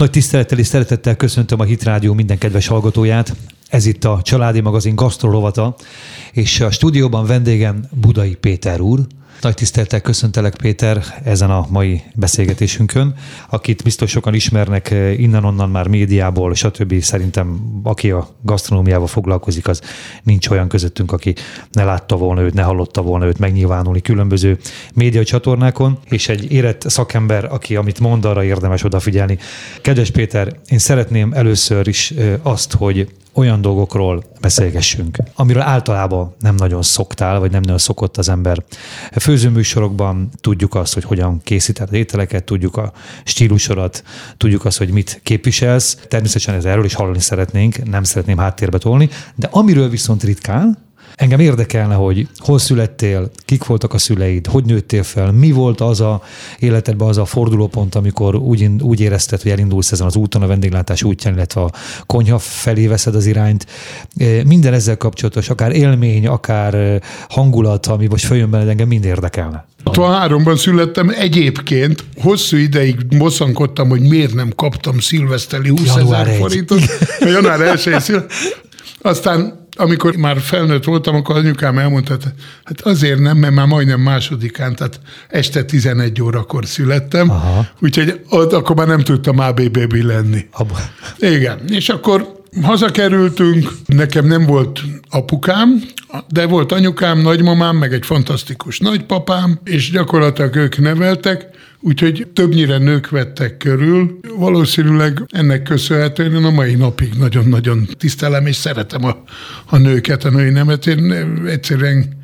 Nagy 0.00 0.10
tisztelettel 0.10 0.58
és 0.58 0.66
szeretettel 0.66 1.16
köszöntöm 1.16 1.60
a 1.60 1.64
Hit 1.64 1.82
Rádió 1.82 2.14
minden 2.14 2.38
kedves 2.38 2.66
hallgatóját. 2.66 3.36
Ez 3.68 3.86
itt 3.86 4.04
a 4.04 4.20
Családi 4.22 4.60
Magazin 4.60 4.94
gasztrolovata, 4.94 5.74
és 6.32 6.60
a 6.60 6.70
stúdióban 6.70 7.26
vendégem 7.26 7.84
Budai 7.90 8.34
Péter 8.34 8.80
úr, 8.80 9.00
nagy 9.40 9.54
tiszteltel 9.54 10.00
köszöntelek, 10.00 10.56
Péter, 10.56 11.04
ezen 11.24 11.50
a 11.50 11.66
mai 11.68 12.02
beszélgetésünkön, 12.14 13.14
akit 13.48 13.82
biztos 13.82 14.10
sokan 14.10 14.34
ismernek 14.34 14.90
eh, 14.90 15.20
innen-onnan 15.20 15.70
már 15.70 15.88
médiából, 15.88 16.54
stb. 16.54 17.00
Szerintem 17.00 17.80
aki 17.82 18.10
a 18.10 18.28
gasztronómiával 18.42 19.06
foglalkozik, 19.06 19.68
az 19.68 19.80
nincs 20.22 20.48
olyan 20.48 20.68
közöttünk, 20.68 21.12
aki 21.12 21.34
ne 21.70 21.84
látta 21.84 22.16
volna 22.16 22.40
őt, 22.40 22.54
ne 22.54 22.62
hallotta 22.62 23.02
volna 23.02 23.26
őt 23.26 23.38
megnyilvánulni 23.38 24.00
különböző 24.00 24.58
média 24.94 25.24
csatornákon, 25.24 25.98
és 26.04 26.28
egy 26.28 26.52
érett 26.52 26.84
szakember, 26.88 27.44
aki 27.44 27.76
amit 27.76 28.00
mond, 28.00 28.24
arra 28.24 28.44
érdemes 28.44 28.84
odafigyelni. 28.84 29.38
Kedves 29.82 30.10
Péter, 30.10 30.60
én 30.68 30.78
szeretném 30.78 31.32
először 31.32 31.88
is 31.88 32.10
eh, 32.10 32.34
azt, 32.42 32.72
hogy 32.72 33.08
olyan 33.32 33.60
dolgokról 33.60 34.24
beszélgessünk, 34.40 35.16
amiről 35.34 35.62
általában 35.62 36.34
nem 36.40 36.54
nagyon 36.54 36.82
szoktál, 36.82 37.38
vagy 37.38 37.50
nem 37.50 37.60
nagyon 37.60 37.78
szokott 37.78 38.16
az 38.16 38.28
ember. 38.28 38.64
Főzőműsorokban 39.12 40.28
tudjuk 40.40 40.74
azt, 40.74 40.94
hogy 40.94 41.04
hogyan 41.04 41.40
készíted 41.42 41.92
ételeket, 41.92 42.44
tudjuk 42.44 42.76
a 42.76 42.92
stílusorat, 43.24 44.04
tudjuk 44.36 44.64
azt, 44.64 44.78
hogy 44.78 44.90
mit 44.90 45.20
képviselsz. 45.22 45.96
Természetesen 46.08 46.54
ez 46.54 46.64
erről 46.64 46.84
is 46.84 46.94
hallani 46.94 47.20
szeretnénk, 47.20 47.84
nem 47.90 48.02
szeretném 48.02 48.38
háttérbe 48.38 48.78
tolni, 48.78 49.08
de 49.34 49.48
amiről 49.50 49.88
viszont 49.88 50.22
ritkán, 50.22 50.89
Engem 51.20 51.40
érdekelne, 51.40 51.94
hogy 51.94 52.28
hol 52.36 52.58
születtél, 52.58 53.30
kik 53.44 53.64
voltak 53.64 53.94
a 53.94 53.98
szüleid, 53.98 54.46
hogy 54.46 54.64
nőttél 54.64 55.02
fel, 55.02 55.32
mi 55.32 55.50
volt 55.50 55.80
az 55.80 56.00
a 56.00 56.22
életedben 56.58 57.08
az 57.08 57.18
a 57.18 57.24
fordulópont, 57.24 57.94
amikor 57.94 58.34
úgy, 58.34 58.70
úgy 58.80 59.00
érezted, 59.00 59.42
hogy 59.42 59.50
elindulsz 59.50 59.92
ezen 59.92 60.06
az 60.06 60.16
úton, 60.16 60.42
a 60.42 60.46
vendéglátás 60.46 61.02
útján, 61.02 61.34
illetve 61.34 61.60
a 61.60 61.70
konyha 62.06 62.38
felé 62.38 62.86
veszed 62.86 63.14
az 63.14 63.26
irányt. 63.26 63.66
E, 64.16 64.24
minden 64.44 64.72
ezzel 64.72 64.96
kapcsolatos, 64.96 65.48
akár 65.48 65.72
élmény, 65.72 66.26
akár 66.26 66.74
e, 66.74 67.00
hangulat, 67.28 67.86
ami 67.86 68.06
most 68.06 68.24
följön 68.24 68.50
benned, 68.50 68.68
engem 68.68 68.88
mind 68.88 69.04
érdekelne. 69.04 69.66
63-ban 69.84 70.56
születtem, 70.56 71.08
egyébként 71.08 72.04
hosszú 72.16 72.56
ideig 72.56 73.16
bosszankodtam, 73.18 73.88
hogy 73.88 74.00
miért 74.00 74.34
nem 74.34 74.52
kaptam 74.56 74.98
szilveszteli 74.98 75.68
20 75.68 75.96
ezer 75.96 76.36
forintot. 76.36 76.80
Január 77.34 77.60
1 77.60 78.14
Aztán 79.02 79.59
amikor 79.76 80.16
már 80.16 80.40
felnőtt 80.40 80.84
voltam, 80.84 81.14
akkor 81.14 81.36
anyukám 81.36 81.78
elmondta, 81.78 82.16
hát 82.64 82.80
azért 82.80 83.18
nem, 83.18 83.36
mert 83.36 83.54
már 83.54 83.66
majdnem 83.66 84.00
másodikán, 84.00 84.74
tehát 84.74 85.00
este 85.28 85.64
11 85.64 86.22
órakor 86.22 86.66
születtem, 86.66 87.30
Aha. 87.30 87.66
úgyhogy 87.80 88.20
ott 88.28 88.52
akkor 88.52 88.76
már 88.76 88.86
nem 88.86 89.00
tudtam 89.00 89.38
ABBB 89.38 89.92
lenni. 89.92 90.46
Abba. 90.52 90.78
Igen, 91.18 91.58
és 91.68 91.88
akkor 91.88 92.39
hazakerültünk, 92.62 93.70
nekem 93.86 94.26
nem 94.26 94.46
volt 94.46 94.80
apukám, 95.10 95.82
de 96.28 96.46
volt 96.46 96.72
anyukám, 96.72 97.18
nagymamám, 97.18 97.76
meg 97.76 97.92
egy 97.92 98.06
fantasztikus 98.06 98.78
nagypapám, 98.78 99.60
és 99.64 99.90
gyakorlatilag 99.90 100.56
ők 100.56 100.78
neveltek, 100.78 101.46
úgyhogy 101.80 102.26
többnyire 102.32 102.78
nők 102.78 103.10
vettek 103.10 103.56
körül. 103.56 104.18
Valószínűleg 104.36 105.22
ennek 105.28 105.62
köszönhetően 105.62 106.34
én 106.34 106.44
a 106.44 106.50
mai 106.50 106.74
napig 106.74 107.12
nagyon-nagyon 107.18 107.88
tisztelem 107.98 108.46
és 108.46 108.56
szeretem 108.56 109.04
a, 109.04 109.22
a 109.66 109.76
nőket, 109.76 110.24
a 110.24 110.30
női 110.30 110.50
nemet. 110.50 110.86
Én 110.86 111.12
egyszerűen 111.46 112.18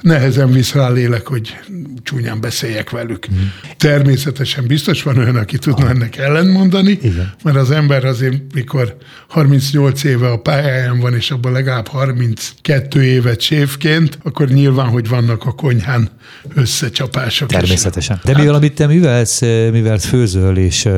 nehezen 0.00 0.50
visz 0.52 0.72
rá 0.72 0.88
lélek, 0.88 1.26
hogy 1.26 1.56
csúnyán 2.02 2.40
beszéljek 2.40 2.90
velük. 2.90 3.26
Mm. 3.32 3.36
Természetesen 3.76 4.66
biztos 4.66 5.02
van 5.02 5.18
olyan, 5.18 5.36
aki 5.36 5.58
tudna 5.58 5.84
ah. 5.84 5.90
ennek 5.90 6.16
ellentmondani, 6.16 6.98
Igen. 7.02 7.34
mert 7.44 7.56
az 7.56 7.70
ember 7.70 8.04
azért, 8.04 8.54
mikor 8.54 8.96
38 9.28 10.04
éve 10.04 10.28
a 10.28 10.38
pályáján 10.38 10.98
van, 10.98 11.14
és 11.14 11.30
abban 11.30 11.52
legalább 11.52 11.88
32 11.88 13.02
évet 13.02 13.40
sévként, 13.40 14.18
akkor 14.22 14.48
nyilván, 14.48 14.86
hogy 14.86 15.08
vannak 15.08 15.44
a 15.44 15.52
konyhán 15.52 16.08
összecsapások. 16.54 17.48
Természetesen. 17.48 18.20
De 18.24 18.36
mivel, 18.36 18.54
amit 18.54 18.74
te 18.74 18.86
művelsz, 18.86 19.40
mivel 19.72 19.98
főzöl, 19.98 20.56
és 20.56 20.88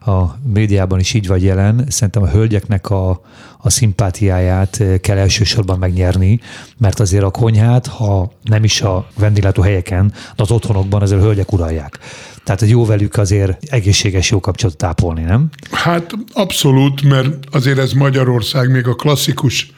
a 0.00 0.38
médiában 0.52 1.00
is 1.00 1.14
így 1.14 1.26
vagy 1.26 1.42
jelen, 1.42 1.84
szerintem 1.88 2.22
a 2.22 2.30
hölgyeknek 2.30 2.90
a, 2.90 3.20
a 3.64 3.70
szimpátiáját 3.70 4.82
kell 5.00 5.16
elsősorban 5.16 5.78
megnyerni, 5.78 6.40
mert 6.78 7.00
azért 7.00 7.22
a 7.22 7.30
konyhát, 7.30 7.86
ha 7.86 8.32
nem 8.42 8.64
is 8.64 8.80
a 8.80 9.06
vendéglátó 9.18 9.62
helyeken, 9.62 10.12
de 10.36 10.42
az 10.42 10.50
otthonokban 10.50 11.02
azért 11.02 11.20
a 11.20 11.24
hölgyek 11.24 11.52
uralják. 11.52 11.98
Tehát 12.44 12.62
egy 12.62 12.68
jó 12.68 12.84
velük 12.84 13.16
azért 13.16 13.64
egészséges 13.64 14.30
jó 14.30 14.40
kapcsolatot 14.40 14.80
tápolni, 14.80 15.22
nem? 15.22 15.48
Hát 15.70 16.12
abszolút, 16.32 17.02
mert 17.02 17.28
azért 17.50 17.78
ez 17.78 17.92
Magyarország 17.92 18.70
még 18.70 18.86
a 18.86 18.94
klasszikus 18.94 19.72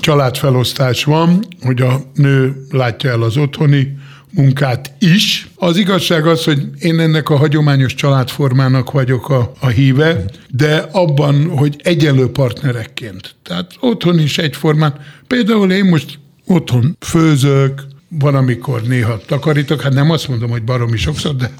családfelosztás 0.00 1.04
van, 1.04 1.46
hogy 1.62 1.80
a 1.80 2.00
nő 2.14 2.66
látja 2.70 3.10
el 3.10 3.22
az 3.22 3.36
otthoni 3.36 3.96
munkát 4.34 4.92
is. 4.98 5.48
Az 5.54 5.76
igazság 5.76 6.26
az, 6.26 6.44
hogy 6.44 6.68
én 6.78 7.00
ennek 7.00 7.28
a 7.28 7.36
hagyományos 7.36 7.94
családformának 7.94 8.90
vagyok 8.90 9.28
a, 9.30 9.52
a 9.60 9.66
híve, 9.66 10.24
de 10.50 10.88
abban, 10.92 11.48
hogy 11.48 11.80
egyenlő 11.82 12.30
partnerekként. 12.30 13.34
Tehát 13.42 13.76
otthon 13.80 14.18
is 14.18 14.38
egyformán. 14.38 14.94
Például 15.26 15.72
én 15.72 15.84
most 15.84 16.18
otthon 16.46 16.96
főzök, 17.00 17.82
van, 18.18 18.34
amikor 18.34 18.82
néha 18.82 19.20
takarítok, 19.26 19.80
hát 19.80 19.92
nem 19.92 20.10
azt 20.10 20.28
mondom, 20.28 20.50
hogy 20.50 20.62
baromi 20.62 20.96
sokszor, 20.96 21.36
de, 21.36 21.50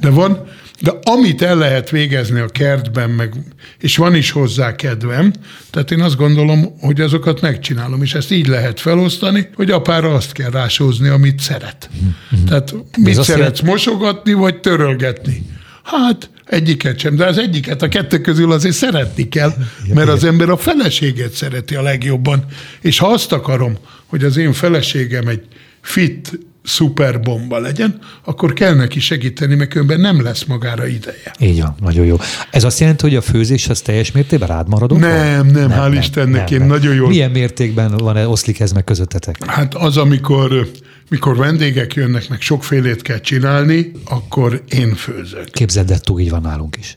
de 0.00 0.10
van, 0.10 0.46
de 0.80 0.98
amit 1.02 1.42
el 1.42 1.56
lehet 1.56 1.90
végezni 1.90 2.40
a 2.40 2.46
kertben, 2.46 3.10
meg, 3.10 3.32
és 3.80 3.96
van 3.96 4.14
is 4.14 4.30
hozzá 4.30 4.74
kedvem, 4.74 5.32
tehát 5.70 5.90
én 5.90 6.00
azt 6.00 6.16
gondolom, 6.16 6.76
hogy 6.80 7.00
azokat 7.00 7.40
megcsinálom, 7.40 8.02
és 8.02 8.14
ezt 8.14 8.30
így 8.30 8.46
lehet 8.46 8.80
felosztani, 8.80 9.48
hogy 9.54 9.70
apára 9.70 10.14
azt 10.14 10.32
kell 10.32 10.50
rásózni, 10.50 11.08
amit 11.08 11.40
szeret. 11.40 11.90
Mm-hmm. 11.94 12.44
Tehát 12.44 12.74
mit 12.98 13.14
szeretsz 13.14 13.28
jelent... 13.28 13.62
mosogatni, 13.62 14.32
vagy 14.32 14.60
törölgetni? 14.60 15.46
Hát 15.82 16.30
egyiket 16.44 16.98
sem, 16.98 17.16
de 17.16 17.26
az 17.26 17.38
egyiket 17.38 17.82
a 17.82 17.88
kettő 17.88 18.20
közül 18.20 18.52
azért 18.52 18.74
szeretni 18.74 19.28
kell, 19.28 19.52
mert 19.94 20.08
az 20.08 20.24
ember 20.24 20.48
a 20.48 20.56
feleséget 20.56 21.32
szereti 21.32 21.74
a 21.74 21.82
legjobban. 21.82 22.44
És 22.80 22.98
ha 22.98 23.06
azt 23.06 23.32
akarom, 23.32 23.76
hogy 24.06 24.24
az 24.24 24.36
én 24.36 24.52
feleségem 24.52 25.28
egy 25.28 25.42
fit 25.80 26.38
szuperbomba 26.68 27.58
legyen, 27.58 27.98
akkor 28.24 28.52
kell 28.52 28.74
neki 28.74 29.00
segíteni, 29.00 29.54
mert 29.54 29.70
különben 29.70 30.00
nem 30.00 30.22
lesz 30.22 30.44
magára 30.44 30.86
ideje. 30.86 31.34
Így 31.40 31.60
van, 31.60 31.74
nagyon 31.80 32.04
jó. 32.04 32.16
Ez 32.50 32.64
azt 32.64 32.80
jelenti, 32.80 33.02
hogy 33.02 33.16
a 33.16 33.20
főzés 33.20 33.68
az 33.68 33.80
teljes 33.80 34.12
mértékben 34.12 34.48
rád 34.48 34.68
maradok? 34.68 34.98
Nem, 34.98 35.46
nem, 35.46 35.46
nem, 35.46 35.70
hál' 35.70 35.90
nem, 35.90 35.92
Istennek, 35.92 36.50
nem, 36.50 36.52
én 36.52 36.58
nem. 36.58 36.68
nagyon 36.68 36.94
jól... 36.94 37.08
Milyen 37.08 37.30
mértékben 37.30 37.96
van 37.96 38.16
-e, 38.16 38.28
oszlik 38.28 38.60
ez 38.60 38.72
meg 38.72 38.84
közöttetek? 38.84 39.44
Hát 39.44 39.74
az, 39.74 39.96
amikor 39.96 40.68
mikor 41.08 41.36
vendégek 41.36 41.94
jönnek, 41.94 42.28
meg 42.28 42.40
sokfélét 42.40 43.02
kell 43.02 43.20
csinálni, 43.20 43.92
akkor 44.04 44.62
én 44.68 44.94
főzök. 44.94 45.50
Képzeld, 45.50 45.86
de 45.86 45.98
így 46.18 46.30
van 46.30 46.42
nálunk 46.42 46.76
is. 46.76 46.96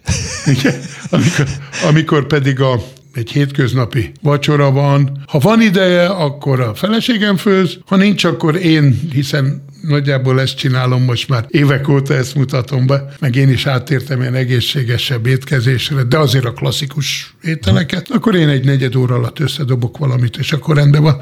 Igen, 0.59 0.81
amikor, 1.09 1.47
amikor 1.87 2.27
pedig 2.27 2.59
a 2.59 2.83
egy 3.13 3.31
hétköznapi 3.31 4.11
vacsora 4.21 4.71
van. 4.71 5.23
Ha 5.27 5.39
van 5.39 5.61
ideje, 5.61 6.05
akkor 6.05 6.59
a 6.59 6.75
feleségem 6.75 7.37
főz, 7.37 7.77
ha 7.85 7.95
nincs, 7.95 8.23
akkor 8.23 8.55
én, 8.55 8.99
hiszen 9.11 9.63
nagyjából 9.81 10.41
ezt 10.41 10.57
csinálom 10.57 11.03
most 11.03 11.29
már 11.29 11.45
évek 11.49 11.87
óta, 11.87 12.13
ezt 12.13 12.35
mutatom 12.35 12.87
be, 12.87 13.15
meg 13.19 13.35
én 13.35 13.49
is 13.49 13.65
átértem 13.65 14.21
ilyen 14.21 14.35
egészségesebb 14.35 15.25
étkezésre, 15.25 16.03
de 16.03 16.17
azért 16.17 16.45
a 16.45 16.53
klasszikus 16.53 17.35
ételeket, 17.43 18.09
akkor 18.09 18.35
én 18.35 18.49
egy 18.49 18.65
negyed 18.65 18.95
óra 18.95 19.15
alatt 19.15 19.39
összedobok 19.39 19.97
valamit, 19.97 20.37
és 20.37 20.51
akkor 20.51 20.75
rendben 20.75 21.01
van. 21.01 21.17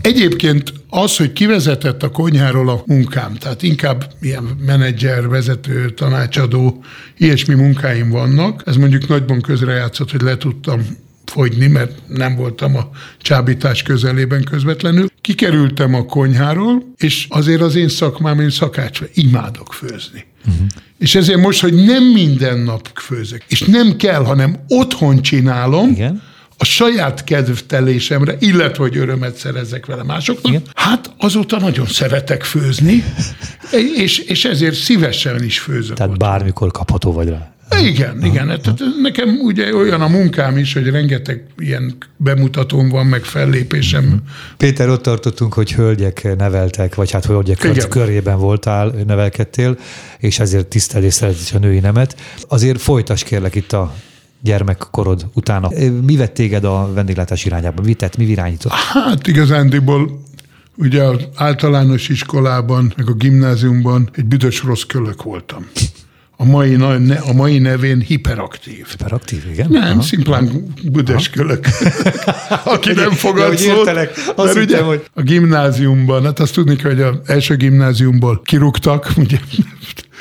Egyébként 0.00 0.72
az, 0.88 1.16
hogy 1.16 1.32
kivezetett 1.32 2.02
a 2.02 2.10
konyháról 2.10 2.68
a 2.68 2.82
munkám, 2.86 3.34
tehát 3.34 3.62
inkább 3.62 4.12
ilyen 4.20 4.44
menedzser, 4.66 5.28
vezető, 5.28 5.90
tanácsadó, 5.90 6.84
ilyesmi 7.16 7.54
munkáim 7.54 8.10
vannak, 8.10 8.62
ez 8.66 8.76
mondjuk 8.76 9.08
nagyban 9.08 9.40
közrejátszott, 9.40 10.10
hogy 10.10 10.20
le 10.20 10.36
tudtam 10.36 10.80
fogyni, 11.30 11.66
mert 11.66 11.92
nem 12.08 12.36
voltam 12.36 12.76
a 12.76 12.90
csábítás 13.18 13.82
közelében 13.82 14.44
közvetlenül. 14.44 15.08
Kikerültem 15.20 15.94
a 15.94 16.04
konyháról, 16.04 16.92
és 16.96 17.26
azért 17.28 17.60
az 17.60 17.74
én 17.74 17.88
szakmám, 17.88 18.40
én 18.40 18.50
szakács, 18.50 19.00
imádok 19.14 19.72
főzni. 19.72 20.24
Uh-huh. 20.46 20.66
És 20.98 21.14
ezért 21.14 21.40
most, 21.40 21.60
hogy 21.60 21.74
nem 21.74 22.04
minden 22.04 22.58
nap 22.58 22.90
főzök, 22.94 23.42
és 23.48 23.60
nem 23.60 23.96
kell, 23.96 24.24
hanem 24.24 24.64
otthon 24.68 25.22
csinálom, 25.22 25.90
Igen 25.90 26.22
a 26.62 26.64
saját 26.64 27.24
kedvtelésemre, 27.24 28.36
illetve 28.38 28.82
hogy 28.82 28.96
örömet 28.96 29.36
szerezzek 29.36 29.86
vele 29.86 30.02
másoknak, 30.02 30.52
Igen. 30.52 30.62
hát 30.74 31.12
azóta 31.18 31.58
nagyon 31.58 31.86
szeretek 31.86 32.42
főzni, 32.42 33.04
és, 34.04 34.18
és 34.18 34.44
ezért 34.44 34.74
szívesen 34.74 35.42
is 35.42 35.58
főzök. 35.58 35.96
Tehát 35.96 36.12
ott. 36.12 36.18
bármikor 36.18 36.70
kapható 36.70 37.12
vagy 37.12 37.28
rá. 37.28 37.52
Igen, 37.78 38.24
igen. 38.24 38.46
Tehát 38.46 38.78
nekem 39.02 39.28
ugye 39.42 39.74
olyan 39.74 40.00
a 40.00 40.08
munkám 40.08 40.56
is, 40.56 40.72
hogy 40.72 40.88
rengeteg 40.88 41.44
ilyen 41.58 41.96
bemutatóm 42.16 42.88
van, 42.88 43.06
meg 43.06 43.24
fellépésem. 43.24 44.22
Péter, 44.56 44.88
ott 44.88 45.02
tartottunk, 45.02 45.54
hogy 45.54 45.72
hölgyek 45.72 46.36
neveltek, 46.36 46.94
vagy 46.94 47.10
hát 47.10 47.24
hölgyek 47.24 47.64
igen. 47.64 47.88
körében 47.88 48.38
voltál, 48.38 48.94
nevelkedtél, 49.06 49.78
és 50.18 50.38
ezért 50.38 50.66
tisztelés 50.66 51.14
szeretsz 51.14 51.52
a 51.52 51.58
női 51.58 51.78
nemet. 51.78 52.20
Azért 52.48 52.80
folytas 52.80 53.22
kérlek 53.22 53.54
itt 53.54 53.72
a 53.72 53.94
gyermekkorod 54.42 55.26
utána. 55.34 55.68
Mi 56.02 56.16
vett 56.16 56.34
téged 56.34 56.64
a 56.64 56.92
vendéglátás 56.94 57.44
irányába? 57.44 57.82
Mi 57.82 57.94
tett, 57.94 58.16
mi 58.16 58.24
irányított? 58.24 58.72
Hát 58.72 59.26
igazándiból 59.26 60.20
ugye 60.76 61.02
az 61.02 61.28
általános 61.34 62.08
iskolában, 62.08 62.92
meg 62.96 63.08
a 63.08 63.12
gimnáziumban 63.12 64.10
egy 64.14 64.24
büdös 64.24 64.62
rossz 64.62 64.82
kölök 64.82 65.22
voltam 65.22 65.66
a 66.40 66.44
mai, 66.44 66.74
a 67.26 67.32
mai 67.32 67.58
nevén 67.58 68.00
hiperaktív. 68.00 68.86
Hiperaktív, 68.90 69.42
igen? 69.52 69.66
Nem, 69.70 69.90
Aha. 69.90 70.02
szimplán 70.02 70.72
büdeskölök, 70.84 71.66
aki 72.64 72.92
nem 72.92 73.10
fogad 73.10 73.56
szót. 73.56 73.76
Értelek, 73.76 74.10
mert 74.36 74.56
ugye 74.56 74.82
hogy... 74.82 75.04
a 75.14 75.22
gimnáziumban, 75.22 76.24
hát 76.24 76.40
azt 76.40 76.54
tudni 76.54 76.76
kell, 76.76 76.90
hogy 76.90 77.02
az 77.02 77.14
első 77.26 77.56
gimnáziumból 77.56 78.40
kirúgtak, 78.44 79.12
ugye 79.16 79.38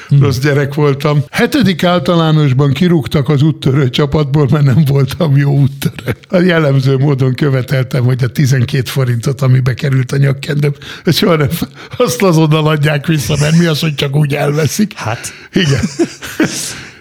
hmm. 0.07 0.19
rossz 0.19 0.38
gyerek 0.38 0.74
voltam. 0.74 1.24
Hetedik 1.30 1.84
általánosban 1.84 2.74
kirúgtak 2.74 3.30
az 3.30 3.42
úttörő 3.42 3.90
csapatból, 3.90 4.48
mert 4.51 4.66
nem 4.66 4.84
voltam 4.88 5.38
jó 5.38 5.51
úttörő. 5.51 6.16
A 6.30 6.38
jellemző 6.38 6.98
módon 6.98 7.34
követeltem, 7.34 8.04
hogy 8.04 8.24
a 8.24 8.28
12 8.28 8.90
forintot, 8.90 9.42
ami 9.42 9.60
bekerült 9.60 10.12
a 10.12 10.18
nyakkendőm, 10.18 10.74
soha 11.06 11.36
nem, 11.36 11.50
azt 11.98 12.22
azonnal 12.22 12.68
adják 12.68 13.07
vissza, 13.07 13.36
mert 13.40 13.57
mi 13.57 13.66
az, 13.66 13.80
hogy 13.80 13.96
csak 13.96 14.16
úgy 14.16 14.34
elveszik. 14.34 14.94
Hát. 14.96 15.34
Igen. 15.54 15.81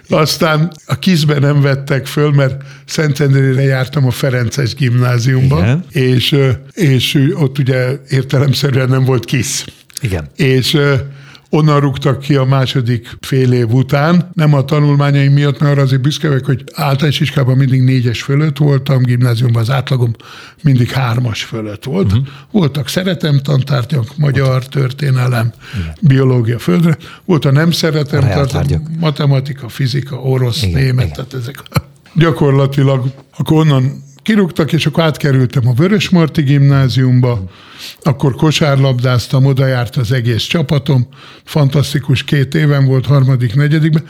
Aztán 0.09 0.71
a 0.85 0.99
kizbe 0.99 1.39
nem 1.39 1.61
vettek 1.61 2.05
föl, 2.05 2.31
mert 2.31 2.61
Szentendrére 2.85 3.61
jártam 3.61 4.05
a 4.05 4.11
Ferences 4.11 4.73
gimnáziumba, 4.73 5.59
Igen. 5.59 5.85
és, 5.91 6.35
és 6.73 7.31
ott 7.33 7.57
ugye 7.57 7.87
értelemszerűen 8.09 8.89
nem 8.89 9.03
volt 9.03 9.25
kis. 9.25 9.65
Igen. 10.01 10.29
És 10.35 10.77
Onnan 11.51 11.79
rúgtak 11.79 12.19
ki 12.19 12.35
a 12.35 12.43
második 12.43 13.17
fél 13.19 13.53
év 13.53 13.73
után. 13.73 14.29
Nem 14.33 14.53
a 14.53 14.65
tanulmányaim 14.65 15.33
miatt, 15.33 15.59
mert 15.59 15.71
arra 15.71 15.81
azért 15.81 16.01
büszke 16.01 16.27
vagyok, 16.27 16.45
hogy 16.45 16.63
általános 16.73 17.19
iskában 17.19 17.57
mindig 17.57 17.81
négyes 17.81 18.21
fölött 18.21 18.57
voltam, 18.57 19.03
gimnáziumban 19.03 19.61
az 19.61 19.69
átlagom 19.69 20.11
mindig 20.63 20.91
hármas 20.91 21.43
fölött 21.43 21.83
volt. 21.83 22.05
Uh-huh. 22.11 22.27
Voltak 22.51 22.87
szeretem 22.87 23.39
tantárgyak, 23.39 24.17
magyar, 24.17 24.67
történelem, 24.67 25.53
Igen. 25.79 25.93
biológia, 26.01 26.59
földre. 26.59 26.97
Volt 27.25 27.45
a 27.45 27.51
nem 27.51 27.71
szeretem 27.71 28.29
tantárgyak, 28.29 28.81
matematika, 28.99 29.69
fizika, 29.69 30.15
orosz, 30.15 30.63
Igen. 30.63 30.81
német, 30.81 31.05
Igen. 31.05 31.15
tehát 31.15 31.33
ezek 31.33 31.63
gyakorlatilag 32.15 33.11
akkor 33.37 33.57
onnan 33.57 34.03
kirúgtak, 34.29 34.73
és 34.73 34.85
akkor 34.85 35.03
átkerültem 35.03 35.67
a 35.67 35.73
Vörösmarty 35.73 36.41
gimnáziumba, 36.41 37.43
akkor 38.01 38.35
kosárlabdáztam, 38.35 39.45
oda 39.45 39.65
járt 39.65 39.95
az 39.95 40.11
egész 40.11 40.43
csapatom, 40.43 41.07
fantasztikus 41.43 42.23
két 42.23 42.55
éven 42.55 42.85
volt, 42.85 43.05
harmadik, 43.05 43.55
negyedikben, 43.55 44.05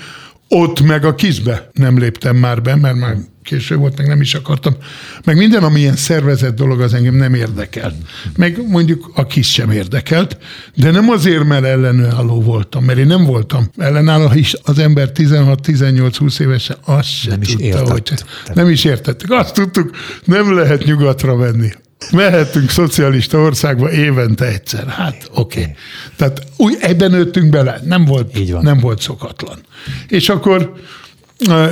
ott 0.50 0.82
meg 0.82 1.06
a 1.06 1.16
kizbe 1.16 1.70
nem 1.74 1.98
léptem 1.98 2.36
már 2.36 2.62
be, 2.62 2.76
mert 2.76 2.96
már 2.96 3.18
késő 3.44 3.76
volt, 3.76 3.98
meg 3.98 4.08
nem 4.08 4.22
is 4.22 4.34
akartam. 4.34 4.76
Meg 5.24 5.38
minden, 5.38 5.64
ami 5.64 5.80
ilyen 5.80 5.96
szervezett 5.96 6.56
dolog, 6.56 6.82
az 6.82 6.94
engem 6.94 7.16
nem 7.16 7.34
érdekelt. 7.34 7.96
Meg 8.38 8.68
mondjuk 8.68 9.12
a 9.16 9.26
kis 9.26 9.52
sem 9.52 9.72
érdekelt, 9.72 10.38
de 10.76 10.92
nem 10.92 11.10
azért, 11.10 11.44
mert 11.44 11.66
ellenálló 11.66 12.42
voltam, 12.42 12.84
mert 12.84 13.00
én 13.00 13.08
nem 13.08 13.26
voltam 13.26 13.70
ellenálló, 13.78 14.32
is 14.34 14.56
az 14.64 14.80
ember 14.80 15.12
16-18-20 15.16 16.40
évesen 16.40 16.78
azt 16.86 17.10
sem 17.10 17.32
nem 17.32 17.40
tudta, 17.42 17.64
is 17.64 17.66
értett. 17.66 17.88
hogy 17.88 18.54
nem 18.54 18.70
is 18.70 18.84
értettük. 18.84 19.32
Azt 19.32 19.54
tudtuk, 19.54 19.96
nem 20.26 20.54
lehet 20.54 20.84
nyugatra 20.84 21.36
menni. 21.36 21.70
Mehetünk 22.12 22.70
szocialista 22.70 23.38
országba 23.38 23.92
évente 23.92 24.46
egyszer. 24.46 24.88
Hát 24.88 25.30
oké. 25.34 25.60
Okay. 25.62 25.74
Tehát 26.16 26.44
úgy 26.58 26.78
ebben 26.82 27.12
nőttünk 27.12 27.50
bele. 27.50 27.80
Nem 27.84 28.06
volt, 28.06 28.38
Így 28.38 28.52
van. 28.52 28.64
nem 28.64 28.80
volt 28.80 29.02
szokatlan. 29.02 29.60
És 30.08 30.30
akkor 30.30 30.74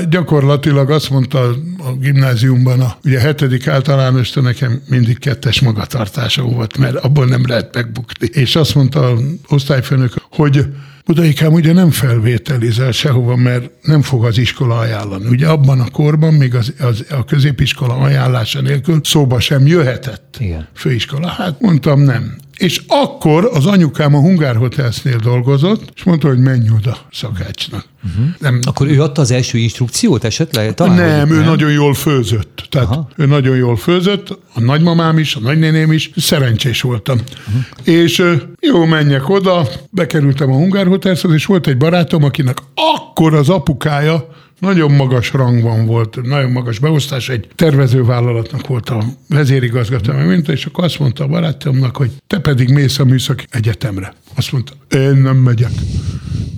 Gyakorlatilag 0.10 0.92
azt 0.92 1.10
mondta 1.10 1.40
a 1.78 1.92
gimnáziumban, 2.00 2.82
a, 2.82 2.98
ugye 3.04 3.18
a 3.18 3.22
hetedik 3.22 3.68
általános 3.68 4.32
nekem 4.32 4.82
mindig 4.90 5.20
kettes 5.20 5.62
magatartása 5.62 6.42
volt, 6.42 6.78
mert 6.78 6.96
abból 6.96 7.26
nem 7.26 7.44
lehet 7.48 7.74
megbukni. 7.76 8.28
És 8.32 8.56
azt 8.56 8.76
mondta 8.76 9.12
az 9.12 9.22
osztályfőnök, 9.48 10.14
hogy 10.32 10.66
Budaikám 11.08 11.54
ugye 11.54 11.74
nem 11.74 11.92
felvételizel 11.92 12.92
sehova, 12.92 13.36
mert 13.36 13.70
nem 13.82 14.02
fog 14.02 14.26
az 14.26 14.38
iskola 14.38 14.78
ajánlani. 14.78 15.28
Ugye 15.28 15.48
abban 15.48 15.80
a 15.80 15.90
korban 15.90 16.34
még 16.34 16.56
az, 16.56 16.74
az, 16.80 17.06
a 17.10 17.26
középiskola 17.26 17.94
ajánlása 17.94 18.62
nélkül 18.62 19.00
szóba 19.04 19.40
sem 19.40 19.68
jöhetett 19.68 20.38
Igen. 20.40 20.68
főiskola. 20.74 21.28
Hát 21.28 21.62
mondtam 21.62 22.02
nem. 22.02 22.36
És 22.58 22.82
akkor 22.88 23.50
az 23.54 23.66
anyukám 23.66 24.16
a 24.16 24.20
Hungár 24.20 24.56
Hotelsnél 24.56 25.18
dolgozott, 25.18 25.92
és 25.96 26.04
mondta, 26.04 26.28
hogy 26.28 26.40
menj 26.40 26.70
oda 26.78 26.98
szakácsnak. 27.12 27.86
Uh-huh. 28.06 28.26
Nem. 28.40 28.60
Akkor 28.64 28.88
ő 28.88 29.02
adta 29.02 29.22
az 29.22 29.32
első 29.32 29.58
instrukciót 29.58 30.24
esetleg? 30.24 30.74
Talán, 30.74 30.96
nem, 30.96 31.32
ő 31.32 31.36
nem? 31.36 31.46
nagyon 31.46 31.72
jól 31.72 31.94
főzött. 31.94 32.68
Tehát 32.70 32.88
Aha. 32.88 33.08
ő 33.16 33.26
nagyon 33.26 33.56
jól 33.56 33.78
főzött, 33.78 34.40
a 34.54 34.60
nagymamám 34.60 35.18
is, 35.18 35.36
a 35.36 35.40
nagynéném 35.40 35.92
is, 35.92 36.12
szerencsés 36.16 36.82
voltam. 36.82 37.18
Uh-huh. 37.48 37.96
És 37.96 38.24
jó, 38.60 38.86
menjek 38.86 39.30
oda, 39.30 39.68
bekerültem 39.90 40.52
a 40.52 40.56
Hungár 40.56 40.88
Hotelshoz, 40.88 41.34
és 41.34 41.46
volt 41.46 41.68
egy 41.68 41.78
barátom, 41.78 42.24
akinek 42.24 42.58
akkor 42.74 43.34
az 43.34 43.50
apukája 43.50 44.28
nagyon 44.60 44.92
magas 44.92 45.32
rangban 45.32 45.86
volt, 45.86 46.22
nagyon 46.22 46.52
magas 46.52 46.80
beosztás, 46.80 47.30
egy 47.30 47.48
tervezővállalatnak 47.56 48.68
volt 48.68 48.90
a 48.90 49.04
vezérigazgató, 49.30 50.14
mint, 50.14 50.50
és 50.50 50.66
akkor 50.66 50.84
azt 50.84 51.00
mondta 51.00 51.24
a 51.24 51.28
barátomnak, 51.28 51.98
hogy 51.98 52.12
te 52.28 52.40
pedig 52.40 52.70
mész 52.70 53.00
a 53.00 53.06
műszaki 53.06 53.46
egyetemre. 53.50 54.14
Azt 54.36 54.52
mondta, 54.52 54.74
én 54.92 55.16
nem 55.16 55.38
megyek. 55.38 55.72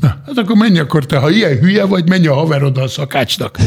Na, 0.02 0.08
hát 0.26 0.38
akkor 0.38 0.56
menj 0.56 0.80
akkor 0.80 1.06
te, 1.06 1.18
ha 1.18 1.30
ilyen 1.30 1.58
hülye 1.58 1.86
vagy, 1.86 2.10
menj 2.10 2.28
a 2.28 2.34
haverod 2.34 2.78
a 2.78 2.88
szakácsnak. 2.88 3.58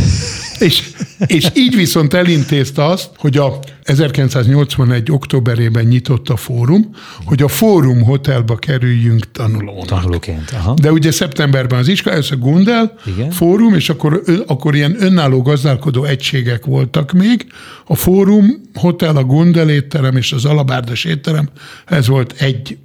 és, 0.58 0.90
és 1.26 1.46
így 1.54 1.76
viszont 1.76 2.14
elintézte 2.14 2.84
azt, 2.84 3.10
hogy 3.16 3.36
a 3.36 3.58
1981. 3.82 5.10
októberében 5.10 5.84
nyitott 5.84 6.28
a 6.28 6.36
fórum, 6.36 6.90
hogy 7.24 7.42
a 7.42 7.48
fórum 7.48 8.02
hotelba 8.02 8.56
kerüljünk 8.56 9.30
tanulónak. 9.32 9.86
Tanulóként, 9.86 10.50
aha. 10.50 10.74
De 10.74 10.92
ugye 10.92 11.10
szeptemberben 11.10 11.78
az 11.78 11.88
iskola, 11.88 12.16
ez 12.16 12.30
a 12.30 12.36
Gundel, 12.36 12.94
Igen. 13.06 13.30
fórum, 13.30 13.74
és 13.74 13.88
akkor, 13.88 14.22
akkor 14.46 14.74
ilyen 14.74 14.96
önálló 14.98 15.42
gazdálkodó 15.42 16.04
egységek 16.04 16.64
voltak 16.64 17.12
még. 17.12 17.46
A 17.86 17.94
fórum, 17.94 18.60
hotel, 18.74 19.16
a 19.16 19.24
Gundel 19.24 19.70
étterem 19.70 20.16
és 20.16 20.32
az 20.32 20.44
Alabárdas 20.44 21.04
étterem, 21.04 21.48
ez 21.86 22.06
volt 22.06 22.34
egy 22.38 22.78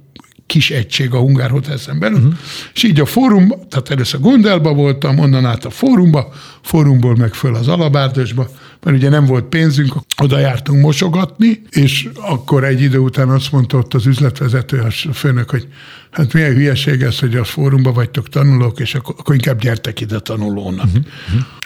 kis 0.48 0.70
egység 0.70 1.14
a 1.14 1.18
Hungár 1.18 1.50
Hotelszen 1.50 1.98
belül, 1.98 2.18
uh-huh. 2.18 2.34
és 2.74 2.82
így 2.82 3.00
a 3.00 3.06
fórum, 3.06 3.48
tehát 3.68 3.90
először 3.90 4.20
Gondelba 4.20 4.72
voltam, 4.72 5.18
onnan 5.18 5.44
át 5.44 5.64
a 5.64 5.70
fórumba, 5.70 6.32
fórumból 6.68 7.16
meg 7.16 7.34
föl 7.34 7.54
az 7.54 7.68
Alabárdosba, 7.68 8.48
mert 8.82 8.96
ugye 8.96 9.08
nem 9.08 9.24
volt 9.26 9.44
pénzünk, 9.44 9.94
oda 10.22 10.38
jártunk 10.38 10.82
mosogatni, 10.82 11.62
és 11.70 12.08
akkor 12.14 12.64
egy 12.64 12.80
idő 12.80 12.98
után 12.98 13.28
azt 13.28 13.52
mondta 13.52 13.78
ott 13.78 13.94
az 13.94 14.06
üzletvezető, 14.06 14.78
a 14.78 15.12
főnök, 15.12 15.50
hogy 15.50 15.68
hát 16.10 16.32
milyen 16.32 16.54
hülyeség 16.54 17.02
ez, 17.02 17.18
hogy 17.18 17.36
a 17.36 17.44
fórumban 17.44 17.92
vagytok 17.92 18.28
tanulók, 18.28 18.80
és 18.80 18.94
akkor, 18.94 19.14
akkor 19.18 19.34
inkább 19.34 19.60
gyertek 19.60 20.00
ide 20.00 20.18
tanulónak. 20.18 20.86
Uh-huh. 20.86 21.02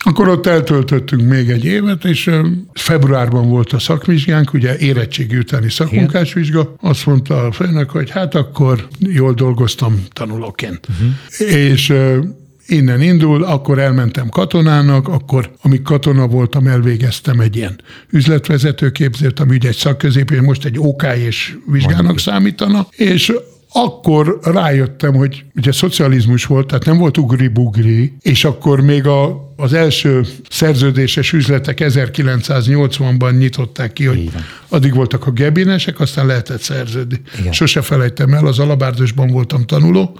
Akkor 0.04 0.28
ott 0.28 0.46
eltöltöttünk 0.46 1.28
még 1.28 1.50
egy 1.50 1.64
évet, 1.64 2.04
és 2.04 2.30
februárban 2.72 3.48
volt 3.48 3.72
a 3.72 3.78
szakvizsgánk, 3.78 4.52
ugye 4.52 4.76
érettségi 4.76 5.36
utáni 5.36 5.70
szakmunkásvizsga. 5.70 6.74
Azt 6.80 7.06
mondta 7.06 7.46
a 7.46 7.52
főnök, 7.52 7.90
hogy 7.90 8.10
hát 8.10 8.34
akkor 8.34 8.88
jól 8.98 9.32
dolgoztam 9.32 10.04
tanulóként. 10.12 10.88
Uh-huh. 10.88 11.54
És 11.54 11.92
innen 12.66 13.00
indul, 13.00 13.44
akkor 13.44 13.78
elmentem 13.78 14.28
katonának, 14.28 15.08
akkor, 15.08 15.50
amíg 15.62 15.82
katona 15.82 16.26
voltam, 16.26 16.66
elvégeztem 16.66 17.40
egy 17.40 17.56
ilyen 17.56 17.80
üzletvezetőképzést, 18.10 19.40
ami 19.40 19.54
ugye 19.54 19.68
egy 19.68 19.76
szakközépés, 19.76 20.40
most 20.40 20.64
egy 20.64 20.78
OK 20.78 21.02
és 21.16 21.56
vizsgának 21.66 22.18
számítana, 22.18 22.86
és 22.90 23.32
akkor 23.72 24.38
rájöttem, 24.42 25.14
hogy 25.14 25.44
ugye 25.56 25.72
szocializmus 25.72 26.44
volt, 26.44 26.66
tehát 26.66 26.84
nem 26.84 26.98
volt 26.98 27.18
ugri-bugri, 27.18 28.16
és 28.20 28.44
akkor 28.44 28.80
még 28.80 29.06
a, 29.06 29.52
az 29.56 29.72
első 29.72 30.26
szerződéses 30.50 31.32
üzletek 31.32 31.78
1980-ban 31.80 33.38
nyitották 33.38 33.92
ki, 33.92 34.04
hogy 34.04 34.18
Igen. 34.18 34.44
addig 34.68 34.94
voltak 34.94 35.26
a 35.26 35.30
gebinesek, 35.30 36.00
aztán 36.00 36.26
lehetett 36.26 36.60
szerződni. 36.60 37.20
Igen. 37.38 37.52
Sose 37.52 37.82
felejtem 37.82 38.34
el, 38.34 38.46
az 38.46 38.58
Alabárdosban 38.58 39.30
voltam 39.30 39.64
tanuló, 39.64 40.18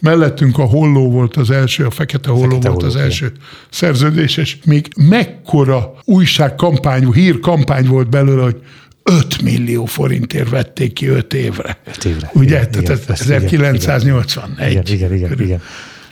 mellettünk 0.00 0.58
a 0.58 0.64
holló 0.64 1.10
volt 1.10 1.36
az 1.36 1.50
első, 1.50 1.86
a 1.86 1.90
fekete 1.90 2.30
holló 2.30 2.42
fekete 2.42 2.68
volt 2.68 2.82
holló, 2.82 2.94
az 2.94 2.96
első 2.96 3.26
igen. 3.26 3.38
szerződéses. 3.70 4.58
Még 4.64 4.88
mekkora 4.96 5.94
újságkampány, 6.04 7.12
hírkampány 7.12 7.86
volt 7.86 8.08
belőle, 8.08 8.42
hogy 8.42 8.60
5 9.02 9.42
millió 9.42 9.84
forintért 9.84 10.48
vették 10.48 10.92
ki 10.92 11.06
5 11.06 11.34
évre. 11.34 11.78
5 11.86 12.04
évre. 12.04 12.30
Ugye? 12.32 12.68
Igen, 12.68 12.84
Tehát 12.84 13.20
igen, 13.20 13.74
1981. 13.74 14.70
Igen, 14.70 14.84
igen, 14.86 15.14
igen, 15.14 15.40
igen. 15.40 15.60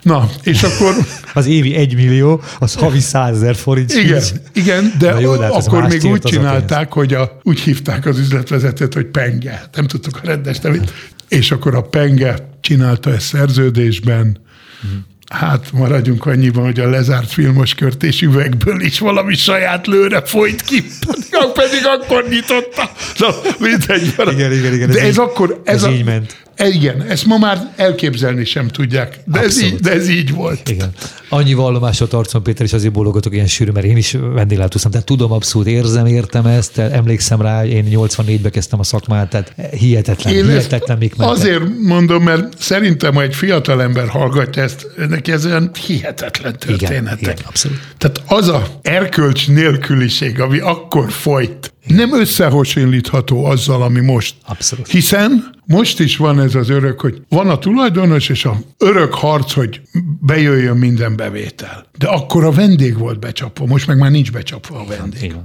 Na, 0.03 0.29
és 0.43 0.63
akkor... 0.63 0.95
Az 1.35 1.47
évi 1.47 1.75
egy 1.75 1.95
millió, 1.95 2.41
az 2.59 2.75
havi 2.75 3.01
százezer 3.01 3.55
forint. 3.55 3.93
Igen, 3.93 4.23
igen 4.53 4.93
de, 4.99 5.21
jó, 5.21 5.37
de 5.37 5.45
hát 5.45 5.67
akkor 5.67 5.89
még 5.89 6.05
úgy 6.05 6.21
csinálták, 6.21 6.93
hogy 6.93 7.15
a, 7.15 7.39
úgy 7.43 7.61
hívták 7.61 8.07
az 8.07 8.19
üzletvezetőt, 8.19 8.95
hogy 8.95 9.07
penge. 9.07 9.63
Nem 9.75 9.87
tudtuk 9.87 10.17
a 10.17 10.27
rendes 10.27 10.59
nevét. 10.59 10.93
És 11.29 11.51
akkor 11.51 11.75
a 11.75 11.81
penge 11.81 12.52
csinálta 12.63 13.13
ezt 13.13 13.27
szerződésben, 13.27 14.41
hmm 14.81 15.11
hát 15.33 15.73
maradjunk 15.73 16.27
annyiban, 16.27 16.65
hogy 16.65 16.81
a 16.81 16.89
lezárt 16.89 17.33
filmoskört 17.33 18.03
és 18.03 18.23
üvegből 18.23 18.81
is 18.81 18.99
valami 18.99 19.35
saját 19.35 19.87
lőre 19.87 20.23
folyt 20.25 20.63
ki, 20.63 20.83
pedig, 21.07 21.53
pedig 21.53 21.87
akkor 21.87 22.29
nyitotta. 22.29 22.91
Na, 23.19 23.29
mindegy. 23.59 24.15
Igen, 24.33 24.53
igen, 24.53 24.75
igen. 24.75 24.91
De 24.91 24.99
ez, 24.99 25.07
ez 25.07 25.13
így, 25.13 25.19
akkor... 25.19 25.61
Ez, 25.65 25.75
ez 25.75 25.83
a, 25.83 25.91
így 25.91 26.05
ment. 26.05 26.43
Igen, 26.63 27.03
ezt 27.03 27.27
ma 27.27 27.39
már 27.39 27.73
elképzelni 27.77 28.45
sem 28.45 28.69
tudják, 28.69 29.19
de, 29.25 29.41
ez 29.41 29.63
így, 29.63 29.75
de 29.75 29.93
ez 29.93 30.09
így 30.09 30.35
volt. 30.35 30.69
Igen. 30.69 30.91
Annyi 31.29 31.55
vallomásot 31.55 32.13
arcon, 32.13 32.43
Péter, 32.43 32.67
és 32.67 32.73
azért 32.73 32.93
bólogatok 32.93 33.35
ilyen 33.35 33.47
sűrű, 33.47 33.71
mert 33.71 33.87
én 33.87 33.97
is 33.97 34.17
vendéglátóztam, 34.35 34.91
tehát 34.91 35.07
tudom, 35.07 35.33
abszolút 35.33 35.67
érzem, 35.69 36.07
értem 36.07 36.47
ezt, 36.47 36.79
emlékszem 36.79 37.41
rá, 37.41 37.65
én 37.65 37.87
84-ben 37.91 38.51
kezdtem 38.51 38.79
a 38.79 38.83
szakmát, 38.83 39.29
tehát 39.29 39.55
hihetetlen, 39.79 40.35
én 40.35 40.45
hihetetlen, 40.45 40.99
mik 40.99 41.17
mentek. 41.17 41.37
Azért 41.37 41.63
mondom, 41.83 42.23
mert 42.23 42.59
szerintem, 42.59 43.15
ha 43.15 43.23
egy 43.23 43.35
fiatal 43.35 43.83
ember 43.83 44.09
hallgatja 44.09 44.63
ezt, 44.63 44.87
neki 45.09 45.33
ez 45.33 45.47
olyan 45.47 45.71
hihetetlen 45.87 46.59
történetek. 46.59 47.21
Igen, 47.21 47.33
igen, 47.35 47.37
abszolút. 47.47 47.79
Tehát 47.99 48.23
az 48.27 48.49
a 48.49 48.67
erkölcs 48.83 49.49
nélküliség, 49.49 50.41
ami 50.41 50.59
akkor 50.59 51.11
folyt, 51.11 51.72
nem 51.87 52.21
összehasonlítható 52.21 53.45
azzal, 53.45 53.83
ami 53.83 54.01
most. 54.01 54.35
Abszolút. 54.47 54.89
Hiszen 54.89 55.55
most 55.67 56.01
is 56.01 56.17
van 56.17 56.41
ez 56.41 56.55
az 56.55 56.69
örök, 56.69 57.01
hogy 57.01 57.23
van 57.29 57.49
a 57.49 57.59
tulajdonos, 57.59 58.29
és 58.29 58.45
a 58.45 58.57
örök 58.79 59.15
harc, 59.15 59.53
hogy 59.53 59.81
bejöjjön 60.21 60.77
minden 60.77 61.17
bevétel. 61.17 61.87
De 61.99 62.07
akkor 62.07 62.45
a 62.45 62.51
vendég 62.51 62.99
volt 62.99 63.19
becsapva, 63.19 63.67
most 63.67 63.87
meg 63.87 63.99
már 63.99 64.11
nincs 64.11 64.33
becsapva 64.33 64.79
a 64.79 64.85
vendég. 64.85 65.23
Igen. 65.23 65.45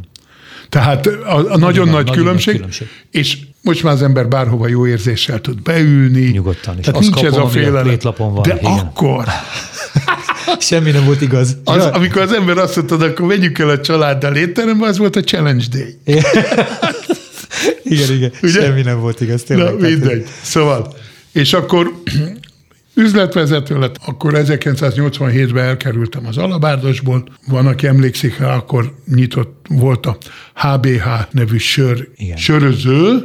Tehát 0.70 1.06
a, 1.06 1.36
a 1.36 1.42
nagyon, 1.42 1.60
nagyon 1.60 1.88
nagy, 1.88 2.06
nagy 2.06 2.16
különbség, 2.16 2.56
különbség. 2.56 2.88
és 3.12 3.38
most 3.62 3.84
már 3.84 3.94
az 3.94 4.02
ember 4.02 4.28
bárhova 4.28 4.68
jó 4.68 4.88
érzéssel 4.88 5.42
tud 5.42 5.62
beülni. 5.62 6.30
Nyugodtan. 6.30 6.76
Tehát 6.82 7.00
nincs 7.00 7.16
ez 7.16 7.22
kapom, 7.22 7.40
a 7.40 7.42
ami 7.42 7.50
a 7.50 7.50
félelem. 7.50 7.98
De 8.42 8.58
igen. 8.62 8.72
akkor, 8.72 9.26
Semmi 10.60 10.92
nem 10.92 11.06
volt 11.06 11.22
igaz. 11.22 11.58
az, 11.64 11.76
Ja. 11.84 11.90
amikor 11.90 12.22
az 12.22 12.32
ember 12.34 12.58
azt 12.58 12.76
mondta, 12.76 12.96
akkor 12.96 13.28
vegyük 13.28 13.60
el 13.60 13.70
a 13.70 13.80
családdal 13.80 14.36
étterembe, 14.36 14.86
az 14.88 14.98
volt 14.98 15.16
a 15.16 15.22
challenge 15.22 15.64
day. 15.72 15.96
Igen, 17.84 18.12
igen. 18.16 18.32
Ugye? 18.42 18.62
Semmi 18.62 18.82
nem 18.82 19.00
volt 19.00 19.22
igaz. 19.22 19.42
Na, 19.42 19.46
Tényleg. 19.56 19.76
Tehát- 19.78 19.90
mindegy. 19.90 20.26
Szóval, 20.42 20.94
és 21.32 21.54
akkor 21.54 21.92
üzletvezető 22.96 23.80
lett, 23.80 23.96
akkor 24.06 24.34
1987-ben 24.36 25.64
elkerültem 25.66 26.26
az 26.26 26.38
Alabárdosból. 26.38 27.24
Van, 27.48 27.68
aki 27.68 27.88
emlékszik 27.88 28.38
rá, 28.38 28.56
akkor 28.56 28.94
nyitott 29.16 29.66
volt 29.70 30.06
a 30.06 30.18
HBH 30.54 31.06
nevű 31.32 31.58
sör, 31.58 32.08
Igen. 32.16 32.38
söröző, 32.38 33.20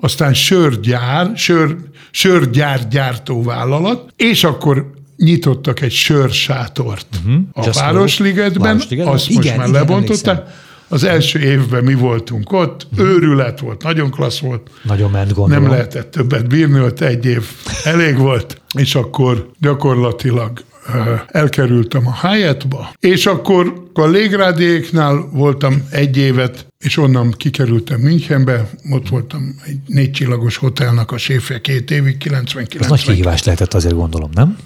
aztán 0.00 0.34
sörgyár, 0.34 1.30
sör, 1.36 1.76
sörgyár 2.10 2.88
gyártó 2.88 3.42
vállalat, 3.42 4.12
és 4.16 4.44
akkor 4.44 4.90
nyitottak 5.16 5.80
egy 5.80 5.92
sörsátort 5.92 7.06
uh-huh. 7.24 7.42
a 7.52 7.62
Just 7.64 7.80
Városligetben, 7.80 8.62
Városligetben? 8.62 9.14
azt 9.14 9.28
Igen, 9.28 9.42
most 9.42 9.56
már 9.56 9.68
igen, 9.68 9.80
lebontották. 9.80 10.26
emlékszem. 10.26 10.64
Az 10.88 11.04
első 11.04 11.38
évben 11.38 11.84
mi 11.84 11.94
voltunk 11.94 12.52
ott, 12.52 12.86
őrület 12.96 13.60
volt, 13.60 13.82
nagyon 13.82 14.10
klassz 14.10 14.38
volt. 14.38 14.70
Nagyon 14.82 15.10
ment, 15.10 15.32
gondolom. 15.32 15.62
Nem 15.62 15.72
lehetett 15.72 16.10
többet 16.10 16.48
bírni, 16.48 16.80
ott 16.80 17.00
egy 17.00 17.26
év 17.26 17.44
elég 17.84 18.18
volt, 18.18 18.60
és 18.78 18.94
akkor 18.94 19.50
gyakorlatilag 19.60 20.64
ö, 20.94 21.14
elkerültem 21.26 22.06
a 22.06 22.28
Hyattba, 22.28 22.92
és 23.00 23.26
akkor 23.26 23.82
a 23.92 24.06
légrádéknál 24.06 25.28
voltam 25.32 25.86
egy 25.90 26.16
évet, 26.16 26.66
és 26.78 26.96
onnan 26.96 27.30
kikerültem 27.30 28.00
Münchenbe, 28.00 28.70
ott 28.90 29.08
voltam 29.08 29.54
egy 29.64 29.78
négycsillagos 29.86 30.56
hotelnak 30.56 31.12
a 31.12 31.18
séfje 31.18 31.60
két 31.60 31.90
évig, 31.90 32.12
Ez 32.12 32.18
99 32.18 32.88
nagy 32.88 33.02
kihívás 33.02 33.44
lehetett 33.44 33.74
azért 33.74 33.94
gondolom, 33.94 34.30
nem? 34.34 34.56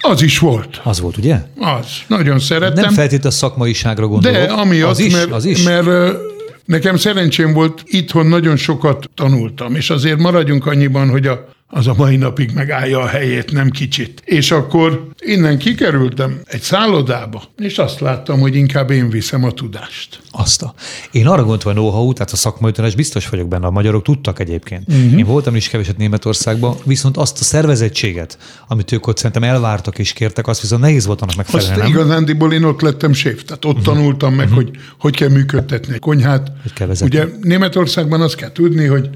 Az 0.00 0.22
is 0.22 0.38
volt. 0.38 0.80
Az 0.82 1.00
volt, 1.00 1.16
ugye? 1.16 1.36
Az. 1.58 1.86
Nagyon 2.06 2.38
szerettem. 2.38 2.84
Nem 2.84 2.92
feltétlenül 2.92 3.28
a 3.28 3.30
szakmaiságra 3.30 4.06
gondolok. 4.06 4.38
De 4.38 4.52
amiatt, 4.52 4.90
az 4.90 4.98
is, 4.98 5.12
mert, 5.12 5.30
az 5.30 5.44
is. 5.44 5.62
mert 5.62 6.16
nekem 6.64 6.96
szerencsém 6.96 7.52
volt, 7.52 7.82
itthon 7.86 8.26
nagyon 8.26 8.56
sokat 8.56 9.10
tanultam, 9.14 9.74
és 9.74 9.90
azért 9.90 10.18
maradjunk 10.18 10.66
annyiban, 10.66 11.10
hogy 11.10 11.26
a, 11.26 11.48
az 11.72 11.86
a 11.86 11.94
mai 11.96 12.16
napig 12.16 12.50
megállja 12.54 13.00
a 13.00 13.06
helyét, 13.06 13.52
nem 13.52 13.70
kicsit. 13.70 14.22
És 14.24 14.50
akkor 14.50 15.08
innen 15.18 15.58
kikerültem 15.58 16.40
egy 16.44 16.60
szállodába, 16.60 17.42
és 17.56 17.78
azt 17.78 18.00
láttam, 18.00 18.40
hogy 18.40 18.54
inkább 18.54 18.90
én 18.90 19.10
viszem 19.10 19.44
a 19.44 19.50
tudást. 19.50 20.20
Azt 20.30 20.62
a. 20.62 20.74
Én 21.10 21.26
arra 21.26 21.40
gondoltam, 21.40 21.72
hogy 21.72 21.82
know-how, 21.82 22.12
tehát 22.12 22.32
a 22.32 22.36
szakmai 22.36 22.72
tudás 22.72 22.94
biztos 22.94 23.28
vagyok 23.28 23.48
benne, 23.48 23.66
a 23.66 23.70
magyarok 23.70 24.02
tudtak 24.02 24.38
egyébként. 24.38 24.88
Uh-huh. 24.88 25.18
Én 25.18 25.24
voltam 25.24 25.54
is 25.54 25.68
keveset 25.68 25.96
Németországban, 25.96 26.76
viszont 26.84 27.16
azt 27.16 27.40
a 27.40 27.44
szervezettséget, 27.44 28.38
amit 28.68 28.92
ők 28.92 29.06
ott 29.06 29.16
szerintem 29.16 29.42
elvártak 29.42 29.98
és 29.98 30.12
kértek, 30.12 30.46
azt 30.46 30.60
viszont 30.60 30.82
nehéz 30.82 31.06
volt 31.06 31.20
annak 31.20 31.38
Azt 31.38 31.52
megfelelni. 31.52 31.82
nem? 31.82 31.90
igazándiból 31.90 32.52
én 32.52 32.64
ott 32.64 32.80
lettem 32.80 33.12
séf, 33.12 33.44
tehát 33.44 33.64
ott 33.64 33.78
uh-huh. 33.78 33.94
tanultam 33.94 34.34
meg, 34.34 34.48
uh-huh. 34.48 34.62
hogy 34.62 34.76
hogy 34.98 35.16
kell 35.16 35.28
működtetni 35.28 35.94
egy 35.94 36.00
konyhát. 36.00 36.52
Hogy 36.62 36.72
kell 36.72 36.86
vezetni. 36.86 37.18
Ugye 37.18 37.28
Németországban 37.40 38.20
azt 38.20 38.34
kell 38.34 38.52
tudni, 38.52 38.86
hogy 38.86 39.10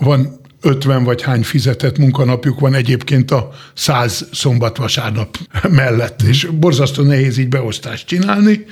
van 0.00 0.42
50 0.64 1.04
vagy 1.04 1.22
hány 1.22 1.42
fizetett 1.42 1.98
munkanapjuk 1.98 2.60
van 2.60 2.74
egyébként 2.74 3.30
a 3.30 3.50
100 3.74 4.28
szombat-vasárnap 4.32 5.38
mellett, 5.70 6.22
és 6.22 6.48
borzasztó 6.58 7.02
nehéz 7.02 7.38
így 7.38 7.48
beosztást 7.48 8.06
csinálni. 8.06 8.64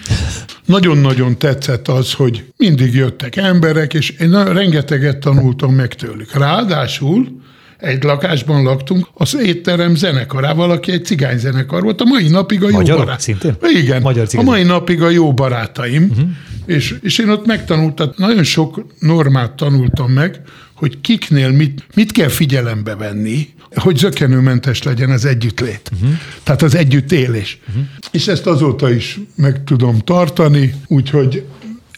Nagyon-nagyon 0.65 1.39
tetszett 1.39 1.89
az, 1.89 2.13
hogy 2.13 2.45
mindig 2.57 2.95
jöttek 2.95 3.37
emberek, 3.37 3.95
és 3.95 4.11
én 4.11 4.45
rengeteget 4.45 5.19
tanultam 5.19 5.75
meg 5.75 5.95
tőlük. 5.95 6.33
Ráadásul 6.33 7.41
egy 7.83 8.03
lakásban 8.03 8.63
laktunk, 8.63 9.09
az 9.15 9.37
étterem 9.37 9.95
zenekarával, 9.95 10.71
aki 10.71 10.93
egy 10.93 11.05
cigányzenekar 11.05 11.83
volt, 11.83 12.01
a 12.01 12.05
mai 12.05 12.29
napig 12.29 12.63
a 12.63 12.69
jó 12.69 12.75
Magyarok 12.75 13.05
barát. 13.05 13.21
szintén? 13.21 13.57
Igen, 13.63 14.03
Magyar 14.03 14.27
a 14.37 14.43
mai 14.43 14.63
napig 14.63 15.03
a 15.03 15.11
jó 15.11 15.35
barátaim, 15.35 16.09
uh-huh. 16.11 16.29
és, 16.67 16.95
és 17.03 17.19
én 17.19 17.29
ott 17.29 17.47
megtanultam, 17.47 18.11
nagyon 18.17 18.45
sok 18.45 18.87
normát 18.99 19.53
tanultam 19.53 20.11
meg, 20.11 20.41
hogy 20.83 21.01
kiknél 21.01 21.51
mit, 21.51 21.87
mit 21.95 22.12
kell 22.12 22.29
figyelembe 22.29 22.97
venni, 22.97 23.49
hogy 23.75 23.97
zökenőmentes 23.97 24.83
legyen 24.83 25.11
az 25.11 25.25
együttlét. 25.25 25.91
Uh-huh. 25.95 26.11
Tehát 26.43 26.62
az 26.62 26.75
együttélés. 26.75 27.59
Uh-huh. 27.69 27.85
És 28.11 28.29
ezt 28.29 28.47
azóta 28.47 28.91
is 28.91 29.21
meg 29.35 29.65
tudom 29.65 29.99
tartani, 29.99 30.75
úgyhogy 30.87 31.45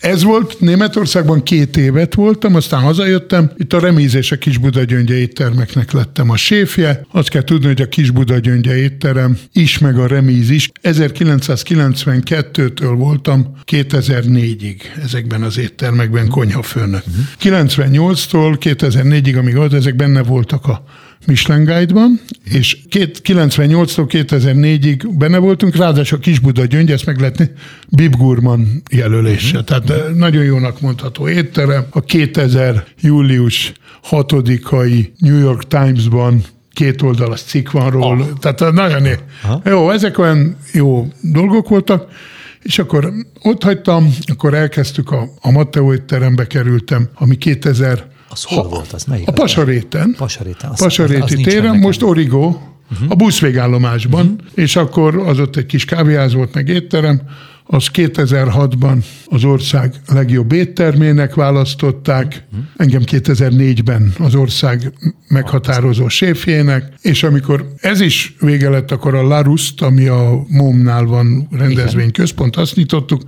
ez 0.04 0.22
volt, 0.22 0.60
Németországban 0.60 1.42
két 1.42 1.76
évet 1.76 2.14
voltam, 2.14 2.54
aztán 2.54 2.80
hazajöttem, 2.80 3.50
itt 3.56 3.72
a 3.72 3.80
Remíz 3.80 4.14
és 4.14 4.32
a 4.32 4.36
Kisbudagyöngye 4.36 5.14
éttermeknek 5.14 5.92
lettem 5.92 6.30
a 6.30 6.36
séfje. 6.36 7.06
Azt 7.10 7.28
kell 7.28 7.42
tudni, 7.42 7.66
hogy 7.66 7.80
a 7.80 7.88
Kisbudagyöngye 7.88 8.76
étterem 8.76 9.38
is, 9.52 9.78
meg 9.78 9.98
a 9.98 10.06
Remíz 10.06 10.50
is. 10.50 10.70
1992-től 10.82 12.94
voltam 12.96 13.56
2004-ig 13.70 14.76
ezekben 15.02 15.42
az 15.42 15.58
éttermekben 15.58 16.28
konyhafőnök. 16.28 17.02
98-tól 17.42 18.56
2004-ig, 18.60 19.38
amíg 19.38 19.56
ott, 19.56 19.72
ezek 19.72 19.96
benne 19.96 20.22
voltak 20.22 20.66
a 20.66 20.84
Michelin 21.26 21.64
Guide-ban, 21.64 22.20
és 22.44 22.78
két- 22.88 23.20
98-tól 23.24 24.06
2004-ig 24.08 25.08
benne 25.18 25.38
voltunk, 25.38 25.76
ráadásul 25.76 26.18
a 26.18 26.20
Kisbuda 26.20 26.64
Gyöngy, 26.64 26.90
ezt 26.90 27.06
meg 27.06 27.18
lehetni 27.18 27.50
Bib 27.88 28.16
Gurman 28.16 28.82
jelölése. 28.90 29.58
Uh-huh. 29.58 29.64
Tehát 29.64 29.90
eh, 29.90 30.14
nagyon 30.14 30.44
jónak 30.44 30.80
mondható 30.80 31.28
étterem. 31.28 31.84
A 31.90 32.00
2000 32.00 32.84
július 33.00 33.72
6-ai 34.10 35.12
New 35.18 35.38
York 35.38 35.68
Times-ban 35.68 36.42
két 36.72 37.02
oldalas 37.02 37.42
cikk 37.42 37.70
van 37.70 37.90
róla, 37.90 38.06
oh. 38.06 38.38
tehát 38.40 38.60
eh, 38.60 38.72
nagyon 38.72 39.04
é- 39.04 39.24
jó, 39.64 39.90
ezek 39.90 40.18
olyan 40.18 40.56
jó 40.72 41.08
dolgok 41.20 41.68
voltak, 41.68 42.08
és 42.62 42.78
akkor 42.78 43.12
ott 43.42 43.62
hagytam, 43.62 44.14
akkor 44.26 44.54
elkezdtük 44.54 45.10
a, 45.10 45.28
a 45.40 45.50
Matteo 45.50 45.92
étterembe 45.92 46.46
kerültem, 46.46 47.08
ami 47.14 47.36
2000 47.36 48.12
Az 48.28 48.42
hol 48.42 48.68
volt? 48.68 48.92
Az 48.92 49.04
melyik? 49.04 49.28
a 49.28 49.32
Pasaréten. 49.32 50.14
Pasaréten. 50.18 50.70
Az- 50.70 50.78
Pasaréti 50.78 51.34
az 51.34 51.40
téren, 51.42 51.76
most 51.76 52.02
Origo, 52.02 52.46
uh-huh. 52.46 52.60
a 53.08 53.14
buszvégállomásban, 53.14 54.26
uh-huh. 54.26 54.48
és 54.54 54.76
akkor 54.76 55.16
az 55.16 55.38
ott 55.38 55.56
egy 55.56 55.66
kis 55.66 55.84
kávéház 55.84 56.34
volt, 56.34 56.54
meg 56.54 56.68
étterem, 56.68 57.20
az 57.66 57.88
2006-ban 57.92 59.04
az 59.26 59.44
ország 59.44 59.94
legjobb 60.06 60.52
éttermének 60.52 61.34
választották, 61.34 62.44
uh-huh. 62.50 62.66
engem 62.76 63.02
2004-ben 63.06 64.14
az 64.18 64.34
ország 64.34 64.92
meghatározó 65.28 66.08
séfjének, 66.08 66.92
és 67.00 67.22
amikor 67.22 67.72
ez 67.80 68.00
is 68.00 68.34
vége 68.40 68.68
lett, 68.70 68.90
akkor 68.90 69.14
a 69.14 69.22
Larust, 69.22 69.82
ami 69.82 70.06
a 70.06 70.44
MOM-nál 70.48 71.04
van 71.04 71.48
rendezvényközpont, 71.50 72.56
azt 72.56 72.76
nyitottuk, 72.76 73.22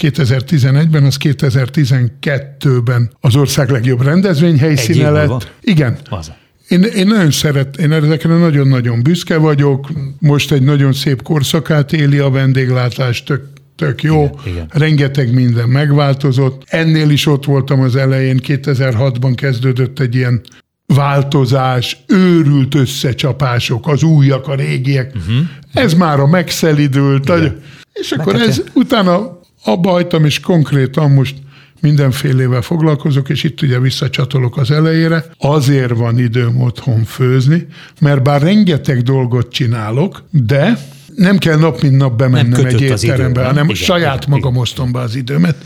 2011-ben, 0.00 1.04
az 1.04 1.16
2012-ben 1.20 3.10
az 3.20 3.36
ország 3.36 3.70
legjobb 3.70 4.02
rendezvényhelyszíne 4.02 5.10
lett. 5.10 5.52
Igen. 5.60 5.98
Az. 6.08 6.32
Én, 6.68 6.82
én 6.82 7.06
nagyon 7.06 7.30
szeret, 7.30 7.76
én 7.76 7.92
ezekre 7.92 8.38
nagyon-nagyon 8.38 9.02
büszke 9.02 9.36
vagyok. 9.36 9.88
Most 10.18 10.52
egy 10.52 10.62
nagyon 10.62 10.92
szép 10.92 11.22
korszakát 11.22 11.92
éli 11.92 12.18
a 12.18 12.30
vendéglátás, 12.30 13.22
tök, 13.22 13.42
tök 13.76 14.02
jó. 14.02 14.22
Igen, 14.22 14.36
igen. 14.44 14.66
Rengeteg 14.72 15.34
minden 15.34 15.68
megváltozott. 15.68 16.62
Ennél 16.66 17.10
is 17.10 17.26
ott 17.26 17.44
voltam 17.44 17.80
az 17.80 17.96
elején, 17.96 18.40
2006-ban 18.46 19.32
kezdődött 19.36 19.98
egy 19.98 20.14
ilyen 20.14 20.40
változás, 20.86 21.96
őrült 22.06 22.74
összecsapások, 22.74 23.88
az 23.88 24.02
újak, 24.02 24.48
a 24.48 24.54
régiek. 24.54 25.12
Uh-huh. 25.14 25.46
Ez 25.72 25.94
már 25.94 26.20
a 26.20 26.26
megszelidült. 26.26 27.28
Igen. 27.28 27.60
És 27.92 28.12
akkor 28.12 28.34
ez 28.34 28.62
utána 28.74 29.39
abba 29.64 29.90
hagytam, 29.90 30.24
és 30.24 30.40
konkrétan 30.40 31.10
most 31.10 31.34
mindenfélével 31.80 32.62
foglalkozok, 32.62 33.28
és 33.28 33.42
itt 33.42 33.62
ugye 33.62 33.78
visszacsatolok 33.78 34.56
az 34.56 34.70
elejére. 34.70 35.24
Azért 35.38 35.96
van 35.96 36.18
időm 36.18 36.60
otthon 36.60 37.04
főzni, 37.04 37.66
mert 38.00 38.22
bár 38.22 38.42
rengeteg 38.42 39.02
dolgot 39.02 39.52
csinálok, 39.52 40.22
de 40.30 40.78
nem 41.14 41.38
kell 41.38 41.58
nap 41.58 41.80
mint 41.80 41.96
nap 41.96 42.16
bemennem 42.16 42.64
egy 42.64 42.80
étterembe, 42.80 43.44
hanem 43.44 43.64
igen, 43.64 43.76
saját 43.76 44.16
igen, 44.16 44.28
magam 44.28 44.50
igen. 44.50 44.62
osztom 44.62 44.92
be 44.92 44.98
az 44.98 45.14
időmet, 45.14 45.56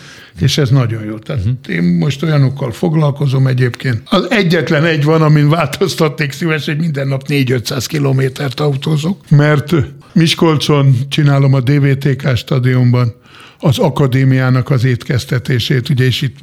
és 0.40 0.58
ez 0.58 0.70
nagyon 0.70 1.04
jó. 1.04 1.18
Tehát 1.18 1.42
uh-huh. 1.42 1.74
én 1.74 1.82
most 1.82 2.22
olyanokkal 2.22 2.72
foglalkozom 2.72 3.46
egyébként. 3.46 4.02
Az 4.04 4.30
egyetlen 4.30 4.84
egy 4.84 5.04
van, 5.04 5.22
amin 5.22 5.48
változtatnék 5.48 6.32
szívesen, 6.32 6.74
hogy 6.74 6.84
minden 6.84 7.08
nap 7.08 7.22
4-500 7.28 7.84
kilométert 7.86 8.60
autózok, 8.60 9.20
mert 9.28 9.74
Miskolcon 10.12 10.96
csinálom 11.08 11.54
a 11.54 11.60
DVTK 11.60 12.36
stadionban 12.36 13.14
az 13.58 13.78
akadémiának 13.78 14.70
az 14.70 14.84
étkeztetését, 14.84 15.88
ugye, 15.88 16.04
és 16.04 16.22
itt 16.22 16.36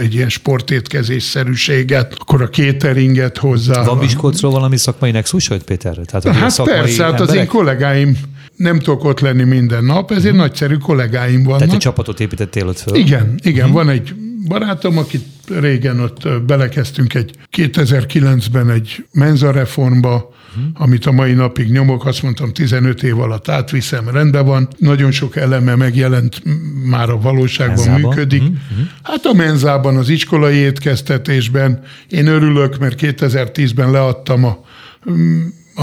egy 0.00 0.14
ilyen 0.14 0.28
sportétkezésszerűséget, 0.28 2.14
akkor 2.18 2.42
a 2.42 2.48
cateringet 2.48 3.38
hozzá. 3.38 3.84
Van 3.84 3.98
Miskolcról 3.98 4.50
valami 4.50 4.76
szakmai 4.76 5.10
nexusod, 5.10 5.62
Péter? 5.62 5.96
Tehát, 6.06 6.36
hát 6.36 6.62
persze, 6.62 7.04
hát 7.04 7.20
az 7.20 7.34
én 7.34 7.46
kollégáim 7.46 8.18
nem 8.56 8.78
tudok 8.78 9.04
ott 9.04 9.20
lenni 9.20 9.42
minden 9.42 9.84
nap, 9.84 10.10
ezért 10.10 10.24
uh-huh. 10.24 10.40
nagyszerű 10.40 10.76
kollégáim 10.76 11.42
vannak. 11.42 11.58
Tehát 11.58 11.74
egy 11.74 11.80
csapatot 11.80 12.20
építettél 12.20 12.66
ott 12.66 12.78
föl? 12.78 12.94
Igen, 12.96 13.34
igen, 13.42 13.68
uh-huh. 13.68 13.84
van 13.84 13.88
egy 13.88 14.14
barátom, 14.48 14.98
akit 14.98 15.24
régen 15.48 16.00
ott 16.00 16.42
belekezdtünk 16.46 17.14
egy 17.14 17.30
2009-ben 17.56 18.70
egy 18.70 19.06
menzareformba. 19.12 20.34
Amit 20.74 21.06
a 21.06 21.12
mai 21.12 21.32
napig 21.32 21.70
nyomok, 21.70 22.06
azt 22.06 22.22
mondtam 22.22 22.52
15 22.52 23.02
év 23.02 23.18
alatt 23.18 23.48
átviszem, 23.48 24.08
rendben 24.08 24.44
van, 24.44 24.68
nagyon 24.78 25.10
sok 25.10 25.36
eleme 25.36 25.74
megjelent, 25.74 26.42
már 26.84 27.10
a 27.10 27.20
valóságban 27.20 27.76
Menzában. 27.76 28.00
működik. 28.00 28.42
Uh-huh. 28.42 28.86
Hát 29.02 29.24
a 29.24 29.32
menzában, 29.32 29.96
az 29.96 30.08
iskolai 30.08 30.56
étkeztetésben 30.56 31.82
én 32.08 32.26
örülök, 32.26 32.78
mert 32.78 32.98
2010-ben 33.00 33.90
leadtam 33.90 34.44
a 34.44 34.58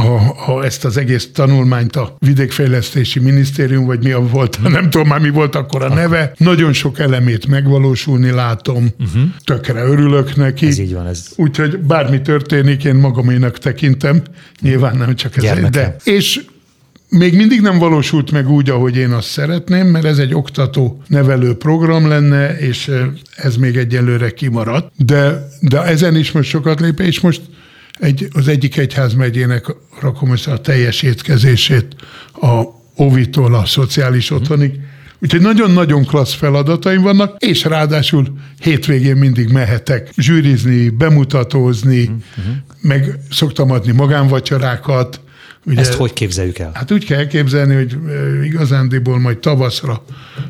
ha, 0.02 0.34
ha 0.34 0.64
ezt 0.64 0.86
az 0.86 0.98
egész 0.98 1.30
tanulmányt 1.34 1.96
a 1.96 2.16
vidékfejlesztési 2.20 3.20
minisztérium, 3.20 3.86
vagy 3.86 4.04
mi 4.04 4.12
a 4.12 4.20
volt, 4.20 4.60
nem 4.70 4.90
tudom 4.90 5.08
már 5.08 5.20
mi 5.20 5.30
volt 5.30 5.56
akkor 5.56 5.84
a 5.84 5.94
neve, 5.94 6.32
nagyon 6.38 6.74
sok 6.74 7.00
elemét 7.00 7.48
megvalósulni 7.48 8.32
látom, 8.32 8.88
uh-huh. 9.00 9.24
tökre 9.44 9.84
örülök 9.84 10.36
neki. 10.36 10.66
Ez 10.66 10.78
így 10.78 10.94
van. 10.94 11.08
Ez... 11.08 11.28
Úgyhogy 11.36 11.78
bármi 11.78 12.22
történik, 12.22 12.84
én 12.84 12.96
magaménak 12.96 13.58
tekintem, 13.58 14.22
nyilván 14.62 14.98
nem 14.98 15.16
csak 15.16 15.38
ez, 15.38 15.70
de. 15.70 15.96
És 16.04 16.42
még 17.10 17.36
mindig 17.36 17.62
nem 17.62 17.78
valósult 17.78 18.32
meg 18.32 18.50
úgy, 18.50 18.70
ahogy 18.70 18.98
én 18.98 19.12
azt 19.12 19.28
szeretném, 19.28 19.88
mert 19.88 20.06
ez 20.06 20.18
egy 20.18 20.34
oktató 20.34 21.02
nevelő 21.08 21.56
program 21.56 22.08
lenne, 22.08 22.58
és 22.58 22.92
ez 23.36 23.56
még 23.56 23.78
egyelőre 23.78 24.30
kimaradt. 24.30 24.92
De, 25.06 25.48
de 25.62 25.84
ezen 25.84 26.16
is 26.16 26.32
most 26.32 26.50
sokat 26.50 26.80
lép, 26.80 27.00
és 27.00 27.20
most 27.20 27.42
egy, 28.00 28.28
az 28.34 28.48
egyik 28.48 28.78
egyházmegyének 28.78 29.66
rakom 30.00 30.32
össze 30.32 30.52
a 30.52 30.62
teljes 30.62 31.02
étkezését 31.02 31.96
a 32.34 32.76
Ovitól 33.00 33.56
a 33.56 33.66
szociális 33.66 34.32
otthonig. 34.32 34.80
Úgyhogy 35.20 35.42
nagyon-nagyon 35.42 36.06
klassz 36.06 36.34
feladataim 36.34 37.02
vannak, 37.02 37.36
és 37.40 37.64
ráadásul 37.64 38.38
hétvégén 38.60 39.16
mindig 39.16 39.50
mehetek 39.50 40.10
zsűrizni, 40.18 40.90
bemutatózni, 40.90 42.02
uh-huh. 42.02 42.56
meg 42.82 43.20
szoktam 43.32 43.72
adni 43.72 43.92
magánvacsorákat. 43.92 45.20
Ugye, 45.66 45.80
Ezt 45.80 45.94
hogy 45.94 46.14
képzeljük 46.14 46.60
el? 46.60 46.72
Hát 46.74 46.92
úgy 46.92 47.06
kell 47.06 47.18
elképzelni, 47.18 47.76
hogy 47.76 47.98
igazándiból 48.44 49.20
majd 49.20 49.38
tavaszra 49.38 50.04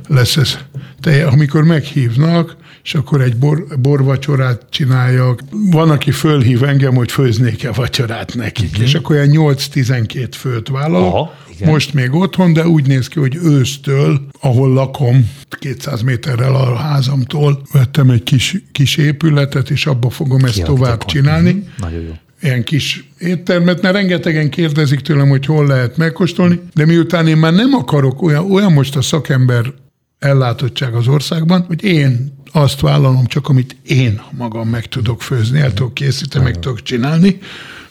lesz 0.08 0.38
ez. 0.38 0.58
Te, 1.01 1.27
amikor 1.27 1.63
meghívnak, 1.63 2.56
és 2.88 2.96
akkor 2.96 3.22
egy 3.22 3.38
bor, 3.38 3.65
borvacsorát 3.79 4.65
csináljak. 4.70 5.41
Van, 5.51 5.89
aki 5.89 6.12
fölhív 6.12 6.63
engem, 6.63 6.95
hogy 6.95 7.12
főznék-e 7.12 7.71
vacsorát 7.71 8.36
nekik, 8.36 8.69
uh-huh. 8.69 8.84
és 8.84 8.93
akkor 8.93 9.15
olyan 9.15 9.30
8-12 9.32 10.28
főt 10.32 10.67
vállalok. 10.67 11.13
Aha, 11.13 11.34
Most 11.65 11.93
még 11.93 12.13
otthon, 12.13 12.54
de 12.54 12.67
úgy 12.67 12.88
néz 12.88 13.08
ki, 13.08 13.19
hogy 13.19 13.36
ősztől, 13.36 14.21
ahol 14.41 14.73
lakom, 14.73 15.32
200 15.60 16.02
méterrel 16.02 16.56
a 16.56 16.76
házamtól 16.76 17.62
vettem 17.71 18.10
egy 18.10 18.23
kis, 18.23 18.56
kis 18.71 18.97
épületet, 18.97 19.69
és 19.69 19.86
abba 19.86 20.10
fogom 20.10 20.45
ezt 20.45 20.54
Kiadtak 20.54 20.76
tovább 20.76 21.06
csinálni. 21.06 21.52
Uh-huh. 21.52 21.67
Nagyon 21.78 22.02
jó 22.02 22.12
ilyen 22.41 22.63
kis 22.63 23.10
éttermet, 23.19 23.82
mert 23.82 23.95
rengetegen 23.95 24.50
kérdezik 24.50 25.00
tőlem, 25.00 25.30
hogy 25.30 25.45
hol 25.45 25.67
lehet 25.67 25.97
megkóstolni, 25.97 26.62
de 26.73 26.86
miután 26.86 27.28
én 27.28 27.38
már 27.38 27.54
nem 27.54 27.73
akarok, 27.73 28.21
olyan, 28.21 28.52
olyan 28.52 28.71
most 28.71 28.95
a 28.95 29.02
szakember 29.02 29.73
ellátottság 30.19 30.93
az 30.93 31.08
országban, 31.08 31.65
hogy 31.67 31.84
én 31.84 32.37
azt 32.58 32.80
vállalom 32.80 33.26
csak, 33.26 33.48
amit 33.50 33.76
én 33.86 34.22
magam 34.32 34.70
meg 34.70 34.86
tudok 34.86 35.22
főzni, 35.22 35.60
el 35.60 35.74
tudok 35.74 35.93
készíteni, 35.93 36.43
meg 36.43 36.60
tudok 36.60 36.82
csinálni, 36.82 37.39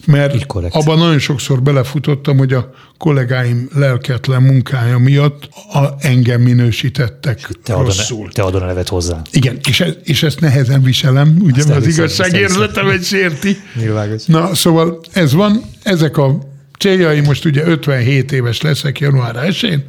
mert 0.06 0.44
abban 0.70 0.98
nagyon 0.98 1.18
sokszor 1.18 1.62
belefutottam, 1.62 2.36
hogy 2.36 2.52
a 2.52 2.70
kollégáim 2.98 3.68
lelketlen 3.74 4.42
munkája 4.42 4.98
miatt 4.98 5.48
a, 5.72 5.94
engem 5.98 6.40
minősítettek 6.40 7.48
te 7.62 7.74
rosszul. 7.74 8.18
Adon, 8.18 8.30
te 8.32 8.42
adon 8.42 8.62
a 8.62 8.66
nevet 8.66 8.88
hozzá. 8.88 9.22
Igen, 9.30 9.58
és, 9.68 9.80
ez, 9.80 9.92
és 10.02 10.22
ezt 10.22 10.40
nehezen 10.40 10.82
viselem, 10.82 11.36
ugye, 11.40 11.64
mert 11.66 11.78
az 11.78 11.86
igazságérzetem 11.86 12.88
egy 12.88 13.04
sérti. 13.04 13.56
Nyilvános. 13.74 14.24
Na, 14.24 14.54
szóval 14.54 15.00
ez 15.12 15.32
van, 15.32 15.62
ezek 15.82 16.16
a 16.16 16.38
céljai, 16.78 17.20
most 17.20 17.44
ugye 17.44 17.66
57 17.66 18.32
éves 18.32 18.60
leszek 18.60 19.00
január 19.00 19.36
1 19.36 19.84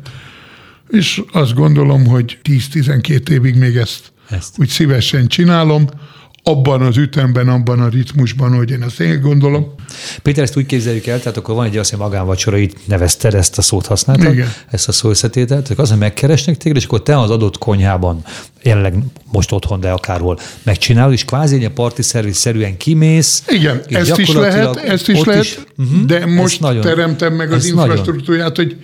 és 0.90 1.22
azt 1.32 1.54
gondolom, 1.54 2.06
hogy 2.06 2.38
10-12 2.44 3.30
évig 3.30 3.56
még 3.56 3.76
ezt 3.76 4.12
ezt. 4.30 4.60
Úgy 4.60 4.70
szívesen 4.70 5.28
csinálom, 5.28 5.88
abban 6.48 6.82
az 6.82 6.98
ütemben, 6.98 7.48
abban 7.48 7.80
a 7.80 7.88
ritmusban, 7.88 8.56
hogy 8.56 8.72
én 8.72 8.82
azt 8.82 9.00
én 9.00 9.22
gondolom. 9.22 9.74
Péter, 10.22 10.44
ezt 10.44 10.58
úgy 10.58 10.66
képzeljük 10.66 11.06
el, 11.06 11.20
tehát 11.20 11.38
akkor 11.38 11.56
van 11.56 11.66
egy 11.66 11.78
azt, 11.78 11.90
hogy 11.90 12.00
magánvacsora, 12.00 12.58
itt 12.58 12.88
nevezted 12.88 13.34
ezt 13.34 13.58
a 13.58 13.62
szót 13.62 13.86
használtad, 13.86 14.34
Igen. 14.34 14.54
ezt 14.70 14.88
a 14.88 14.92
szó 14.92 15.10
összetételt, 15.10 15.70
az, 15.70 15.90
hogy 15.90 15.98
megkeresnek 15.98 16.58
téged, 16.58 16.78
és 16.78 16.86
akkor 16.86 17.04
te 17.04 17.20
az 17.20 17.30
adott 17.30 17.58
konyhában, 17.58 18.24
jelenleg 18.64 18.96
most 19.32 19.52
otthon, 19.52 19.80
de 19.80 19.90
akárhol 19.90 20.40
megcsinálod, 20.64 21.14
és 21.14 21.26
kvázi 21.26 21.64
egy 21.64 21.70
parti 21.70 22.02
szerűen 22.32 22.78
kimész. 22.78 23.44
Igen, 23.48 23.82
ezt 23.88 24.18
is 24.18 24.34
lehet, 24.34 24.76
ezt 24.76 25.08
is 25.08 25.24
lehet, 25.24 25.44
is, 25.44 25.58
uh-huh, 25.78 26.06
de 26.06 26.26
most 26.26 26.60
nagyon, 26.60 26.82
teremtem 26.82 27.34
meg 27.34 27.52
az 27.52 27.66
infrastruktúrát, 27.66 28.56
hogy 28.56 28.78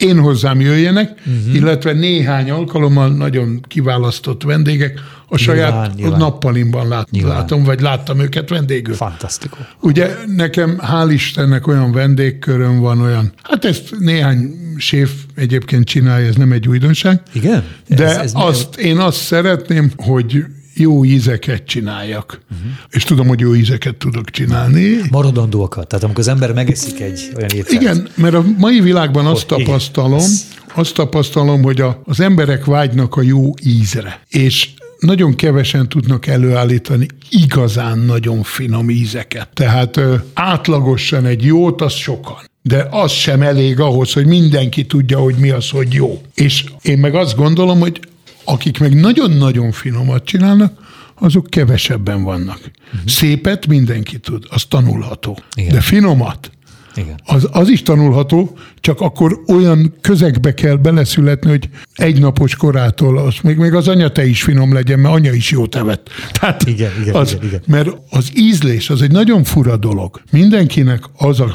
én 0.00 0.18
hozzám 0.18 0.60
jöjjenek, 0.60 1.10
uh-huh. 1.10 1.54
illetve 1.54 1.92
néhány 1.92 2.50
alkalommal 2.50 3.08
nagyon 3.08 3.60
kiválasztott 3.68 4.42
vendégek, 4.42 5.00
a 5.32 5.36
saját 5.36 5.70
nyilván, 5.70 5.92
nyilván. 5.96 6.18
nappalimban 6.18 6.88
lát, 6.88 7.10
nyilván. 7.10 7.36
látom, 7.36 7.64
vagy 7.64 7.80
láttam 7.80 8.20
őket 8.20 8.48
vendégül. 8.48 8.94
Fantasztikus. 8.94 9.60
Ugye 9.80 10.14
nekem 10.36 10.78
hál' 10.78 11.08
Istennek 11.12 11.66
olyan 11.66 11.92
vendégköröm 11.92 12.78
van, 12.78 13.00
olyan, 13.00 13.32
hát 13.42 13.64
ezt 13.64 13.94
néhány 13.98 14.54
séf 14.76 15.12
egyébként 15.34 15.84
csinálja, 15.84 16.26
ez 16.26 16.34
nem 16.34 16.52
egy 16.52 16.68
újdonság. 16.68 17.22
Igen? 17.32 17.64
De 17.88 18.04
ez, 18.04 18.16
ez 18.16 18.32
azt, 18.34 18.76
én 18.76 18.98
azt 18.98 19.18
szeretném, 19.18 19.90
hogy 19.96 20.44
jó 20.74 21.04
ízeket 21.04 21.64
csináljak. 21.64 22.40
Uh-huh. 22.50 22.70
És 22.90 23.04
tudom, 23.04 23.26
hogy 23.26 23.40
jó 23.40 23.54
ízeket 23.54 23.96
tudok 23.96 24.30
csinálni. 24.30 24.96
Maradandóakat. 25.10 25.88
Tehát 25.88 26.04
amikor 26.04 26.20
az 26.20 26.28
ember 26.28 26.52
megeszik 26.52 27.00
egy 27.00 27.32
olyan 27.36 27.50
ételt. 27.50 27.70
Igen, 27.82 28.08
mert 28.14 28.34
a 28.34 28.44
mai 28.58 28.80
világban 28.80 29.26
azt 29.26 29.46
tapasztalom, 29.46 30.24
azt 30.74 30.94
tapasztalom, 30.94 31.62
hogy 31.62 31.80
a, 31.80 32.02
az 32.04 32.20
emberek 32.20 32.64
vágynak 32.64 33.16
a 33.16 33.22
jó 33.22 33.52
ízre. 33.62 34.20
És 34.28 34.68
nagyon 34.98 35.34
kevesen 35.34 35.88
tudnak 35.88 36.26
előállítani 36.26 37.06
igazán 37.30 37.98
nagyon 37.98 38.42
finom 38.42 38.90
ízeket. 38.90 39.48
Tehát 39.54 39.96
ö, 39.96 40.14
átlagosan 40.34 41.26
egy 41.26 41.44
jót, 41.44 41.80
az 41.80 41.92
sokan. 41.92 42.48
De 42.62 42.86
az 42.90 43.12
sem 43.12 43.42
elég 43.42 43.80
ahhoz, 43.80 44.12
hogy 44.12 44.26
mindenki 44.26 44.86
tudja, 44.86 45.18
hogy 45.18 45.34
mi 45.34 45.50
az, 45.50 45.70
hogy 45.70 45.92
jó. 45.92 46.20
És 46.34 46.64
én 46.82 46.98
meg 46.98 47.14
azt 47.14 47.36
gondolom, 47.36 47.80
hogy 47.80 48.00
akik 48.50 48.78
meg 48.78 48.94
nagyon-nagyon 48.94 49.72
finomat 49.72 50.24
csinálnak, 50.24 50.72
azok 51.14 51.46
kevesebben 51.46 52.22
vannak. 52.22 52.58
Uh-huh. 52.58 53.00
Szépet 53.08 53.66
mindenki 53.66 54.18
tud, 54.18 54.44
az 54.48 54.64
tanulható. 54.64 55.38
Igen. 55.54 55.72
De 55.72 55.80
finomat, 55.80 56.50
igen. 56.94 57.20
Az, 57.24 57.48
az 57.52 57.68
is 57.68 57.82
tanulható, 57.82 58.58
csak 58.80 59.00
akkor 59.00 59.40
olyan 59.48 59.94
közegbe 60.00 60.54
kell 60.54 60.76
beleszületni, 60.76 61.50
hogy 61.50 61.68
egynapos 61.94 62.56
korától, 62.56 63.18
az 63.18 63.34
még, 63.42 63.56
még 63.56 63.74
az 63.74 63.88
anya 63.88 64.08
te 64.08 64.26
is 64.26 64.42
finom 64.42 64.72
legyen, 64.72 64.98
mert 64.98 65.14
anya 65.14 65.32
is 65.32 65.50
jó 65.50 65.66
tevet. 65.66 66.10
Tehát 66.40 66.66
igen, 66.66 66.90
igen, 67.00 67.14
az, 67.14 67.32
igen, 67.32 67.44
igen. 67.46 67.62
Mert 67.66 67.88
az 68.10 68.30
ízlés 68.34 68.90
az 68.90 69.02
egy 69.02 69.12
nagyon 69.12 69.44
fura 69.44 69.76
dolog. 69.76 70.22
Mindenkinek 70.30 71.02
az 71.16 71.40
a 71.40 71.54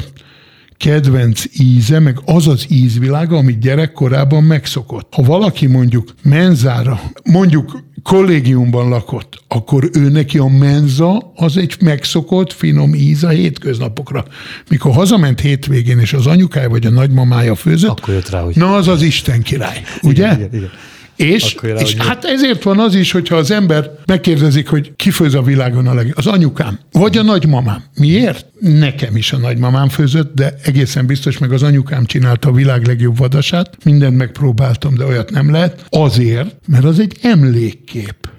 kedvenc 0.78 1.42
íze, 1.58 1.98
meg 1.98 2.20
az 2.24 2.46
az 2.46 2.66
ízvilága, 2.68 3.36
amit 3.36 3.58
gyerekkorában 3.58 4.42
megszokott. 4.42 5.14
Ha 5.14 5.22
valaki 5.22 5.66
mondjuk 5.66 6.14
menzára, 6.22 7.00
mondjuk 7.24 7.82
kollégiumban 8.02 8.88
lakott, 8.88 9.42
akkor 9.48 9.90
ő 9.92 10.08
neki 10.08 10.38
a 10.38 10.46
menza 10.46 11.32
az 11.36 11.56
egy 11.56 11.76
megszokott, 11.80 12.52
finom 12.52 12.94
íz 12.94 13.24
a 13.24 13.28
hétköznapokra. 13.28 14.24
Mikor 14.68 14.92
hazament 14.92 15.40
hétvégén, 15.40 15.98
és 15.98 16.12
az 16.12 16.26
anyukája 16.26 16.68
vagy 16.68 16.86
a 16.86 16.90
nagymamája 16.90 17.54
főzött, 17.54 17.90
Akkor 17.90 18.14
jött 18.14 18.30
rá, 18.30 18.40
hogy... 18.40 18.56
na 18.56 18.74
az 18.74 18.88
az 18.88 19.02
Isten 19.02 19.42
király, 19.42 19.82
ugye? 20.02 20.32
Igen, 20.32 20.48
igen. 20.52 20.70
És, 21.16 21.54
Akkor 21.54 21.68
és 21.68 21.94
hát 21.94 22.24
ezért 22.24 22.62
van 22.62 22.78
az 22.78 22.94
is, 22.94 23.12
hogyha 23.12 23.36
az 23.36 23.50
ember 23.50 23.90
megkérdezik, 24.06 24.68
hogy 24.68 24.92
ki 24.96 25.10
főz 25.10 25.34
a 25.34 25.42
világon 25.42 25.86
a 25.86 25.94
leg... 25.94 26.12
Az 26.16 26.26
anyukám, 26.26 26.78
vagy 26.92 27.16
a 27.16 27.22
nagymamám. 27.22 27.82
Miért? 27.98 28.46
Nekem 28.60 29.16
is 29.16 29.32
a 29.32 29.36
nagymamám 29.36 29.88
főzött, 29.88 30.34
de 30.34 30.54
egészen 30.62 31.06
biztos 31.06 31.38
meg 31.38 31.52
az 31.52 31.62
anyukám 31.62 32.04
csinálta 32.04 32.48
a 32.48 32.52
világ 32.52 32.86
legjobb 32.86 33.18
vadasát. 33.18 33.84
Mindent 33.84 34.16
megpróbáltam, 34.16 34.94
de 34.94 35.04
olyat 35.04 35.30
nem 35.30 35.50
lehet. 35.50 35.86
Azért, 35.88 36.56
mert 36.66 36.84
az 36.84 36.98
egy 36.98 37.16
emlékkép. 37.22 38.34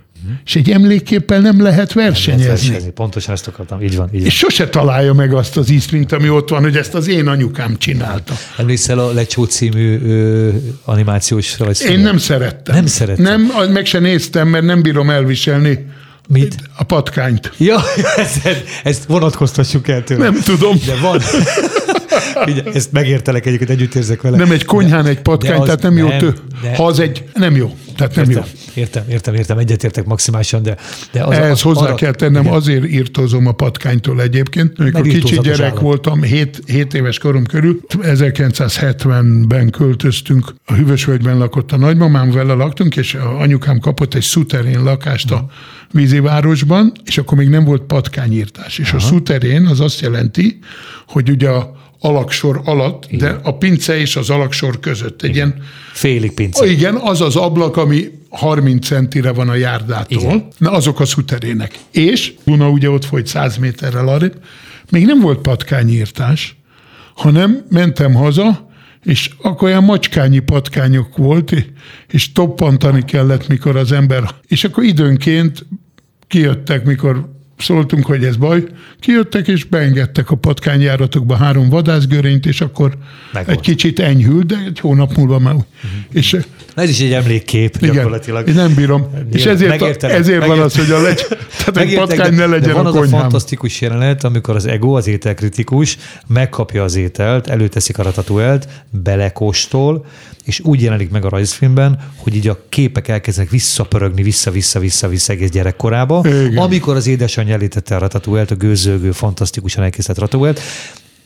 És 0.46 0.56
egy 0.56 0.70
emlékképpel 0.72 1.40
nem 1.40 1.62
lehet 1.62 1.94
versenyezni. 1.94 2.48
Versenyezni. 2.48 2.90
Pontosan 2.92 3.34
ezt 3.34 3.48
akartam. 3.48 3.82
Így 3.82 3.96
van. 3.96 4.10
Így 4.12 4.20
van. 4.20 4.28
És 4.28 4.38
sose 4.38 4.70
találja 4.70 5.14
meg 5.14 5.34
azt 5.34 5.58
az 5.58 5.70
ízt, 5.70 5.92
mint 5.92 6.12
ami 6.12 6.30
ott 6.30 6.50
van, 6.50 6.62
hogy 6.62 6.76
ezt 6.78 6.94
az 6.94 7.08
én 7.08 7.28
anyukám 7.28 7.78
csinálta. 7.78 8.34
Emlékszel 8.58 9.00
a 9.00 9.12
Lecsó 9.14 9.44
című 9.44 10.00
ö, 10.00 10.50
animációs 10.86 11.60
rajzfilmre? 11.60 11.98
Én 11.98 12.04
nem 12.04 12.18
szerettem. 12.18 12.76
Nem 12.76 12.86
szerettem. 12.86 13.26
Nem, 13.26 13.72
meg 13.72 13.86
se 13.86 14.00
néztem, 14.00 14.48
mert 14.48 14.66
nem 14.66 14.82
bírom 14.82 15.10
elviselni 15.10 15.86
Mit? 16.30 16.56
a 16.78 16.84
patkányt. 16.84 17.52
Ja, 17.58 17.80
ezt, 18.16 18.48
ezt 18.84 19.04
vonatkoztassuk 19.06 19.88
el 19.88 20.04
tőle. 20.04 20.24
Nem 20.24 20.40
tudom. 20.44 20.78
De 20.86 20.96
van. 21.02 21.22
Ugye, 22.46 22.64
ezt 22.74 22.92
megértelek 22.92 23.46
egyébként, 23.46 23.70
együtt 23.70 23.96
érzek 23.96 24.22
vele. 24.22 24.38
Nem 24.38 24.52
egy 24.52 24.66
konyhán 24.66 25.06
egy 25.06 25.20
patkány, 25.20 25.52
de 25.56 25.60
az 25.60 25.66
tehát 25.66 25.82
nem 25.82 25.98
jó. 25.98 26.08
nem, 26.08 26.18
Tő. 26.18 26.34
de- 26.62 26.76
Ha 26.76 26.86
az 26.86 27.00
egy, 27.00 27.24
nem 27.34 27.56
jó. 27.56 27.76
Tehát 27.98 28.16
nem 28.16 28.30
jó. 28.30 28.38
Értem, 28.38 28.54
értem, 28.74 29.04
értem, 29.10 29.34
értem, 29.34 29.58
egyetértek 29.58 30.06
maximálisan, 30.06 30.64
de, 30.64 30.78
de 31.12 31.24
az, 31.24 31.36
Ehhez 31.36 31.62
hozzá 31.62 31.82
arra- 31.82 31.96
kell 31.96 32.12
tennem, 32.14 32.42
igen. 32.42 32.54
azért 32.54 32.86
írtózom 32.86 33.48
a 33.48 33.52
patkánytól 33.52 34.22
egyébként. 34.22 34.80
Amikor 34.80 35.02
kicsi 35.02 35.40
gyerek 35.42 35.62
állat. 35.62 35.80
voltam, 35.82 36.22
7, 36.22 36.60
7 36.66 36.94
éves 36.94 37.20
korom 37.20 37.46
körül, 37.46 37.80
1970-ben 38.02 39.70
költöztünk, 39.70 40.54
a 40.66 40.74
Hűvösvölgyben 40.74 41.38
lakott 41.38 41.72
a 41.72 41.78
nagymamám, 41.78 42.32
vele 42.32 42.54
laktunk, 42.54 42.96
és 42.96 43.14
a 43.14 43.40
anyukám 43.40 43.80
kapott 43.80 44.14
egy 44.14 44.24
szuterén 44.24 44.84
lakást 44.84 45.32
a 45.32 45.46
vízivárosban, 45.92 46.92
és 47.06 47.18
akkor 47.18 47.38
még 47.38 47.50
nem 47.50 47.64
volt 47.64 47.82
patkányírtás. 47.82 48.78
És 48.78 48.94
a 48.94 49.00
szuterén 49.00 49.66
az 49.66 49.80
azt 49.80 50.02
jelenti, 50.02 50.60
hogy 51.08 51.30
ugye 51.30 51.50
a 51.50 51.77
alaksor 52.00 52.62
alatt, 52.66 53.08
de 53.12 53.40
a 53.44 53.58
pince 53.58 53.98
és 53.98 54.16
az 54.16 54.30
alaksor 54.30 54.80
között 54.80 55.22
egy 55.22 55.36
ilyen 55.36 55.64
Félig 55.94 56.34
pince. 56.34 56.64
Ó, 56.64 56.66
igen, 56.66 56.96
az 56.96 57.22
az 57.22 57.36
ablak, 57.36 57.78
ami 57.78 58.12
30 58.30 58.86
centire 58.86 59.32
van 59.32 59.50
a 59.50 59.56
járdától. 59.56 60.22
Igen. 60.22 60.48
Na, 60.58 60.72
azok 60.72 61.00
a 61.00 61.06
szuterének. 61.06 61.80
És 61.92 62.34
Duna 62.44 62.70
ugye 62.70 62.90
ott 62.90 63.06
folyt 63.06 63.28
100 63.28 63.58
méterrel 63.58 64.08
arrébb, 64.08 64.36
még 64.90 65.06
nem 65.06 65.20
volt 65.20 65.40
patkányírtás, 65.40 66.56
hanem 67.16 67.66
mentem 67.70 68.14
haza, 68.14 68.70
és 69.04 69.30
akkor 69.42 69.70
olyan 69.70 69.84
macskányi 69.84 70.40
patkányok 70.40 71.18
volt, 71.18 71.54
és 72.08 72.32
toppantani 72.32 73.04
kellett, 73.06 73.48
mikor 73.48 73.76
az 73.76 73.92
ember... 73.92 74.24
És 74.48 74.64
akkor 74.64 74.84
időnként 74.84 75.66
kijöttek, 76.28 76.86
mikor 76.86 77.37
szóltunk, 77.58 78.06
hogy 78.06 78.24
ez 78.24 78.36
baj, 78.36 78.64
kijöttek 79.00 79.48
és 79.48 79.64
beengedtek 79.64 80.32
a 80.32 80.36
patkányjáratokba 80.36 81.36
három 81.36 81.70
vadászgörényt, 81.70 82.46
és 82.46 82.62
akkor 82.62 82.98
Megvolt. 83.34 83.58
egy 83.58 83.64
kicsit 83.64 84.00
enyhült, 84.00 84.46
de 84.46 84.56
egy 84.66 84.80
hónap 84.80 85.16
múlva 85.16 85.40
már 85.40 85.54
úgy. 85.56 85.66
És 86.12 86.32
Na, 86.76 86.82
Ez 86.84 86.90
is 86.90 87.00
egy 87.00 87.12
emlékkép 87.14 87.76
igen, 87.82 87.96
gyakorlatilag. 87.96 88.48
nem 88.48 88.74
bírom. 88.74 89.08
És 89.32 89.46
ezért, 89.46 89.70
Megértelek, 89.80 90.16
ezért 90.18 90.46
van 90.46 90.60
az, 90.60 90.76
hogy 90.76 90.92
a 90.92 91.02
legy, 91.02 91.26
tehát 91.58 91.68
egy 91.68 91.74
Megértek, 91.76 92.08
patkány 92.08 92.30
de- 92.36 92.36
ne 92.36 92.46
legyen 92.46 92.68
de 92.68 92.74
van 92.74 92.86
a 92.86 92.90
az 92.90 92.96
a 92.96 93.00
konyhám. 93.00 93.20
fantasztikus 93.20 93.82
jelenet, 93.82 94.24
amikor 94.24 94.56
az 94.56 94.66
ego, 94.66 94.92
az 94.98 95.08
ételkritikus 95.08 95.98
megkapja 96.28 96.84
az 96.84 96.96
ételt, 96.96 97.48
előteszik 97.48 97.98
a 97.98 98.04
ratatuelt, 98.04 98.68
belekóstol, 98.90 100.06
és 100.48 100.60
úgy 100.60 100.82
jelenik 100.82 101.10
meg 101.10 101.26
a 101.26 101.30
rajzfilmben, 101.30 102.00
hogy 102.16 102.36
így 102.36 102.48
a 102.48 102.60
képek 102.70 103.08
elkezdenek 103.08 103.52
visszapörögni 103.52 104.24
vissza-vissza-vissza-vissza 104.24 105.34
egész 105.34 105.50
gyerekkorába, 105.50 106.22
Igen. 106.26 106.58
amikor 106.58 106.96
az 106.96 107.08
édesanyja 107.08 107.54
elítette 107.54 107.96
a 107.96 108.00
ratatuelt, 108.00 108.52
a 108.52 108.56
gőzölgő, 108.56 109.12
fantasztikusan 109.12 109.84
elkészített 109.84 110.18
ratatuelt, 110.18 110.60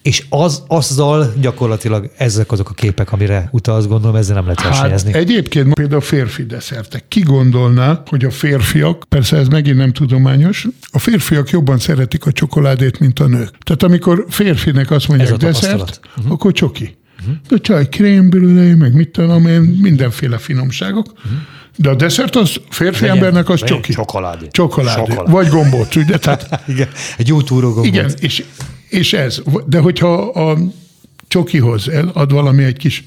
és 0.01 0.25
az, 0.29 0.63
azzal 0.67 1.33
gyakorlatilag 1.41 2.11
ezek 2.17 2.51
azok 2.51 2.69
a 2.69 2.73
képek, 2.73 3.11
amire 3.11 3.49
utalsz, 3.51 3.85
gondolom, 3.85 4.15
ezzel 4.15 4.35
nem 4.35 4.43
lehet 4.43 4.63
versenyezni. 4.63 5.11
Hát 5.11 5.21
egyébként 5.21 5.73
például 5.73 6.01
férfi 6.01 6.45
desszertek. 6.45 7.03
Ki 7.07 7.19
gondolná, 7.19 8.01
hogy 8.05 8.25
a 8.25 8.31
férfiak, 8.31 9.03
persze 9.09 9.37
ez 9.37 9.47
megint 9.47 9.77
nem 9.77 9.93
tudományos, 9.93 10.67
a 10.91 10.99
férfiak 10.99 11.49
jobban 11.49 11.79
szeretik 11.79 12.25
a 12.25 12.31
csokoládét, 12.31 12.99
mint 12.99 13.19
a 13.19 13.27
nők. 13.27 13.57
Tehát 13.63 13.83
amikor 13.83 14.25
férfinek 14.29 14.91
azt 14.91 15.07
mondják 15.07 15.31
Ez 15.31 15.37
tapasztalat. 15.37 15.99
uh-huh. 16.17 16.31
akkor 16.31 16.51
csoki. 16.51 16.99
Uh-huh. 17.21 17.35
De 17.49 17.57
csaj, 17.57 17.89
krém, 17.89 18.25
meg 18.77 18.93
mit 18.93 19.09
tudom 19.09 19.45
én, 19.47 19.61
mindenféle 19.61 20.37
finomságok. 20.37 21.05
Uh-huh. 21.15 21.31
De 21.75 21.89
a 21.89 21.95
desszert 21.95 22.35
az 22.35 22.55
férfi 22.69 23.01
Legyen- 23.01 23.15
embernek 23.15 23.49
az 23.49 23.59
legyen 23.59 23.75
csoki. 23.77 23.93
csokoládé. 23.93 24.47
Csokoládé. 24.51 25.01
Csokoládé. 25.01 25.31
Vagy 25.31 25.47
gombóc, 25.47 25.95
ugye? 25.95 26.17
Tehát 26.25 26.63
Igen, 26.67 26.87
egy 27.17 27.27
jó 27.27 27.41
túrógó 27.41 27.83
Igen, 27.83 28.11
és, 28.19 28.43
és 28.89 29.13
ez. 29.13 29.41
De 29.65 29.79
hogyha 29.79 30.13
a 30.17 30.57
csokihoz 31.27 31.89
ad 32.13 32.31
valami 32.31 32.63
egy 32.63 32.77
kis, 32.77 33.03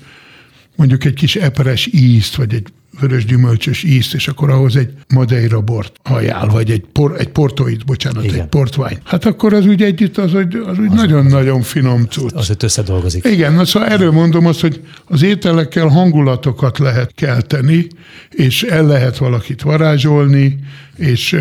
mondjuk 0.77 1.05
egy 1.05 1.15
kis 1.15 1.37
eperes 1.37 1.89
ízt, 1.93 2.35
vagy 2.35 2.55
egy 2.55 2.67
vörös 3.01 3.25
gyümölcsös 3.25 3.83
ízt, 3.83 4.15
és 4.15 4.29
akkor 4.29 4.51
ahhoz 4.51 4.77
egy 4.77 4.93
madeira 5.09 5.61
bort 5.61 5.93
ajánl, 6.03 6.49
vagy 6.49 6.71
egy, 6.71 6.85
por, 6.93 7.15
egy 7.19 7.29
portoid, 7.29 7.85
bocsánat, 7.85 8.25
Igen. 8.25 8.41
egy 8.41 8.47
portvány. 8.47 8.99
Hát 9.05 9.25
akkor 9.25 9.53
az 9.53 9.67
úgy 9.67 9.83
együtt, 9.83 10.19
az 10.19 10.35
úgy, 10.35 10.57
az 10.67 10.79
úgy 10.79 10.91
nagyon-nagyon 10.91 11.63
finom 11.63 12.05
cucc. 12.05 12.33
Az, 12.35 12.47
hogy 12.47 12.57
összedolgozik. 12.61 13.25
Igen, 13.25 13.53
na 13.53 13.65
szóval 13.65 13.89
erről 13.89 14.11
mondom 14.11 14.47
azt, 14.47 14.61
hogy 14.61 14.81
az 15.05 15.23
ételekkel 15.23 15.87
hangulatokat 15.87 16.79
lehet 16.79 17.13
kelteni, 17.15 17.87
és 18.31 18.63
el 18.63 18.87
lehet 18.87 19.19
valakit 19.19 19.63
varázsolni, 19.63 20.59
és 20.97 21.37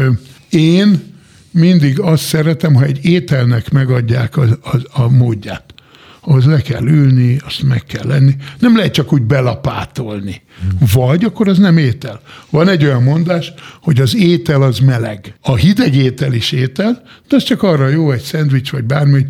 én 0.49 1.11
mindig 1.51 1.99
azt 1.99 2.23
szeretem, 2.23 2.73
ha 2.73 2.83
egy 2.83 3.05
ételnek 3.05 3.71
megadják 3.71 4.37
a, 4.37 4.43
a, 4.63 5.01
a 5.01 5.09
módját. 5.09 5.73
Ahhoz 6.25 6.45
le 6.45 6.61
kell 6.61 6.87
ülni, 6.87 7.37
azt 7.45 7.63
meg 7.63 7.83
kell 7.83 8.07
lenni. 8.07 8.35
Nem 8.59 8.77
lehet 8.77 8.93
csak 8.93 9.13
úgy 9.13 9.21
belapátolni. 9.21 10.41
Vagy 10.93 11.23
akkor 11.23 11.47
az 11.47 11.57
nem 11.57 11.77
étel. 11.77 12.21
Van 12.49 12.67
egy 12.67 12.85
olyan 12.85 13.03
mondás, 13.03 13.53
hogy 13.81 14.01
az 14.01 14.15
étel 14.15 14.61
az 14.61 14.79
meleg. 14.79 15.35
A 15.41 15.55
hideg 15.55 15.95
étel 15.95 16.33
is 16.33 16.51
étel, 16.51 17.01
de 17.27 17.35
az 17.35 17.43
csak 17.43 17.63
arra 17.63 17.87
jó 17.87 18.11
egy 18.11 18.21
szendvics, 18.21 18.71
vagy 18.71 18.83
bármi, 18.83 19.11
hogy 19.11 19.27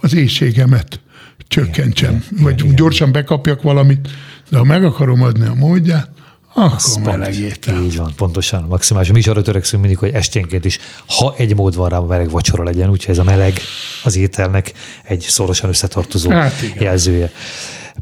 az 0.00 0.14
éjségemet 0.14 1.00
csökkentsem, 1.48 2.24
vagy 2.40 2.74
gyorsan 2.74 3.12
bekapjak 3.12 3.62
valamit, 3.62 4.08
de 4.50 4.56
ha 4.56 4.64
meg 4.64 4.84
akarom 4.84 5.22
adni 5.22 5.46
a 5.46 5.54
módját, 5.54 6.10
akkor 6.54 7.02
meleg 7.02 7.34
étel. 7.34 7.82
Így 7.82 7.96
van, 7.96 8.12
pontosan, 8.16 8.62
maximálisan. 8.68 9.14
Mi 9.14 9.20
is 9.20 9.26
arra 9.26 9.42
törekszünk 9.42 9.82
mindig, 9.82 10.00
hogy 10.00 10.10
esténként 10.12 10.64
is, 10.64 10.78
ha 11.06 11.34
egy 11.36 11.54
mód 11.54 11.76
van 11.76 11.88
rá, 11.88 11.98
meleg 11.98 12.30
vacsora 12.30 12.62
legyen, 12.62 12.90
úgyhogy 12.90 13.14
ez 13.14 13.20
a 13.20 13.24
meleg 13.24 13.60
az 14.04 14.16
ételnek 14.16 14.72
egy 15.04 15.20
szorosan 15.20 15.68
összetartozó 15.68 16.30
Hát 16.30 16.62
igen. 16.62 16.82
jelzője. 16.82 17.30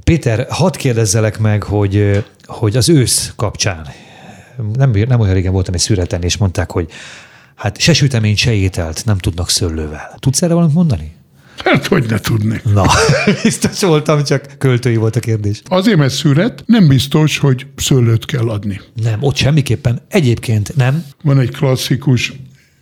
Péter, 0.04 0.46
hadd 0.50 0.76
kérdezzelek 0.76 1.38
meg, 1.38 1.62
hogy, 1.62 2.24
hogy 2.44 2.76
az 2.76 2.88
ősz 2.88 3.32
kapcsán, 3.36 3.88
nem, 4.72 4.90
nem 4.90 5.20
olyan 5.20 5.34
régen 5.34 5.52
voltam 5.52 5.74
egy 5.74 5.80
szüreten, 5.80 6.22
és 6.22 6.36
mondták, 6.36 6.70
hogy 6.70 6.90
hát 7.54 7.78
se 7.80 7.92
süteményt, 7.92 8.36
se 8.36 8.52
ételt 8.52 9.02
nem 9.04 9.18
tudnak 9.18 9.50
szőlővel. 9.50 10.14
Tudsz 10.18 10.42
erre 10.42 10.54
valamit 10.54 10.74
mondani? 10.74 11.12
Hát 11.56 11.86
hogy 11.86 12.04
ne 12.08 12.18
tudnék. 12.18 12.62
Na, 12.64 12.84
biztos 13.42 13.80
voltam, 13.80 14.24
csak 14.24 14.46
költői 14.58 14.96
volt 14.96 15.16
a 15.16 15.20
kérdés. 15.20 15.62
Azért, 15.64 15.96
mert 15.96 16.12
szüret, 16.12 16.62
nem 16.66 16.88
biztos, 16.88 17.38
hogy 17.38 17.66
szőlőt 17.76 18.24
kell 18.24 18.48
adni. 18.48 18.80
Nem, 19.02 19.22
ott 19.22 19.36
semmiképpen. 19.36 20.00
Egyébként 20.08 20.76
nem. 20.76 21.04
Van 21.22 21.38
egy 21.38 21.50
klasszikus 21.50 22.32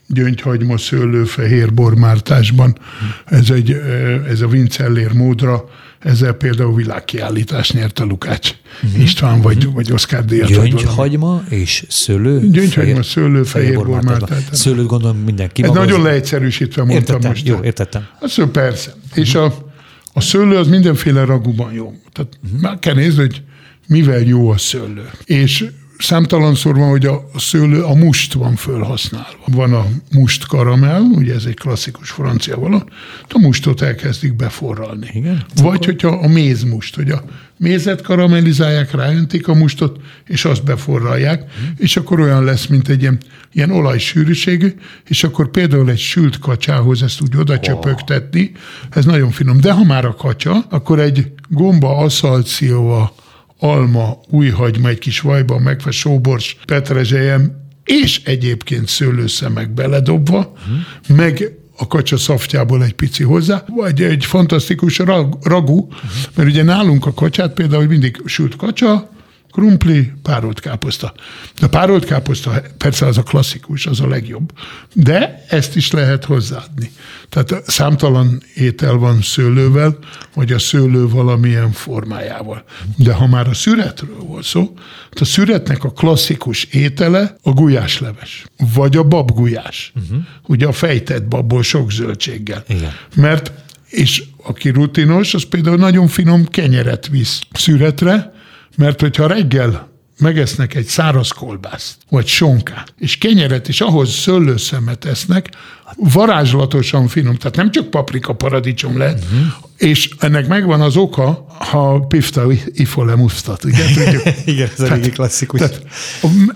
gyöngyhagyma 0.07 0.79
szőlő 0.79 1.25
fehér 1.25 1.75
bormártásban. 1.75 2.79
Ez, 3.25 3.51
egy, 3.51 3.71
ö, 3.71 4.25
ez 4.29 4.41
a 4.41 4.47
Vincellér 4.47 5.13
módra, 5.13 5.65
ezzel 6.01 6.33
például 6.33 6.75
világkiállítást 6.75 7.99
a 7.99 8.05
Lukács 8.05 8.55
István, 8.99 9.41
vagy, 9.41 9.73
vagy 9.73 9.93
Oszkár 9.93 10.25
díjat. 10.25 10.49
Gyöngyhagyma 10.49 11.43
és 11.49 11.85
szőlő. 11.89 12.49
Gyöngyhagyma, 12.49 13.03
szőlő, 13.03 13.43
fehér 13.43 13.75
bormártát. 13.75 14.19
bormártát. 14.19 14.55
Szőlőt 14.55 14.87
gondolom 14.87 15.17
mindenki. 15.17 15.63
Ez 15.63 15.71
nagyon 15.71 16.03
leegyszerűsítve 16.03 16.85
mondtam 16.85 17.15
Értettem, 17.15 17.31
most. 17.31 17.47
jó, 17.47 17.59
értettem. 17.63 18.07
Azt 18.21 18.37
mondja, 18.37 18.63
persze. 18.63 18.95
És 19.15 19.35
a, 19.35 19.71
a 20.13 20.21
szőlő 20.21 20.57
az 20.57 20.69
mindenféle 20.69 21.25
ragúban 21.25 21.73
jó. 21.73 21.95
Tehát 22.13 22.39
már 22.61 22.79
kell 22.79 22.95
nézni, 22.95 23.21
hogy 23.21 23.43
mivel 23.87 24.21
jó 24.21 24.51
a 24.51 24.59
szőlő. 24.59 25.11
És 25.25 25.65
számtalanszor 26.01 26.77
van, 26.77 26.89
hogy 26.89 27.07
a 27.07 27.29
szőlő, 27.37 27.83
a 27.83 27.95
must 27.95 28.33
van 28.33 28.57
fölhasználva. 28.57 29.45
Van 29.47 29.73
a 29.73 29.87
must 30.13 30.47
karamell, 30.47 31.01
ugye 31.01 31.35
ez 31.35 31.45
egy 31.45 31.57
klasszikus 31.57 32.11
francia 32.11 32.57
vala, 32.57 32.85
a 33.29 33.39
mustot 33.39 33.83
elkezdik 33.83 34.37
beforralni. 34.37 35.09
Igen, 35.13 35.45
Vagy 35.57 35.85
hogyha 35.85 36.09
a 36.09 36.29
mézmust, 36.29 36.95
hogy 36.95 37.11
a 37.11 37.23
mézet 37.57 38.03
karamellizálják, 38.03 38.95
ráöntik 38.95 39.49
a 39.49 39.55
mustot, 39.55 40.01
és 40.27 40.45
azt 40.45 40.65
beforralják, 40.65 41.43
mm. 41.43 41.65
és 41.77 41.97
akkor 41.97 42.21
olyan 42.21 42.45
lesz, 42.45 42.67
mint 42.67 42.89
egy 42.89 43.01
ilyen, 43.01 43.19
ilyen 43.53 43.71
olajsűrűségű, 43.71 44.75
és 45.09 45.25
akkor 45.25 45.51
például 45.51 45.91
egy 45.91 45.99
sült 45.99 46.39
kacsához 46.39 47.03
ezt 47.03 47.21
úgy 47.21 47.37
oda 47.37 47.61
csöpögtetni, 47.61 48.53
ez 48.91 49.05
nagyon 49.05 49.31
finom. 49.31 49.61
De 49.61 49.73
ha 49.73 49.85
már 49.85 50.05
a 50.05 50.15
kacsa, 50.15 50.65
akkor 50.69 50.99
egy 50.99 51.33
gomba 51.49 51.97
aszalcióa 51.97 53.15
alma, 53.61 54.19
újhagyma, 54.31 54.89
egy 54.89 54.99
kis 54.99 55.21
vajban 55.21 55.61
megfe, 55.63 55.91
sóbors, 55.91 56.57
petrezselyem, 56.67 57.53
és 57.85 58.21
egyébként 58.25 58.89
szőlőszemek 58.89 59.71
beledobva, 59.71 60.39
uh-huh. 60.39 61.17
meg 61.17 61.55
a 61.77 61.87
kacsa 61.87 62.17
szaftjából 62.17 62.85
egy 62.85 62.95
pici 62.95 63.23
hozzá, 63.23 63.65
vagy 63.77 64.03
egy 64.03 64.25
fantasztikus 64.25 64.99
rag, 64.99 65.39
ragu, 65.43 65.79
uh-huh. 65.79 66.01
mert 66.35 66.49
ugye 66.49 66.63
nálunk 66.63 67.07
a 67.07 67.15
kacsát 67.15 67.55
például 67.55 67.85
mindig 67.87 68.23
sült 68.25 68.57
kacsa, 68.57 69.11
krumpli, 69.53 70.13
párolt 70.23 70.61
káposzta. 70.61 71.15
De 71.61 71.67
a 71.67 71.69
párolt 71.69 72.05
káposzta 72.05 72.63
persze 72.79 73.07
az 73.07 73.19
a 73.19 73.23
klasszikus, 73.23 73.87
az 73.87 74.01
a 74.01 74.09
legjobb, 74.09 74.53
de 74.93 75.45
ezt 75.49 75.77
is 75.77 75.91
lehet 75.91 76.25
hozzáadni. 76.25 76.91
Tehát 77.29 77.71
számtalan 77.71 78.43
étel 78.55 78.95
van 78.95 79.23
szőlővel, 79.23 79.99
vagy 80.35 80.53
a 80.53 80.59
szőlő 80.59 81.09
valamilyen 81.09 81.73
formájával. 81.73 82.65
De 82.97 83.13
ha 83.13 83.27
már 83.27 83.49
a 83.49 83.55
szüretről 83.55 84.19
volt 84.19 84.45
szó, 84.45 84.75
a 85.21 85.25
szüretnek 85.25 85.85
a 85.85 85.91
klasszikus 85.91 86.65
étele 86.65 87.37
a 87.43 87.51
gulyásleves, 87.51 88.45
vagy 88.75 88.97
a 88.97 89.03
babgulyás. 89.03 89.93
Uh-huh. 89.97 90.25
Ugye 90.47 90.67
a 90.67 90.73
fejtett 90.73 91.25
babból 91.25 91.63
sok 91.63 91.91
zöldséggel. 91.91 92.65
Igen. 92.69 92.93
Mert 93.17 93.53
és 93.91 94.23
aki 94.43 94.69
rutinos, 94.69 95.35
az 95.35 95.45
például 95.45 95.77
nagyon 95.77 96.09
finom 96.09 96.47
kenyeret 96.47 97.09
visz 97.09 97.41
szüretre, 97.53 98.33
mert 98.81 99.01
hogyha 99.01 99.27
reggel 99.27 99.89
megesznek 100.19 100.75
egy 100.75 100.87
száraz 100.87 101.31
kolbászt, 101.31 101.97
vagy 102.09 102.27
sonkát, 102.27 102.95
és 102.99 103.19
kenyeret, 103.19 103.69
és 103.69 103.81
ahhoz 103.81 104.11
szőlőszemet 104.11 105.05
esznek, 105.05 105.49
varázslatosan 105.97 107.09
finom, 107.09 107.35
tehát 107.35 107.57
nem 107.57 107.71
csak 107.71 107.91
paprika 107.91 108.33
paradicsom 108.33 108.99
lehet, 108.99 109.25
uh-huh. 109.25 109.47
és 109.77 110.11
ennek 110.19 110.47
megvan 110.47 110.81
az 110.81 110.97
oka, 110.97 111.47
ha 111.59 112.01
pifta 112.01 112.47
ifole 112.73 113.15
musztat, 113.15 113.65
ugye? 113.65 113.85
Igen, 114.45 114.69
ez 114.69 114.75
tehát, 114.75 115.07
a 115.07 115.11
klasszikus. 115.11 115.61
Tehát 115.61 115.83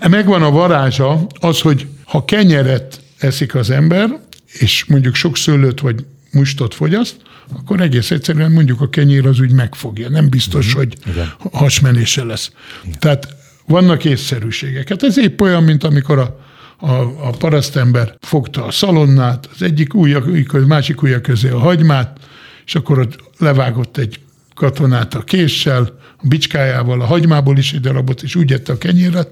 megvan 0.09 0.43
a 0.43 0.51
varázsa 0.51 1.27
az, 1.41 1.61
hogy 1.61 1.87
ha 2.05 2.25
kenyeret 2.25 3.01
eszik 3.19 3.55
az 3.55 3.71
ember, 3.71 4.21
és 4.53 4.85
mondjuk 4.85 5.15
sok 5.15 5.37
szőlőt 5.37 5.81
vagy 5.81 6.05
mustot 6.35 6.75
fogyaszt, 6.75 7.17
akkor 7.59 7.81
egész 7.81 8.11
egyszerűen 8.11 8.53
mondjuk 8.53 8.81
a 8.81 8.89
kenyér 8.89 9.27
az 9.27 9.41
úgy 9.41 9.53
megfogja. 9.53 10.09
Nem 10.09 10.29
biztos, 10.29 10.67
mm-hmm. 10.67 10.77
hogy 10.77 10.97
Igen. 11.07 11.33
hasmenése 11.53 12.25
lesz. 12.25 12.51
Igen. 12.85 12.99
Tehát 12.99 13.37
vannak 13.67 14.05
észszerűségek. 14.05 14.89
Hát 14.89 15.03
ez 15.03 15.19
épp 15.19 15.41
olyan, 15.41 15.63
mint 15.63 15.85
amikor 15.85 16.19
a, 16.19 16.41
a, 16.87 16.93
a 17.29 17.31
parasztember 17.39 18.17
fogta 18.21 18.65
a 18.65 18.71
szalonnát, 18.71 19.49
az 19.55 19.63
egyik 19.63 19.95
ujja, 19.95 20.25
másik 20.67 21.03
ujja 21.03 21.21
közé 21.21 21.49
a 21.49 21.59
hagymát, 21.59 22.19
és 22.67 22.75
akkor 22.75 22.99
ott 22.99 23.19
levágott 23.39 23.97
egy 23.97 24.21
katonát 24.55 25.15
a 25.15 25.25
késsel, 25.25 25.99
a 26.17 26.27
bicskájával, 26.27 27.01
a 27.01 27.05
hagymából 27.05 27.59
is 27.59 27.73
egy 27.73 27.81
darabot, 27.81 28.23
és 28.23 28.35
úgy 28.35 28.53
ette 28.53 28.73
a 28.73 28.79
kenyéret. 28.79 29.29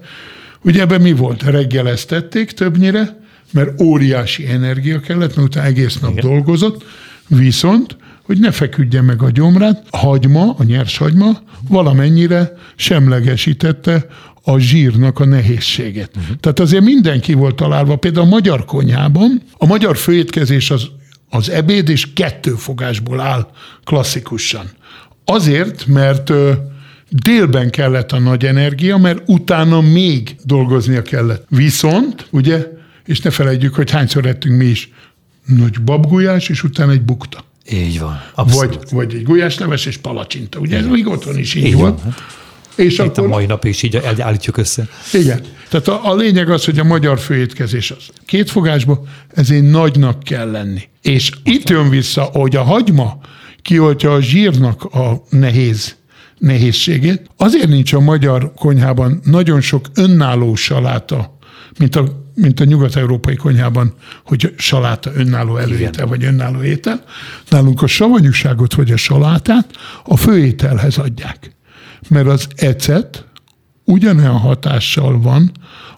Ugye 0.61 0.81
ebben 0.81 1.01
mi 1.01 1.11
volt? 1.11 1.43
Reggeleztették 1.43 2.51
többnyire, 2.51 3.22
mert 3.53 3.81
óriási 3.81 4.47
energia 4.47 4.99
kellett, 4.99 5.35
mert 5.35 5.47
utána 5.47 5.67
egész 5.67 5.99
nap 5.99 6.11
Igen. 6.11 6.29
dolgozott, 6.29 6.83
viszont 7.27 7.97
hogy 8.23 8.39
ne 8.39 8.51
feküdjen 8.51 9.03
meg 9.03 9.21
a 9.21 9.29
gyomrát, 9.29 9.83
a 9.89 9.97
hagyma, 9.97 10.55
a 10.57 10.63
nyers 10.63 10.97
hagyma 10.97 11.41
valamennyire 11.67 12.57
semlegesítette 12.75 14.05
a 14.43 14.57
zsírnak 14.57 15.19
a 15.19 15.25
nehézséget. 15.25 16.11
Uh-huh. 16.15 16.35
Tehát 16.35 16.59
azért 16.59 16.83
mindenki 16.83 17.33
volt 17.33 17.55
találva, 17.55 17.95
például 17.95 18.25
a 18.25 18.29
magyar 18.29 18.65
konyhában, 18.65 19.41
a 19.57 19.65
magyar 19.65 19.97
főétkezés 19.97 20.71
az, 20.71 20.87
az 21.29 21.49
ebéd 21.49 21.89
és 21.89 22.13
kettő 22.13 22.51
fogásból 22.51 23.19
áll 23.19 23.47
klasszikusan. 23.83 24.65
Azért, 25.25 25.85
mert 25.85 26.29
ö, 26.29 26.51
délben 27.09 27.69
kellett 27.69 28.11
a 28.11 28.19
nagy 28.19 28.45
energia, 28.45 28.97
mert 28.97 29.21
utána 29.25 29.81
még 29.81 30.35
dolgoznia 30.43 31.01
kellett. 31.01 31.45
Viszont, 31.49 32.27
ugye, 32.29 32.67
és 33.05 33.19
ne 33.19 33.29
felejtjük, 33.29 33.75
hogy 33.75 33.91
hányszor 33.91 34.25
ettünk 34.25 34.57
mi 34.57 34.65
is 34.65 34.91
nagy 35.45 35.81
babgulyás, 35.81 36.49
és 36.49 36.63
utána 36.63 36.91
egy 36.91 37.01
bukta. 37.01 37.43
Így 37.71 37.99
van. 37.99 38.21
Vagy, 38.35 38.79
vagy 38.91 39.13
egy 39.13 39.23
gulyásleves 39.23 39.85
és 39.85 39.97
palacsinta. 39.97 40.59
Ugye 40.59 40.77
ez 40.77 40.85
még 40.85 41.07
otthon 41.07 41.37
is 41.37 41.53
így, 41.55 41.65
így 41.65 41.75
van. 41.75 41.95
van. 42.03 42.15
És 42.75 42.93
Itt 42.93 42.99
akkor, 42.99 43.23
a 43.23 43.27
mai 43.27 43.45
nap 43.45 43.65
is 43.65 43.83
így 43.83 44.01
állítjuk 44.17 44.57
össze. 44.57 44.87
Igen. 45.13 45.41
Tehát 45.69 45.87
a, 45.87 46.11
a 46.11 46.15
lényeg 46.15 46.49
az, 46.49 46.65
hogy 46.65 46.79
a 46.79 46.83
magyar 46.83 47.19
főétkezés 47.19 47.91
az 47.91 48.07
két 48.25 48.49
fogásba, 48.49 49.03
ezért 49.27 49.69
nagynak 49.69 50.23
kell 50.23 50.51
lenni. 50.51 50.81
És 51.01 51.31
itt 51.43 51.69
jön 51.69 51.89
vissza, 51.89 52.21
hogy 52.21 52.55
a 52.55 52.63
hagyma 52.63 53.19
kioltja 53.61 54.13
a 54.13 54.21
zsírnak 54.21 54.83
a 54.83 55.23
nehéz 55.29 55.95
nehézségét. 56.37 57.21
Azért 57.37 57.67
nincs 57.67 57.93
a 57.93 57.99
magyar 57.99 58.53
konyhában 58.55 59.19
nagyon 59.23 59.61
sok 59.61 59.85
önálló 59.93 60.55
saláta, 60.55 61.37
mint 61.77 61.95
a 61.95 62.22
mint 62.35 62.59
a 62.59 62.63
nyugat-európai 62.63 63.35
konyhában, 63.35 63.93
hogy 64.25 64.53
saláta 64.57 65.11
önálló 65.15 65.57
előétel, 65.57 66.07
vagy 66.07 66.23
önálló 66.23 66.63
étel. 66.63 67.03
Nálunk 67.49 67.81
a 67.81 67.87
savanyúságot, 67.87 68.73
vagy 68.73 68.91
a 68.91 68.97
salátát 68.97 69.71
a 70.03 70.17
főételhez 70.17 70.97
adják. 70.97 71.55
Mert 72.09 72.27
az 72.27 72.47
ecet 72.55 73.25
ugyanolyan 73.83 74.37
hatással 74.37 75.21
van 75.21 75.51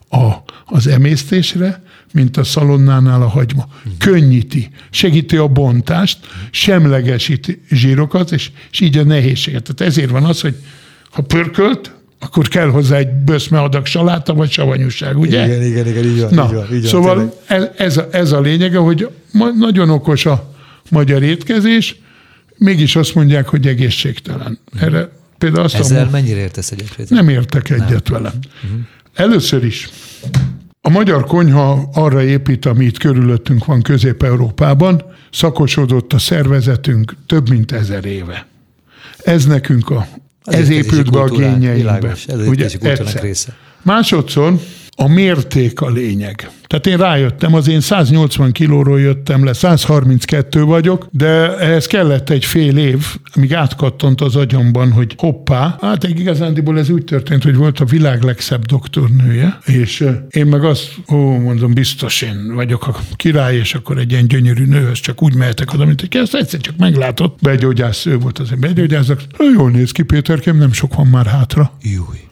a, 0.09 0.31
az 0.65 0.87
emésztésre, 0.87 1.83
mint 2.13 2.37
a 2.37 2.43
szalonnánál 2.43 3.21
a 3.21 3.27
hagyma. 3.27 3.67
Könnyíti, 3.97 4.69
segíti 4.89 5.37
a 5.37 5.47
bontást, 5.47 6.19
semlegesíti 6.51 7.61
zsírokat, 7.69 8.31
és, 8.31 8.51
és 8.71 8.79
így 8.79 8.97
a 8.97 9.03
nehézséget. 9.03 9.63
Tehát 9.63 9.93
ezért 9.93 10.09
van 10.09 10.23
az, 10.23 10.41
hogy 10.41 10.55
ha 11.09 11.21
pörkölt, 11.21 11.95
akkor 12.19 12.47
kell 12.47 12.67
hozzá 12.67 12.97
egy 12.97 13.09
böszme 13.09 13.61
adag 13.61 13.85
saláta, 13.85 14.33
vagy 14.33 14.51
savanyúság, 14.51 15.17
ugye? 15.17 15.45
Igen, 15.45 15.63
igen, 15.63 15.87
igen, 15.87 16.03
így 16.03 16.21
van. 16.21 16.33
Na, 16.33 16.45
így 16.45 16.53
van, 16.53 16.73
így 16.73 16.81
van 16.81 16.89
szóval 16.89 17.39
ez, 17.47 17.67
ez, 17.77 17.97
a, 17.97 18.07
ez 18.11 18.31
a 18.31 18.39
lényege, 18.39 18.77
hogy 18.77 19.09
nagyon 19.57 19.89
okos 19.89 20.25
a 20.25 20.53
magyar 20.89 21.23
étkezés, 21.23 21.95
mégis 22.57 22.95
azt 22.95 23.15
mondják, 23.15 23.47
hogy 23.47 23.67
egészségtelen. 23.67 24.59
Erre 24.79 25.09
például 25.37 25.63
azt 25.63 25.75
Ezzel 25.75 25.95
mondom, 25.95 26.21
mennyire 26.21 26.39
értesz 26.39 26.71
egyet? 26.71 27.09
Nem 27.09 27.29
értek 27.29 27.69
egyet 27.69 28.09
nem. 28.09 28.21
vele. 28.21 28.33
Uh-huh. 28.63 28.79
Először 29.13 29.63
is 29.63 29.89
a 30.81 30.89
magyar 30.89 31.25
konyha 31.25 31.89
arra 31.93 32.23
épít, 32.23 32.65
ami 32.65 32.85
itt 32.85 32.97
körülöttünk 32.97 33.65
van 33.65 33.81
Közép-Európában, 33.81 35.03
szakosodott 35.31 36.13
a 36.13 36.19
szervezetünk 36.19 37.15
több 37.25 37.49
mint 37.49 37.71
ezer 37.71 38.05
éve. 38.05 38.47
Ez 39.23 39.45
nekünk 39.45 39.89
a 39.89 40.07
ez 40.45 40.69
épült 40.69 41.11
be 41.11 41.19
a 41.19 41.29
gényeinkbe. 41.29 42.15
ez 42.27 42.47
ugye, 42.47 42.69
része. 43.21 43.55
Másodszor 43.81 44.59
a 44.95 45.07
mérték 45.07 45.81
a 45.81 45.89
lényeg. 45.89 46.49
Tehát 46.67 46.87
én 46.87 46.97
rájöttem, 46.97 47.53
az 47.53 47.67
én 47.67 47.81
180 47.81 48.51
kilóról 48.51 48.99
jöttem 48.99 49.43
le, 49.43 49.53
132 49.53 50.63
vagyok, 50.63 51.07
de 51.11 51.57
ehhez 51.57 51.85
kellett 51.85 52.29
egy 52.29 52.45
fél 52.45 52.77
év, 52.77 53.05
amíg 53.33 53.53
átkattant 53.53 54.21
az 54.21 54.35
agyamban, 54.35 54.91
hogy 54.91 55.13
hoppá. 55.17 55.77
Hát 55.81 56.03
egy 56.03 56.19
igazándiból 56.19 56.79
ez 56.79 56.89
úgy 56.89 57.03
történt, 57.03 57.43
hogy 57.43 57.55
volt 57.55 57.79
a 57.79 57.85
világ 57.85 58.23
legszebb 58.23 58.65
doktornője, 58.65 59.57
és 59.65 60.07
én 60.29 60.45
meg 60.45 60.63
azt, 60.63 60.93
ó, 61.11 61.37
mondom, 61.37 61.73
biztos 61.73 62.21
én 62.21 62.53
vagyok 62.53 62.87
a 62.87 62.95
király, 63.15 63.55
és 63.55 63.73
akkor 63.73 63.97
egy 63.97 64.11
ilyen 64.11 64.27
gyönyörű 64.27 64.65
nőhöz 64.65 64.99
csak 64.99 65.23
úgy 65.23 65.35
mehetek 65.35 65.73
oda, 65.73 65.85
mint 65.85 65.99
hogy 65.99 66.15
ezt 66.21 66.35
egyszer 66.35 66.59
csak 66.59 66.77
meglátott. 66.77 67.37
Begyógyász, 67.41 68.05
ő 68.05 68.17
volt 68.17 68.39
az 68.39 68.51
én 68.51 68.59
begyógyásznak. 68.59 69.21
Jól 69.55 69.71
néz 69.71 69.91
ki, 69.91 70.03
Péterkem, 70.03 70.57
nem 70.57 70.73
sok 70.73 70.95
van 70.95 71.07
már 71.07 71.25
hátra. 71.25 71.71
Júj. 71.81 72.24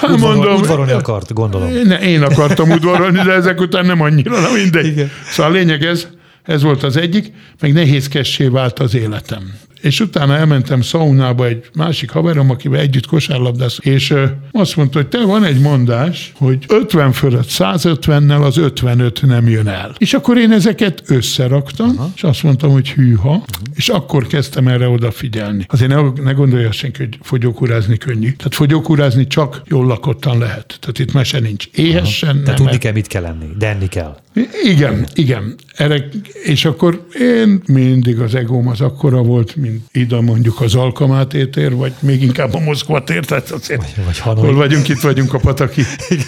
Hát 0.00 0.16
mondom, 0.16 0.54
udvarolni 0.54 0.92
akart, 0.92 1.32
gondolom. 1.32 1.68
Én, 1.68 1.90
én 1.90 2.22
akartam 2.22 2.70
udvarolni, 2.70 3.22
de 3.22 3.32
ezek 3.32 3.60
után 3.60 3.86
nem 3.86 4.00
annyira, 4.00 4.40
na 4.40 4.52
mindegy. 4.52 4.86
Igen. 4.86 5.10
Szóval 5.30 5.52
a 5.52 5.54
lényeg 5.54 5.82
ez, 5.82 6.06
ez 6.42 6.62
volt 6.62 6.82
az 6.82 6.96
egyik, 6.96 7.32
meg 7.60 7.72
nehézkessé 7.72 8.46
vált 8.46 8.78
az 8.78 8.94
életem. 8.94 9.52
És 9.80 10.00
utána 10.00 10.36
elmentem 10.36 10.80
szaunába 10.80 11.46
egy 11.46 11.64
másik 11.74 12.10
haverom, 12.10 12.50
akivel 12.50 12.80
együtt 12.80 13.06
kosárlabdász, 13.06 13.78
és 13.80 14.14
azt 14.52 14.76
mondta, 14.76 14.98
hogy 14.98 15.08
te 15.08 15.24
van 15.24 15.44
egy 15.44 15.60
mondás, 15.60 16.32
hogy 16.36 16.64
50 16.68 17.12
fölött 17.12 17.48
150-nel 17.48 18.42
az 18.42 18.56
55 18.56 19.22
nem 19.26 19.48
jön 19.48 19.68
el. 19.68 19.94
És 19.98 20.14
akkor 20.14 20.38
én 20.38 20.52
ezeket 20.52 21.02
összeraktam, 21.06 21.94
Aha. 21.96 22.10
és 22.14 22.22
azt 22.22 22.42
mondtam, 22.42 22.70
hogy 22.70 22.90
hűha, 22.90 23.44
és 23.74 23.88
akkor 23.88 24.26
kezdtem 24.26 24.68
erre 24.68 24.88
odafigyelni. 24.88 25.64
Azért 25.68 25.90
ne, 25.90 26.22
ne 26.22 26.32
gondolja 26.32 26.72
senki, 26.72 26.98
hogy 26.98 27.18
fogyókúrázni 27.22 27.96
könnyű. 27.96 28.32
Tehát 28.32 28.54
fogyókúrázni 28.54 29.26
csak 29.26 29.62
jól 29.66 29.86
lakottan 29.86 30.38
lehet. 30.38 30.76
Tehát 30.80 30.98
itt 30.98 31.12
mese 31.12 31.38
nincs. 31.38 31.66
Éhessen 31.72 32.28
Aha. 32.28 32.42
Tehát 32.42 32.58
tudni 32.60 32.78
kell, 32.78 32.92
mit 32.92 33.06
kell 33.06 33.24
enni, 33.24 33.46
de 33.58 33.68
enni 33.68 33.86
kell. 33.86 34.16
Igen, 34.62 35.06
igen. 35.14 35.54
Erre, 35.76 36.08
és 36.44 36.64
akkor 36.64 37.06
én 37.20 37.62
mindig 37.66 38.20
az 38.20 38.34
egóm 38.34 38.68
az 38.68 38.80
akkora 38.80 39.22
volt, 39.22 39.56
mint 39.68 39.88
ide 39.92 40.20
mondjuk 40.20 40.60
az 40.60 40.74
Alkamát 40.74 41.34
vagy 41.70 41.92
még 42.00 42.22
inkább 42.22 42.54
a 42.54 42.58
Moszkva 42.58 43.04
tér, 43.04 43.24
tehát 43.24 43.50
azért 43.50 43.80
vagy, 43.80 44.04
vagy 44.04 44.18
hol 44.18 44.54
vagyunk, 44.54 44.88
itt 44.88 45.00
vagyunk 45.00 45.34
a 45.34 45.38
Pataki 45.38 45.82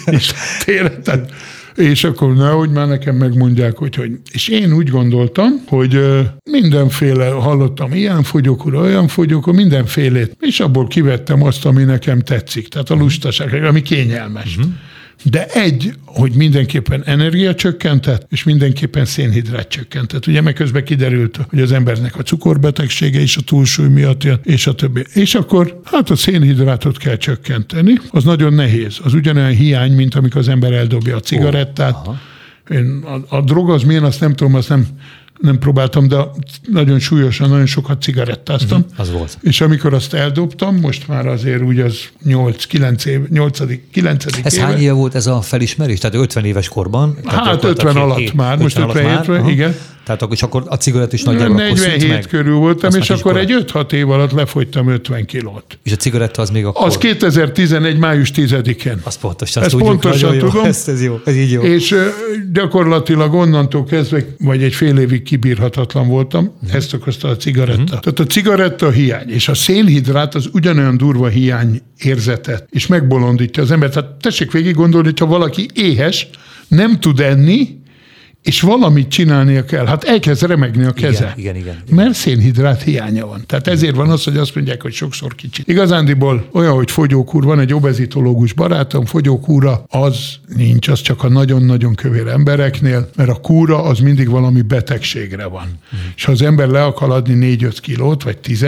és 0.05 0.31
téren, 0.65 1.03
tehát 1.03 1.31
és 1.75 2.03
akkor 2.03 2.33
nehogy 2.33 2.69
már 2.69 2.87
nekem 2.87 3.15
megmondják, 3.15 3.77
hogy, 3.77 3.95
hogy... 3.95 4.11
És 4.31 4.47
én 4.47 4.73
úgy 4.73 4.89
gondoltam, 4.89 5.63
hogy 5.67 5.99
mindenféle, 6.51 7.29
hallottam 7.29 7.93
ilyen 7.93 8.23
fogyókúra, 8.23 8.79
olyan 8.79 9.07
fogyókúra, 9.07 9.57
mindenfélét, 9.57 10.37
és 10.39 10.59
abból 10.59 10.87
kivettem 10.87 11.43
azt, 11.43 11.65
ami 11.65 11.83
nekem 11.83 12.19
tetszik, 12.19 12.67
tehát 12.67 12.89
a 12.89 12.95
lustaság, 12.95 13.63
ami 13.63 13.81
kényelmes. 13.81 14.57
Uh-huh. 14.57 14.71
De 15.23 15.45
egy, 15.45 15.93
hogy 16.05 16.33
mindenképpen 16.33 17.03
energia 17.05 17.55
csökkentett, 17.55 18.25
és 18.29 18.43
mindenképpen 18.43 19.05
szénhidrát 19.05 19.67
csökkentett. 19.67 20.27
Ugye 20.27 20.41
meg 20.41 20.53
közben 20.53 20.83
kiderült, 20.83 21.39
hogy 21.49 21.61
az 21.61 21.71
embernek 21.71 22.17
a 22.17 22.21
cukorbetegsége 22.21 23.19
is 23.19 23.37
a 23.37 23.41
túlsúly 23.41 23.87
miatt 23.87 24.23
jön, 24.23 24.39
és 24.43 24.67
a 24.67 24.73
többi. 24.73 25.05
És 25.13 25.35
akkor 25.35 25.81
hát 25.83 26.09
a 26.09 26.15
szénhidrátot 26.15 26.97
kell 26.97 27.17
csökkenteni. 27.17 27.93
Az 28.09 28.23
nagyon 28.23 28.53
nehéz. 28.53 28.99
Az 29.03 29.13
ugyanolyan 29.13 29.51
hiány, 29.51 29.91
mint 29.91 30.15
amikor 30.15 30.41
az 30.41 30.47
ember 30.47 30.71
eldobja 30.71 31.15
a 31.15 31.19
cigarettát. 31.19 32.07
Oh, 32.07 32.15
Én, 32.69 33.03
a, 33.03 33.35
a 33.35 33.41
drog 33.41 33.69
az 33.69 33.83
milyen, 33.83 34.03
azt 34.03 34.19
nem 34.19 34.35
tudom, 34.35 34.55
azt 34.55 34.69
nem 34.69 34.87
nem 35.41 35.59
próbáltam, 35.59 36.07
de 36.07 36.17
nagyon 36.71 36.99
súlyosan, 36.99 37.49
nagyon 37.49 37.65
sokat 37.65 38.01
cigarettáztam. 38.01 38.79
Uh-huh, 38.79 38.99
az 38.99 39.11
volt. 39.11 39.37
És 39.41 39.61
amikor 39.61 39.93
azt 39.93 40.13
eldobtam, 40.13 40.75
most 40.75 41.07
már 41.07 41.27
azért 41.27 41.61
úgy 41.61 41.79
az 41.79 41.99
8-9 42.25 43.05
év, 43.05 43.29
8 43.29 43.59
9 43.91 44.25
Ez 44.43 44.55
éve. 44.55 44.65
hány 44.65 44.79
éve 44.81 44.91
volt 44.91 45.15
ez 45.15 45.27
a 45.27 45.41
felismerés? 45.41 45.99
Tehát 45.99 46.15
50 46.15 46.45
éves 46.45 46.69
korban? 46.69 47.17
Hát 47.25 47.63
50 47.63 47.95
alatt 47.95 48.17
7, 48.17 48.33
már, 48.33 48.57
most 48.57 48.77
57 48.77 49.11
alatt 49.11 49.27
már, 49.27 49.49
igen. 49.49 49.75
Tehát 50.11 50.25
akkor, 50.25 50.35
és 50.35 50.43
akkor 50.43 50.63
a 50.67 50.75
cigarett 50.75 51.13
is 51.13 51.23
nagyjából 51.23 51.55
47 51.55 52.07
meg. 52.07 52.25
körül 52.29 52.55
voltam, 52.55 52.95
és 52.95 53.09
akkor 53.09 53.37
egy 53.37 53.65
5-6 53.73 53.91
év 53.91 54.09
alatt 54.09 54.31
lefogytam 54.31 54.87
50 54.87 55.25
kilót. 55.25 55.77
És 55.83 55.91
a 55.91 55.95
cigaretta 55.95 56.41
az 56.41 56.49
még 56.49 56.65
akkor? 56.65 56.87
Az 56.87 56.97
2011. 56.97 57.97
május 57.97 58.31
10-én. 58.35 58.99
Az 59.03 59.17
pontos, 59.17 59.55
ezt, 59.55 59.77
pontosan 59.77 60.33
jó. 60.33 60.39
tudom. 60.39 60.65
Ezt, 60.65 60.87
ez 60.87 61.03
jó, 61.03 61.19
ez 61.25 61.35
így 61.35 61.51
jó. 61.51 61.61
És 61.61 61.95
gyakorlatilag 62.53 63.33
onnantól 63.33 63.83
kezdve, 63.83 64.25
vagy 64.39 64.63
egy 64.63 64.73
fél 64.73 64.97
évig 64.97 65.23
kibírhatatlan 65.23 66.07
voltam, 66.07 66.51
uh-huh. 66.61 66.75
ezt 66.75 66.93
okozta 66.93 67.27
a 67.27 67.35
cigaretta. 67.35 67.81
Uh-huh. 67.81 67.99
Tehát 67.99 68.19
a 68.19 68.25
cigaretta 68.25 68.89
hiány, 68.89 69.29
és 69.29 69.47
a 69.47 69.53
szénhidrát 69.53 70.35
az 70.35 70.49
ugyanolyan 70.53 70.97
durva 70.97 71.27
hiány 71.27 71.81
érzetet, 71.97 72.67
és 72.69 72.87
megbolondítja 72.87 73.63
az 73.63 73.71
embert. 73.71 73.93
Tehát 73.93 74.09
tessék 74.09 74.51
végig 74.51 74.75
gondolni, 74.75 75.07
hogyha 75.07 75.25
valaki 75.25 75.69
éhes, 75.73 76.27
nem 76.67 76.99
tud 76.99 77.19
enni, 77.19 77.79
és 78.43 78.61
valamit 78.61 79.07
csinálnia 79.07 79.65
kell. 79.65 79.85
Hát 79.85 80.03
elkezd 80.03 80.43
remegni 80.43 80.85
a 80.85 80.91
keze. 80.91 81.33
Igen, 81.37 81.55
igen, 81.55 81.55
igen. 81.55 81.83
Mert 81.89 82.13
szénhidrát 82.13 82.81
hiánya 82.81 83.25
van. 83.25 83.43
Tehát 83.47 83.67
ezért 83.67 83.95
van 83.95 84.09
az, 84.09 84.23
hogy 84.23 84.37
azt 84.37 84.55
mondják, 84.55 84.81
hogy 84.81 84.93
sokszor 84.93 85.35
kicsit. 85.35 85.67
Igazándiból 85.67 86.47
olyan, 86.51 86.73
hogy 86.73 86.91
fogyókúr, 86.91 87.43
van 87.43 87.59
egy 87.59 87.73
obezitológus 87.73 88.53
barátom, 88.53 89.05
fogyókúra, 89.05 89.83
az 89.87 90.17
nincs, 90.55 90.87
az 90.87 91.01
csak 91.01 91.23
a 91.23 91.29
nagyon-nagyon 91.29 91.95
kövér 91.95 92.27
embereknél, 92.27 93.09
mert 93.15 93.29
a 93.29 93.35
kúra 93.35 93.83
az 93.83 93.99
mindig 93.99 94.29
valami 94.29 94.61
betegségre 94.61 95.45
van. 95.45 95.67
Mm. 95.67 95.99
És 96.15 96.25
ha 96.25 96.31
az 96.31 96.41
ember 96.41 96.67
le 96.67 96.83
akar 96.83 97.09
adni 97.09 97.57
4-5 97.59 97.77
kilót, 97.81 98.23
vagy 98.23 98.37
10 98.37 98.65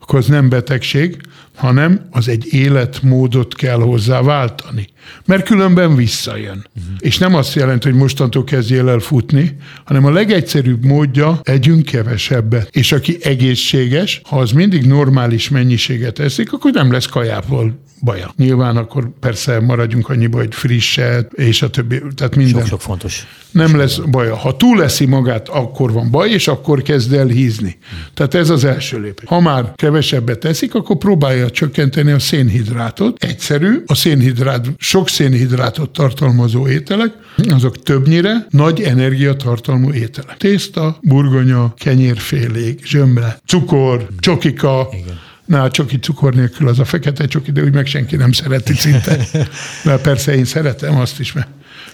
akkor 0.00 0.18
az 0.18 0.26
nem 0.26 0.48
betegség, 0.48 1.16
hanem 1.56 2.06
az 2.10 2.28
egy 2.28 2.46
életmódot 2.52 3.54
kell 3.54 3.80
hozzá 3.80 4.22
váltani. 4.22 4.86
Mert 5.26 5.44
különben 5.44 5.96
visszajön. 5.96 6.66
Uh-huh. 6.76 6.94
És 6.98 7.18
nem 7.18 7.34
azt 7.34 7.54
jelenti, 7.54 7.90
hogy 7.90 7.98
mostantól 7.98 8.44
kezdjél 8.44 8.88
el 8.88 8.98
futni, 8.98 9.56
hanem 9.84 10.04
a 10.04 10.10
legegyszerűbb 10.10 10.84
módja 10.84 11.40
együnk 11.42 11.84
kevesebbet. 11.84 12.68
És 12.72 12.92
aki 12.92 13.16
egészséges, 13.22 14.20
ha 14.24 14.38
az 14.38 14.50
mindig 14.50 14.86
normális 14.86 15.48
mennyiséget 15.48 16.18
eszik, 16.18 16.52
akkor 16.52 16.72
nem 16.72 16.92
lesz 16.92 17.06
kajából 17.06 17.84
baja. 18.00 18.32
Nyilván 18.36 18.76
akkor 18.76 19.10
persze 19.20 19.60
maradjunk 19.60 20.08
annyiba, 20.08 20.38
hogy 20.38 20.54
frisset, 20.54 21.32
és 21.32 21.62
a 21.62 21.70
többi, 21.70 22.02
tehát 22.14 22.36
minden. 22.36 22.60
Sok-sok 22.60 22.80
fontos. 22.80 23.26
Nem 23.50 23.76
lesz 23.76 23.96
baja. 23.96 24.36
Ha 24.36 24.56
túl 24.56 24.76
leszi 24.76 25.06
magát, 25.06 25.48
akkor 25.48 25.92
van 25.92 26.10
baj, 26.10 26.30
és 26.30 26.48
akkor 26.48 26.82
kezd 26.82 27.12
el 27.12 27.26
hízni. 27.26 27.78
Hmm. 27.90 27.98
Tehát 28.14 28.34
ez 28.34 28.50
az 28.50 28.64
első 28.64 29.00
lépés. 29.00 29.28
Ha 29.28 29.40
már 29.40 29.72
kevesebbet 29.74 30.44
eszik, 30.44 30.74
akkor 30.74 30.96
próbálja 30.96 31.50
csökkenteni 31.50 32.10
a 32.10 32.18
szénhidrátot. 32.18 33.24
Egyszerű, 33.24 33.82
a 33.86 33.94
szénhidrát, 33.94 34.66
sok 34.78 35.08
szénhidrátot 35.08 35.90
tartalmazó 35.90 36.68
ételek, 36.68 37.12
azok 37.48 37.82
többnyire 37.82 38.46
nagy 38.50 38.80
energiatartalmú 38.80 39.92
ételek. 39.92 40.36
Tészta, 40.36 40.98
burgonya, 41.02 41.74
kenyérfélék, 41.76 42.86
zsömle, 42.86 43.38
cukor, 43.46 44.08
csokika, 44.18 44.88
Igen 44.92 45.25
Na, 45.46 45.62
a 45.62 45.70
csoki 45.70 45.98
cukor 45.98 46.34
nélkül 46.34 46.68
az 46.68 46.78
a 46.78 46.84
fekete 46.84 47.26
csoki, 47.26 47.52
de 47.52 47.62
úgy 47.62 47.74
meg 47.74 47.86
senki 47.86 48.16
nem 48.16 48.32
szereti 48.32 48.74
szinte. 48.74 49.18
Mert 49.84 50.02
persze 50.02 50.34
én 50.34 50.44
szeretem 50.44 50.96
azt 50.96 51.20
is, 51.20 51.32
mert 51.32 51.48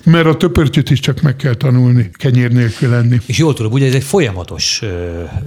mert 0.05 0.27
a 0.27 0.37
töpörtyűt 0.37 0.91
is 0.91 1.01
csak 1.01 1.21
meg 1.21 1.37
kell 1.37 1.55
tanulni, 1.55 2.11
kenyér 2.13 2.53
nélkül 2.53 2.91
lenni. 2.91 3.21
És 3.27 3.39
jól 3.39 3.55
tudom, 3.55 3.73
ugye 3.73 3.87
ez 3.87 3.95
egy 3.95 4.05
folyamatos 4.05 4.83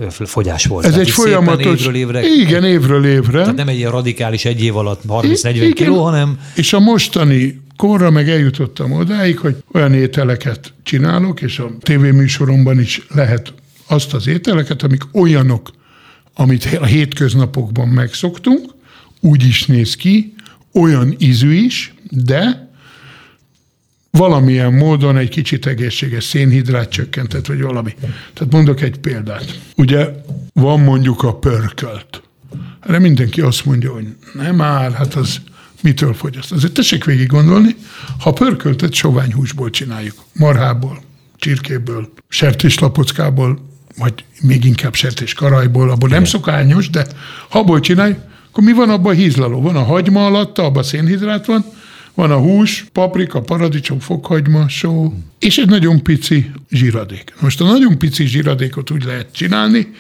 fogyás 0.10 0.66
volt. 0.66 0.86
Ez 0.86 0.92
Tehát 0.92 1.08
egy 1.08 1.14
folyamatos, 1.14 1.80
évről 1.80 1.96
évre. 1.96 2.22
Igen, 2.26 2.64
évről 2.64 3.06
évre. 3.06 3.40
Tehát 3.40 3.56
nem 3.56 3.68
egy 3.68 3.78
ilyen 3.78 3.92
radikális 3.92 4.46
egy 4.46 4.64
év 4.64 4.76
alatt 4.78 5.02
30-40 5.08 5.72
kiló, 5.76 6.04
hanem... 6.04 6.40
És 6.56 6.74
a 6.74 6.80
mostani 6.80 7.62
korra 7.78 8.12
meg 8.12 8.30
eljutottam 8.30 8.92
odáig, 8.92 9.38
hogy 9.38 9.56
olyan 9.74 9.94
ételeket 9.94 10.74
csinálok, 10.84 11.42
és 11.42 11.60
a 11.60 11.72
tévéműsoromban 11.80 12.80
is 12.80 13.02
lehet 13.14 13.54
azt 13.88 14.14
az 14.14 14.28
ételeket, 14.28 14.84
amik 14.84 15.02
olyanok, 15.14 15.70
amit 16.36 16.66
a 16.80 16.86
hétköznapokban 16.86 17.88
megszoktunk, 17.88 18.74
úgy 19.20 19.46
is 19.46 19.66
néz 19.66 19.96
ki, 19.96 20.34
olyan 20.74 21.16
ízű 21.18 21.54
is, 21.54 21.94
de 22.10 22.70
valamilyen 24.12 24.74
módon 24.74 25.18
egy 25.18 25.30
kicsit 25.30 25.66
egészséges 25.66 26.24
szénhidrát 26.24 26.90
csökkentett, 26.90 27.46
vagy 27.46 27.62
valami. 27.62 27.96
Tehát 28.34 28.54
mondok 28.54 28.82
egy 28.82 28.98
példát. 28.98 29.60
Ugye 29.76 30.10
van 30.54 30.80
mondjuk 30.80 31.24
a 31.24 31.36
pörkölt. 31.36 32.22
Erre 32.80 33.00
mindenki 33.00 33.42
azt 33.42 33.66
mondja, 33.66 33.94
hogy 33.94 34.08
nem 34.34 34.56
már, 34.56 34.92
hát 34.92 35.14
az 35.14 35.42
mitől 35.82 36.14
fogyaszt. 36.14 36.52
Azért 36.52 36.74
tessék 36.74 37.04
végig 37.04 37.28
gondolni, 37.28 37.76
ha 38.20 38.34
pörköltet 38.34 38.94
soványhúsból 38.94 39.70
csináljuk, 39.70 40.16
marhából, 40.34 41.02
csirkéből, 41.38 42.14
sertéslapockából, 42.28 43.75
vagy 43.98 44.14
még 44.42 44.66
inkább 44.66 44.96
sertés 44.96 45.34
karajból, 45.34 45.90
abból 45.90 46.10
nem 46.10 46.24
szokányos, 46.24 46.90
de 46.90 47.06
ha 47.50 47.60
abból 47.60 47.80
csinálj, 47.80 48.16
akkor 48.50 48.64
mi 48.64 48.74
van 48.74 48.90
abban 48.90 49.14
a 49.14 49.16
hízlaló? 49.16 49.62
Van 49.62 49.76
a 49.76 49.84
hagyma 49.84 50.26
alatta, 50.26 50.64
abban 50.64 50.84
szénhidrát 50.84 51.46
van, 51.46 51.66
van 52.14 52.32
a 52.32 52.38
hús, 52.38 52.86
paprika, 52.92 53.42
paradicsom, 53.42 54.00
fokhagyma, 54.00 54.68
só, 54.68 55.14
és 55.40 55.58
egy 55.58 55.70
nagyon 55.70 56.04
pici 56.04 56.52
zsíradék. 56.70 57.34
Most 57.40 57.62
a 57.62 57.66
nagyon 57.66 57.98
pici 57.98 58.26
zsíradékot 58.26 58.92
úgy 58.92 59.04
lehet 59.04 59.28
csinálni, 59.32 59.92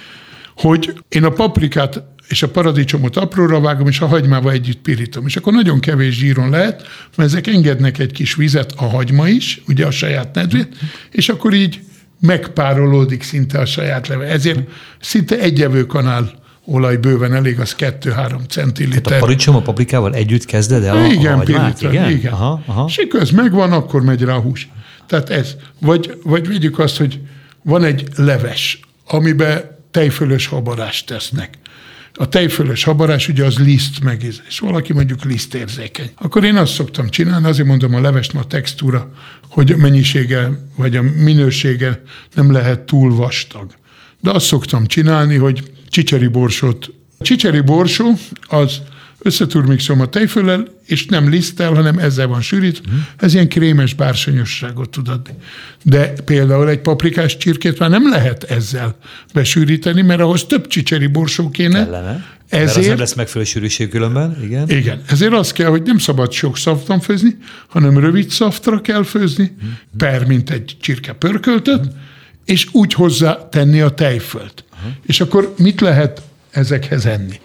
hogy 0.55 0.93
én 1.09 1.23
a 1.23 1.29
paprikát 1.29 2.03
és 2.27 2.43
a 2.43 2.49
paradicsomot 2.49 3.17
apróra 3.17 3.59
vágom, 3.59 3.87
és 3.87 3.99
a 3.99 4.07
hagymával 4.07 4.51
együtt 4.51 4.81
pirítom. 4.81 5.25
És 5.25 5.35
akkor 5.35 5.53
nagyon 5.53 5.79
kevés 5.79 6.15
zsíron 6.15 6.49
lehet, 6.49 6.87
mert 7.15 7.29
ezek 7.29 7.47
engednek 7.47 7.99
egy 7.99 8.11
kis 8.11 8.35
vizet, 8.35 8.73
a 8.75 8.85
hagyma 8.85 9.27
is, 9.27 9.61
ugye 9.67 9.85
a 9.85 9.91
saját 9.91 10.35
nedvét, 10.35 10.75
és 11.11 11.29
akkor 11.29 11.53
így 11.53 11.79
megpárolódik 12.19 13.23
szinte 13.23 13.59
a 13.59 13.65
saját 13.65 14.07
leve. 14.07 14.25
Ezért 14.25 14.59
szinte 14.99 15.39
egyevő 15.39 15.85
kanál 15.85 16.31
olaj 16.65 16.97
bőven 16.97 17.33
elég, 17.33 17.59
az 17.59 17.75
2-3 17.77 18.47
centiliter. 18.47 19.01
Tehát 19.01 19.21
a 19.21 19.25
paradicsom 19.25 19.55
a 19.55 19.61
paprikával 19.61 20.13
együtt 20.13 20.45
kezded 20.45 20.83
el 20.83 21.11
igen, 21.11 21.39
a 21.39 21.43
pirítva, 21.43 21.89
igen, 21.89 22.09
igen. 22.09 22.33
Aha, 22.33 22.61
aha. 22.65 22.85
És 22.87 23.05
köz 23.09 23.29
megvan, 23.29 23.71
akkor 23.71 24.01
megy 24.01 24.21
rá 24.21 24.33
a 24.33 24.39
hús. 24.39 24.69
Tehát 25.07 25.29
ez. 25.29 25.55
Vagy, 25.79 26.19
vagy 26.23 26.47
vegyük 26.47 26.79
azt, 26.79 26.97
hogy 26.97 27.19
van 27.63 27.83
egy 27.83 28.07
leves, 28.15 28.79
amiben 29.07 29.61
tejfölös 29.91 30.47
habarást 30.47 31.05
tesznek. 31.05 31.57
A 32.17 32.29
tejfölös 32.29 32.83
habarás 32.83 33.27
ugye 33.27 33.45
az 33.45 33.57
liszt 33.57 34.03
megíz, 34.03 34.41
és 34.47 34.59
valaki 34.59 34.93
mondjuk 34.93 35.23
lisztérzékeny. 35.23 36.11
Akkor 36.15 36.43
én 36.43 36.55
azt 36.55 36.73
szoktam 36.73 37.09
csinálni, 37.09 37.45
azért 37.47 37.67
mondom 37.67 37.95
a 37.95 38.01
levest, 38.01 38.33
a 38.35 38.43
textúra, 38.43 39.11
hogy 39.49 39.71
a 39.71 39.77
mennyisége 39.77 40.49
vagy 40.75 40.95
a 40.95 41.01
minősége 41.01 42.01
nem 42.33 42.51
lehet 42.51 42.79
túl 42.79 43.15
vastag. 43.15 43.71
De 44.21 44.31
azt 44.31 44.45
szoktam 44.45 44.85
csinálni, 44.85 45.35
hogy 45.35 45.71
csicseri 45.89 46.27
borsót. 46.27 46.93
A 47.17 47.23
csicseri 47.23 47.59
borsó 47.59 48.13
az 48.47 48.81
összeturmixolom 49.25 50.01
a 50.01 50.09
tejföllel, 50.09 50.67
és 50.85 51.05
nem 51.05 51.29
liszttel, 51.29 51.73
hanem 51.73 51.97
ezzel 51.97 52.27
van 52.27 52.41
sűrít. 52.41 52.81
Mm. 52.89 52.97
Ez 53.17 53.33
ilyen 53.33 53.49
krémes 53.49 53.93
bársonyosságot 53.93 54.89
tud 54.89 55.07
adni. 55.07 55.33
De 55.83 56.13
például 56.25 56.69
egy 56.69 56.79
paprikás 56.79 57.37
csirkét 57.37 57.79
már 57.79 57.89
nem 57.89 58.09
lehet 58.09 58.43
ezzel 58.43 58.97
besűríteni, 59.33 60.01
mert 60.01 60.19
ahhoz 60.19 60.45
több 60.45 60.67
csicseri 60.67 61.07
borsó 61.07 61.49
kéne. 61.49 61.83
Kellene. 61.83 62.25
Ezért, 62.49 62.65
mert 62.65 62.77
az 62.77 62.87
nem 62.87 62.97
lesz 62.97 63.13
megfelelő 63.13 63.49
sűrűség 63.49 63.89
különben, 63.89 64.37
igen. 64.43 64.69
Igen. 64.69 65.01
Ezért 65.07 65.33
az 65.33 65.51
kell, 65.51 65.69
hogy 65.69 65.81
nem 65.83 65.97
szabad 65.97 66.31
sok 66.31 66.57
szafton 66.57 66.99
főzni, 66.99 67.37
hanem 67.67 67.97
rövid 67.97 68.29
szaftra 68.29 68.81
kell 68.81 69.03
főzni, 69.03 69.55
mm. 69.65 69.69
per 69.97 70.25
mint 70.25 70.49
egy 70.49 70.77
csirke 70.81 71.13
pörköltöt, 71.13 71.85
mm. 71.85 71.97
és 72.45 72.67
úgy 72.71 72.93
hozzá 72.93 73.49
tenni 73.49 73.81
a 73.81 73.89
tejfölt. 73.89 74.63
Uh-huh. 74.73 74.91
És 75.05 75.21
akkor 75.21 75.53
mit 75.57 75.81
lehet 75.81 76.21
ezekhez 76.51 77.05
enni? 77.05 77.39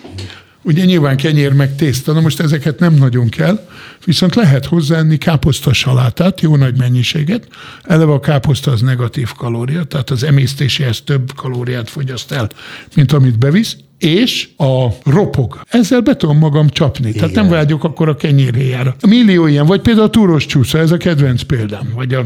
Ugye 0.62 0.84
nyilván 0.84 1.16
kenyér 1.16 1.52
meg 1.52 1.76
tészta, 1.76 2.12
na 2.12 2.20
most 2.20 2.40
ezeket 2.40 2.78
nem 2.78 2.94
nagyon 2.94 3.28
kell, 3.28 3.68
viszont 4.04 4.34
lehet 4.34 4.64
hozzáenni 4.64 5.18
káposzta 5.18 5.72
salátát, 5.72 6.40
jó 6.40 6.56
nagy 6.56 6.78
mennyiséget. 6.78 7.48
Eleve 7.82 8.12
a 8.12 8.20
káposzta 8.20 8.70
az 8.70 8.80
negatív 8.80 9.32
kalória, 9.32 9.84
tehát 9.84 10.11
az 10.11 10.22
emésztéséhez 10.22 11.00
több 11.00 11.32
kalóriát 11.36 11.90
fogyaszt 11.90 12.32
el, 12.32 12.48
mint 12.94 13.12
amit 13.12 13.38
bevisz, 13.38 13.76
és 13.98 14.48
a 14.56 14.86
ropog. 15.04 15.61
Ezzel 15.68 16.00
be 16.00 16.16
tudom 16.16 16.38
magam 16.38 16.68
csapni. 16.68 17.08
Igen. 17.08 17.20
Tehát 17.20 17.34
nem 17.34 17.48
vágyok 17.48 17.84
akkor 17.84 18.08
a 18.08 18.16
kenyérhéjára. 18.16 18.96
A 19.00 19.06
millió 19.06 19.46
ilyen, 19.46 19.66
vagy 19.66 19.80
például 19.80 20.06
a 20.06 20.11
túros 20.11 20.46
csúsza, 20.46 20.78
ez 20.78 20.90
a 20.90 20.96
kedvenc 20.96 21.42
példám. 21.42 21.92
Vagy 21.94 22.14
a, 22.14 22.24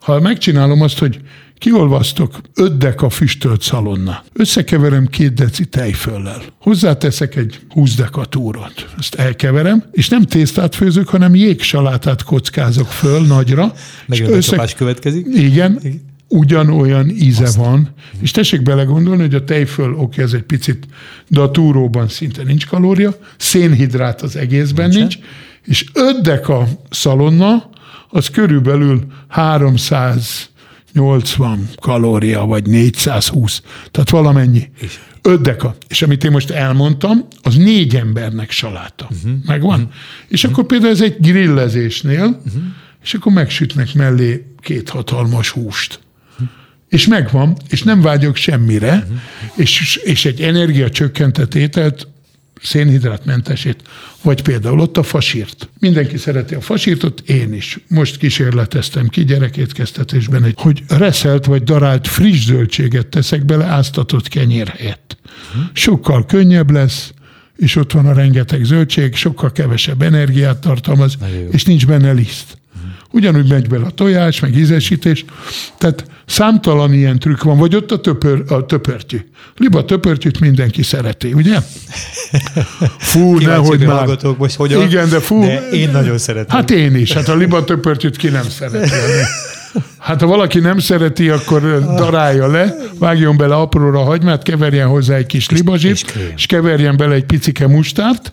ha 0.00 0.20
megcsinálom 0.20 0.80
azt, 0.80 0.98
hogy 0.98 1.20
Kiolvasztok 1.58 2.40
5 2.54 2.76
deka 2.76 3.08
füstölt 3.08 3.62
szalonna. 3.62 4.24
Összekeverem 4.32 5.06
két 5.06 5.34
deci 5.34 5.64
tejföllel. 5.64 6.42
Hozzáteszek 6.60 7.36
egy 7.36 7.60
20 7.68 7.94
deka 7.94 8.24
túrot. 8.24 8.94
Ezt 8.98 9.14
elkeverem, 9.14 9.84
és 9.92 10.08
nem 10.08 10.22
tésztát 10.22 10.74
főzök, 10.74 11.08
hanem 11.08 11.34
jégsalátát 11.34 12.22
kockázok 12.22 12.86
föl 12.86 13.26
nagyra. 13.26 13.72
Megint 14.06 14.28
össze... 14.28 14.68
következik. 14.76 15.26
Igen. 15.34 15.80
ugyanolyan 16.28 17.08
íze 17.08 17.44
Azt. 17.44 17.56
van, 17.56 17.88
és 18.20 18.30
tessék 18.30 18.62
belegondolni, 18.62 19.20
hogy 19.22 19.34
a 19.34 19.44
tejföl, 19.44 19.94
oké, 19.94 20.22
ez 20.22 20.32
egy 20.32 20.42
picit, 20.42 20.86
de 21.28 21.40
a 21.40 21.50
túróban 21.50 22.08
szinte 22.08 22.42
nincs 22.42 22.66
kalória, 22.66 23.18
szénhidrát 23.36 24.22
az 24.22 24.36
egészben 24.36 24.88
Nincsen. 24.88 25.00
nincs, 25.00 25.18
és 25.64 25.86
5 25.92 26.20
deka 26.22 26.68
szalonna, 26.90 27.70
az 28.08 28.30
körülbelül 28.30 29.06
300 29.28 30.48
80 30.94 31.68
kalória, 31.80 32.44
vagy 32.44 32.66
420, 32.66 33.62
tehát 33.90 34.10
valamennyi. 34.10 34.70
És? 34.80 34.98
5 35.22 35.40
deka. 35.40 35.76
És 35.88 36.02
amit 36.02 36.24
én 36.24 36.30
most 36.30 36.50
elmondtam, 36.50 37.26
az 37.42 37.54
négy 37.56 37.96
embernek 37.96 38.50
saláta. 38.50 39.08
Uh-huh. 39.10 39.38
Megvan? 39.46 39.80
Uh-huh. 39.80 39.94
És 40.28 40.42
uh-huh. 40.44 40.52
akkor 40.52 40.66
például 40.66 40.92
ez 40.92 41.00
egy 41.00 41.16
grillezésnél, 41.20 42.24
uh-huh. 42.24 42.62
és 43.02 43.14
akkor 43.14 43.32
megsütnek 43.32 43.94
mellé 43.94 44.46
két 44.60 44.88
hatalmas 44.88 45.50
húst. 45.50 46.00
Uh-huh. 46.32 46.48
És 46.88 47.06
megvan, 47.06 47.56
és 47.68 47.82
nem 47.82 48.00
vágyok 48.00 48.36
semmire, 48.36 48.94
uh-huh. 48.94 49.18
és, 49.54 49.96
és 49.96 50.24
egy 50.24 50.40
energiacsökkentett 50.40 51.54
ételt 51.54 52.08
szénhidrátmentesét, 52.62 53.82
vagy 54.22 54.42
például 54.42 54.80
ott 54.80 54.96
a 54.96 55.02
fasírt. 55.02 55.68
Mindenki 55.78 56.16
szereti 56.16 56.54
a 56.54 56.60
fasírtot, 56.60 57.20
én 57.26 57.52
is. 57.52 57.78
Most 57.88 58.16
kísérleteztem 58.16 59.08
ki 59.08 59.24
gyerekétkeztetésben, 59.24 60.54
hogy 60.56 60.82
reszelt 60.88 61.44
vagy 61.44 61.62
darált 61.62 62.08
friss 62.08 62.44
zöldséget 62.44 63.06
teszek 63.06 63.44
bele 63.44 63.64
áztatott 63.64 64.28
kenyér 64.28 64.68
helyett. 64.68 65.16
Sokkal 65.72 66.26
könnyebb 66.26 66.70
lesz, 66.70 67.12
és 67.56 67.76
ott 67.76 67.92
van 67.92 68.06
a 68.06 68.12
rengeteg 68.12 68.64
zöldség, 68.64 69.14
sokkal 69.14 69.52
kevesebb 69.52 70.02
energiát 70.02 70.58
tartalmaz, 70.60 71.16
és 71.50 71.64
nincs 71.64 71.86
benne 71.86 72.12
liszt. 72.12 72.58
Ugyanúgy 73.14 73.48
megy 73.48 73.68
bele 73.68 73.84
a 73.84 73.90
tojás, 73.90 74.40
meg 74.40 74.56
ízesítés. 74.56 75.24
Tehát 75.78 76.04
számtalan 76.26 76.92
ilyen 76.92 77.18
trükk 77.18 77.42
van, 77.42 77.58
vagy 77.58 77.74
ott 77.74 77.90
a, 77.90 78.00
töpör, 78.00 78.44
a 78.48 78.66
töpörtyű. 78.66 79.18
Liba 79.56 79.84
töpörtyűt 79.84 80.40
mindenki 80.40 80.82
szereti, 80.82 81.32
ugye? 81.32 81.58
Fú, 82.98 83.38
nehogy 83.38 83.86
már. 83.86 84.08
Most 84.38 84.56
hogyan, 84.56 84.82
Igen, 84.82 85.08
de 85.08 85.20
fú. 85.20 85.40
De 85.40 85.68
én 85.68 85.90
nagyon 85.90 86.18
szeretem. 86.18 86.56
Hát 86.56 86.70
én 86.70 86.94
is. 86.94 87.12
Hát 87.12 87.28
a 87.28 87.34
liba 87.34 87.64
töpörtyűt 87.64 88.16
ki 88.16 88.28
nem 88.28 88.48
szereti. 88.48 88.90
Hát 89.98 90.20
ha 90.20 90.26
valaki 90.26 90.58
nem 90.58 90.78
szereti, 90.78 91.28
akkor 91.28 91.60
darálja 91.96 92.46
le, 92.46 92.76
vágjon 92.98 93.36
bele 93.36 93.54
apróra 93.54 94.00
a 94.00 94.04
hagymát, 94.04 94.42
keverjen 94.42 94.88
hozzá 94.88 95.16
egy 95.16 95.26
kis 95.26 95.50
libazsit, 95.50 96.18
és, 96.36 96.46
keverjen 96.46 96.96
bele 96.96 97.14
egy 97.14 97.24
picike 97.24 97.66
mustárt. 97.66 98.32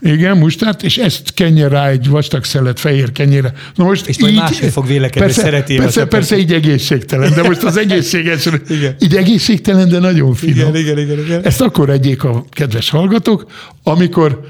Igen, 0.00 0.36
mustárt, 0.36 0.82
és 0.82 0.96
ezt 0.96 1.34
kenje 1.34 1.68
rá 1.68 1.88
egy 1.88 2.08
vastag 2.08 2.44
szelet 2.44 2.80
fehér 2.80 3.12
kenyére. 3.12 3.52
Na 3.74 3.84
most 3.84 4.06
és 4.06 4.16
így, 4.18 4.34
máshogy 4.34 4.70
fog 4.70 4.86
vélekedni, 4.86 5.20
persze, 5.20 5.40
szereti. 5.40 5.76
Persze, 5.76 6.04
persze, 6.04 6.38
így 6.38 6.52
egészségtelen, 6.52 7.32
de 7.34 7.42
most 7.42 7.62
az 7.62 7.76
egészséges, 7.76 8.46
igen. 8.68 8.94
így 8.98 9.16
egészségtelen, 9.16 9.88
de 9.88 9.98
nagyon 9.98 10.34
finom. 10.34 10.56
Igen, 10.56 10.76
igen, 10.76 10.98
igen, 10.98 11.18
igen. 11.18 11.44
Ezt 11.44 11.60
akkor 11.60 11.90
egyék 11.90 12.24
a 12.24 12.44
kedves 12.50 12.90
hallgatók, 12.90 13.46
amikor 13.82 14.40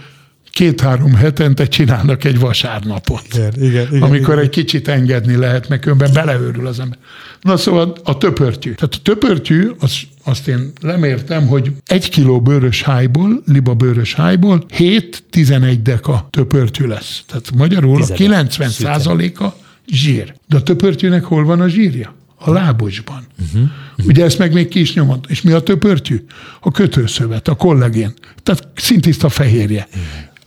két-három 0.51 1.15
hetente 1.15 1.67
csinálnak 1.67 2.25
egy 2.25 2.39
vasárnapot. 2.39 3.25
Igen, 3.33 3.53
igen, 3.57 3.87
igen, 3.87 4.03
amikor 4.03 4.35
igen. 4.35 4.39
egy 4.45 4.51
kicsit 4.51 4.89
engedni 4.89 5.37
lehet, 5.37 5.69
mert 5.69 5.81
különben 5.81 6.13
beleőrül 6.13 6.67
az 6.67 6.81
ember. 6.81 6.99
Na 7.41 7.57
szóval 7.57 7.97
a 8.05 8.19
töpörtyű. 8.19 8.75
Tehát 8.75 8.95
a 8.95 8.99
töpörtyű, 9.03 9.71
az, 9.79 9.99
azt 10.25 10.49
én 10.49 10.73
lemértem, 10.81 11.47
hogy 11.47 11.73
egy 11.87 12.09
kiló 12.09 12.41
bőrös 12.41 12.83
hájból, 12.83 13.43
liba 13.47 13.75
bőrös 13.75 14.15
hájból 14.15 14.65
7-11 14.79 15.79
deka 15.83 16.29
töpörtyű 16.31 16.87
lesz. 16.87 17.23
Tehát 17.27 17.51
magyarul 17.57 18.03
a 18.03 18.07
90 18.07 18.69
százaléka 18.69 19.57
zsír. 19.87 20.35
De 20.47 20.57
a 20.57 20.63
töpörtyűnek 20.63 21.25
hol 21.25 21.45
van 21.45 21.61
a 21.61 21.69
zsírja? 21.69 22.15
a 22.43 22.51
lábosban. 22.51 23.27
Uh-huh. 23.41 23.63
Uh-huh. 23.63 24.07
Ugye 24.07 24.25
ezt 24.25 24.39
meg 24.39 24.53
még 24.53 24.69
ki 24.69 24.81
is 24.81 24.95
nyomod. 24.95 25.25
És 25.29 25.43
mi 25.43 25.53
a 25.53 25.61
töpörtyű? 25.61 26.25
A 26.61 26.71
kötőszövet, 26.71 27.49
a 27.49 27.55
kollagén. 27.55 28.15
Tehát 28.43 28.69
szintiszta 28.75 29.29
fehérje. 29.29 29.89
Uh-huh. 29.89 30.03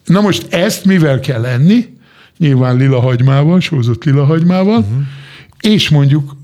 Na 0.06 0.22
most 0.22 0.54
ezt 0.54 0.86
mivel 0.86 1.20
kell 1.20 1.46
enni? 1.46 1.98
Nyilván 2.38 2.78
lila 2.78 3.00
hagymával, 3.00 3.60
sózott 3.60 4.04
lila 4.04 4.26
hagymával, 4.26 4.80
uh-huh. 4.80 5.02
és 5.62 5.90
mondjuk 5.90 6.36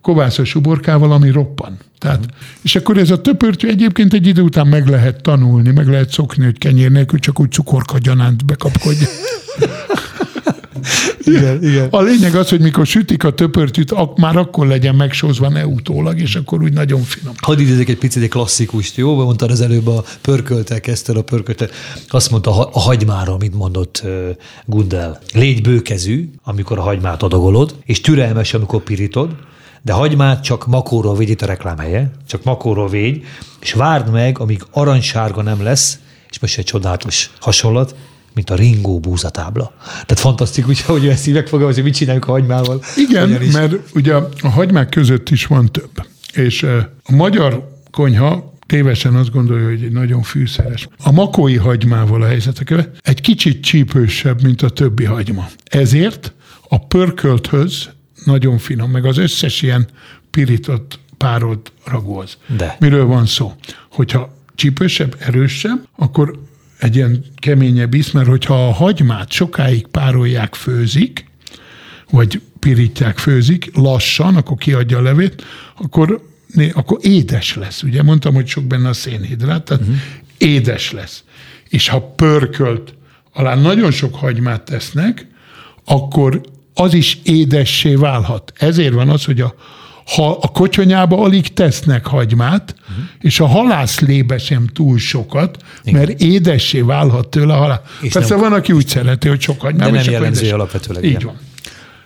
kovászos 0.00 0.54
uborkával, 0.54 1.12
ami 1.12 1.30
roppan. 1.30 1.76
Tehát, 1.98 2.18
uh-huh. 2.18 2.34
És 2.62 2.76
akkor 2.76 2.98
ez 2.98 3.10
a 3.10 3.20
töpörtő 3.20 3.68
egyébként 3.68 4.12
egy 4.12 4.26
idő 4.26 4.42
után 4.42 4.66
meg 4.66 4.86
lehet 4.86 5.22
tanulni, 5.22 5.70
meg 5.70 5.88
lehet 5.88 6.10
szokni, 6.10 6.44
hogy 6.44 6.58
kenyér 6.58 6.90
nélkül 6.90 7.18
csak 7.18 7.40
úgy 7.40 7.52
cukorka 7.52 7.98
gyanánt 7.98 8.44
bekapkodja. 8.44 9.06
igen, 11.28 11.64
igen. 11.64 11.88
A 11.90 12.02
lényeg 12.02 12.34
az, 12.34 12.48
hogy 12.48 12.60
mikor 12.60 12.86
sütik 12.86 13.24
a 13.24 13.30
töpörtűt, 13.30 13.92
ak- 13.92 14.18
már 14.18 14.36
akkor 14.36 14.66
legyen 14.66 14.94
megsózva 14.94 15.48
ne 15.48 15.66
utólag, 15.66 16.20
és 16.20 16.34
akkor 16.34 16.62
úgy 16.62 16.72
nagyon 16.72 17.02
finom. 17.02 17.34
Hadd 17.40 17.58
idézek 17.58 17.88
egy 17.88 17.98
picit 17.98 18.22
egy 18.22 18.28
klasszikust, 18.28 18.96
jó? 18.96 19.14
Mondtad 19.14 19.50
az 19.50 19.60
előbb 19.60 19.86
a 19.86 20.04
pörköltel, 20.20 20.80
kezdted 20.80 21.16
a 21.16 21.22
pörköltel. 21.22 21.68
Azt 22.08 22.30
mondta 22.30 22.68
a 22.68 22.80
hagymára, 22.80 23.32
amit 23.32 23.54
mondott 23.54 24.02
Gundel. 24.64 25.20
Légy 25.32 25.62
bőkezű, 25.62 26.30
amikor 26.44 26.78
a 26.78 26.82
hagymát 26.82 27.22
adagolod, 27.22 27.74
és 27.84 28.00
türelmes, 28.00 28.54
amikor 28.54 28.82
pirítod, 28.82 29.30
de 29.82 29.92
hagymát 29.92 30.42
csak 30.42 30.66
makóról 30.66 31.16
védj, 31.16 31.30
itt 31.30 31.42
a 31.42 31.46
reklámhelye, 31.46 32.10
csak 32.26 32.44
makóról 32.44 32.88
védj, 32.88 33.20
és 33.60 33.72
várd 33.72 34.10
meg, 34.10 34.38
amíg 34.38 34.62
aranysárga 34.70 35.42
nem 35.42 35.62
lesz, 35.62 35.98
és 36.30 36.38
most 36.38 36.58
egy 36.58 36.64
csodálatos 36.64 37.30
hasonlat, 37.40 37.94
mint 38.38 38.50
a 38.50 38.54
ringó 38.54 39.00
búzatábla. 39.00 39.72
Tehát 39.84 40.18
fantasztikus, 40.18 40.82
hogy 40.82 41.08
ezt 41.08 41.26
így 41.26 41.34
megfogalmaz, 41.34 41.74
hogy 41.74 41.84
mit 41.84 41.94
csináljuk 41.94 42.28
a 42.28 42.30
hagymával. 42.30 42.82
Igen, 42.96 43.28
Ugyanis... 43.28 43.52
mert 43.52 43.74
ugye 43.94 44.14
a 44.14 44.48
hagymák 44.48 44.88
között 44.88 45.30
is 45.30 45.46
van 45.46 45.72
több. 45.72 46.06
És 46.32 46.62
a 47.02 47.12
magyar 47.12 47.68
konyha 47.90 48.52
tévesen 48.66 49.14
azt 49.14 49.30
gondolja, 49.30 49.68
hogy 49.68 49.82
egy 49.82 49.92
nagyon 49.92 50.22
fűszeres. 50.22 50.88
A 51.02 51.12
makói 51.12 51.56
hagymával 51.56 52.22
a 52.22 52.26
helyzetek 52.26 52.88
egy 53.02 53.20
kicsit 53.20 53.62
csípősebb, 53.62 54.42
mint 54.42 54.62
a 54.62 54.68
többi 54.68 55.04
hagyma. 55.04 55.48
Ezért 55.64 56.32
a 56.68 56.86
pörkölthöz 56.86 57.88
nagyon 58.24 58.58
finom, 58.58 58.90
meg 58.90 59.04
az 59.04 59.18
összes 59.18 59.62
ilyen 59.62 59.88
pirított 60.30 60.98
párod 61.16 61.58
ragóz. 61.84 62.38
De. 62.56 62.76
Miről 62.80 63.06
van 63.06 63.26
szó? 63.26 63.54
Hogyha 63.90 64.34
csípősebb, 64.54 65.16
erősebb, 65.18 65.88
akkor 65.96 66.38
egy 66.78 66.96
ilyen 66.96 67.24
keményebb 67.36 67.94
íz, 67.94 68.10
mert 68.10 68.28
hogyha 68.28 68.66
a 68.68 68.72
hagymát 68.72 69.32
sokáig 69.32 69.86
párolják, 69.86 70.54
főzik, 70.54 71.26
vagy 72.10 72.40
pirítják, 72.58 73.18
főzik, 73.18 73.70
lassan, 73.74 74.36
akkor 74.36 74.56
kiadja 74.56 74.98
a 74.98 75.02
levét, 75.02 75.44
akkor, 75.76 76.22
akkor 76.72 76.98
édes 77.02 77.54
lesz. 77.56 77.82
Ugye 77.82 78.02
mondtam, 78.02 78.34
hogy 78.34 78.46
sok 78.46 78.64
benne 78.64 78.88
a 78.88 78.92
szénhidrát, 78.92 79.62
tehát 79.62 79.82
uh-huh. 79.82 79.98
édes 80.38 80.92
lesz. 80.92 81.24
És 81.68 81.88
ha 81.88 82.00
pörkölt 82.00 82.94
alá 83.32 83.54
nagyon 83.54 83.90
sok 83.90 84.14
hagymát 84.14 84.62
tesznek, 84.62 85.26
akkor 85.84 86.40
az 86.74 86.94
is 86.94 87.18
édessé 87.22 87.94
válhat. 87.94 88.52
Ezért 88.58 88.92
van 88.92 89.08
az, 89.08 89.24
hogy 89.24 89.40
a 89.40 89.54
ha 90.14 90.38
a 90.40 90.48
kocsonyába 90.48 91.22
alig 91.22 91.52
tesznek 91.52 92.06
hagymát, 92.06 92.74
uh-huh. 92.80 93.04
és 93.20 93.40
a 93.40 93.46
halászlébe 93.46 94.38
sem 94.38 94.66
túl 94.66 94.98
sokat, 94.98 95.56
Igen. 95.84 96.00
mert 96.00 96.20
édessé 96.20 96.80
válhat 96.80 97.28
tőle 97.28 97.54
a 97.54 97.56
halál. 97.56 97.82
És 98.00 98.12
Persze 98.12 98.34
nem, 98.34 98.42
van, 98.42 98.52
aki 98.52 98.72
úgy 98.72 98.86
szereti, 98.86 99.28
hogy 99.28 99.40
sok 99.40 99.60
hagymát. 99.60 99.90
De 99.90 99.96
nem 99.96 100.12
jellemző 100.12 100.52
alapvetőleg. 100.52 101.04
Így 101.04 101.22
van. 101.22 101.38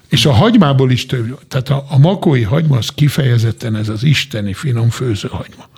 És 0.08 0.26
a 0.26 0.32
hagymából 0.32 0.90
is 0.90 1.06
több. 1.06 1.38
Tehát 1.48 1.68
a, 1.68 1.84
a 1.88 1.98
makói 1.98 2.42
hagyma 2.42 2.76
az 2.76 2.88
kifejezetten 2.88 3.76
ez 3.76 3.88
az 3.88 4.02
isteni 4.04 4.52
finom 4.52 4.90
főzőhagyma. 4.90 5.68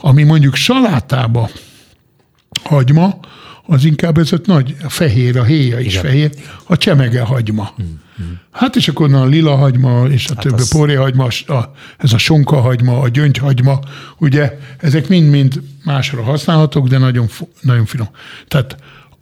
Ami 0.00 0.22
mondjuk 0.22 0.54
salátába 0.54 1.50
hagyma, 2.62 3.18
az 3.70 3.84
inkább 3.84 4.18
ez 4.18 4.32
a 4.32 4.36
nagy, 4.44 4.76
a 4.84 4.88
fehér, 4.88 5.38
a 5.38 5.44
héja 5.44 5.78
is 5.78 5.92
Igen. 5.92 6.04
fehér, 6.04 6.30
a 6.64 6.76
csemege 6.76 7.20
hagyma. 7.20 7.72
Hmm. 7.76 8.00
Hát 8.50 8.76
és 8.76 8.88
akkor 8.88 9.14
a 9.14 9.24
lila 9.24 9.56
hagyma 9.56 10.06
és 10.06 10.28
a 10.28 10.34
hát 10.34 10.42
többi 10.42 10.92
az... 10.92 10.98
hagyma, 10.98 11.24
a, 11.46 11.72
ez 11.98 12.12
a 12.12 12.18
sonka 12.18 12.60
hagyma, 12.60 13.00
a 13.00 13.08
gyöngyhagyma, 13.08 13.78
ugye 14.18 14.58
ezek 14.78 15.08
mind-mind 15.08 15.62
másra 15.84 16.22
használhatók, 16.22 16.88
de 16.88 16.98
nagyon, 16.98 17.28
nagyon 17.60 17.84
finom. 17.84 18.08
Tehát 18.48 18.76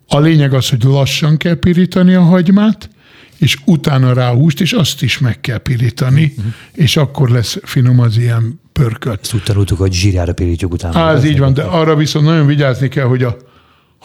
a 0.08 0.18
lényeg 0.18 0.52
az, 0.52 0.68
hogy 0.68 0.82
lassan 0.82 1.36
kell 1.36 1.54
pirítani 1.54 2.14
a 2.14 2.22
hagymát, 2.22 2.90
és 3.38 3.56
utána 3.64 4.12
rá 4.12 4.32
húst, 4.32 4.60
és 4.60 4.72
azt 4.72 5.02
is 5.02 5.18
meg 5.18 5.40
kell 5.40 5.58
pirítani, 5.58 6.32
uh-huh. 6.36 6.52
és 6.72 6.96
akkor 6.96 7.30
lesz 7.30 7.58
finom 7.62 8.00
az 8.00 8.16
ilyen 8.16 8.60
pörkölt. 8.72 9.20
Ezt 9.22 9.34
úgy 9.34 9.42
tanultuk, 9.42 9.78
hogy 9.78 9.92
zsírára 9.92 10.32
pirítjuk 10.32 10.72
utána. 10.72 10.98
Á, 10.98 11.12
ez 11.12 11.24
így 11.24 11.38
van, 11.38 11.54
de 11.54 11.62
arra 11.62 11.96
viszont 11.96 12.24
nagyon 12.24 12.46
vigyázni 12.46 12.88
kell, 12.88 13.06
hogy 13.06 13.22
a 13.22 13.36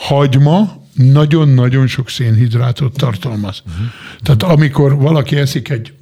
hagyma 0.01 0.79
nagyon-nagyon 0.93 1.87
sok 1.87 2.09
szénhidrátot 2.09 2.97
tartalmaz. 2.97 3.63
Uh-huh. 3.65 3.85
Tehát 4.21 4.43
amikor 4.43 4.95
valaki 4.95 5.35
eszik 5.35 5.69
egy 5.69 5.93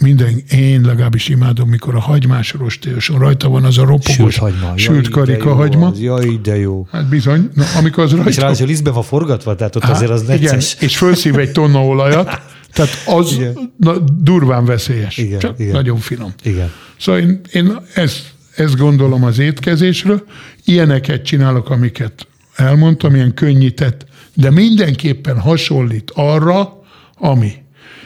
minden, 0.00 0.42
én 0.50 0.80
legalábbis 0.80 1.28
imádom, 1.28 1.68
mikor 1.68 1.94
a 1.94 2.00
hagymás 2.00 2.52
rostélyosson 2.52 3.18
rajta 3.18 3.48
van 3.48 3.64
az 3.64 3.78
a 3.78 3.84
ropogós 3.84 4.14
sült, 4.14 4.36
hagyma. 4.36 4.72
sült 4.76 5.08
karika 5.08 5.54
hagyma. 5.54 5.86
Az, 5.86 6.00
jaj, 6.00 6.38
de 6.42 6.56
jó. 6.56 6.86
Hát 6.90 7.08
bizony, 7.08 7.50
na, 7.54 7.64
amikor 7.78 8.04
az 8.04 8.10
rajta... 8.10 8.28
És 8.28 8.36
ráadásul 8.36 8.66
lisztbe 8.66 8.90
van 8.90 9.02
forgatva, 9.02 9.54
tehát 9.54 9.76
ott 9.76 9.82
hát, 9.82 9.92
azért 9.92 10.10
az 10.10 10.22
necces. 10.22 10.74
Igen, 10.74 10.88
és 10.88 10.96
felszív 10.96 11.38
egy 11.38 11.52
tonna 11.52 11.84
olajat, 11.84 12.40
tehát 12.72 12.90
az 13.06 13.38
na, 13.76 13.98
durván 13.98 14.64
veszélyes. 14.64 15.16
Igen, 15.16 15.38
csak 15.38 15.58
igen. 15.58 15.72
nagyon 15.72 15.98
finom. 15.98 16.32
Igen. 16.42 16.70
Szóval 16.98 17.20
én, 17.20 17.40
én 17.52 17.76
ezt, 17.94 18.32
ezt 18.56 18.76
gondolom 18.76 19.24
az 19.24 19.38
étkezésről. 19.38 20.24
Ilyeneket 20.64 21.24
csinálok, 21.24 21.70
amiket 21.70 22.26
elmondtam, 22.56 23.14
ilyen 23.14 23.34
könnyített, 23.34 24.06
de 24.34 24.50
mindenképpen 24.50 25.40
hasonlít 25.40 26.10
arra, 26.14 26.82
ami. 27.14 27.52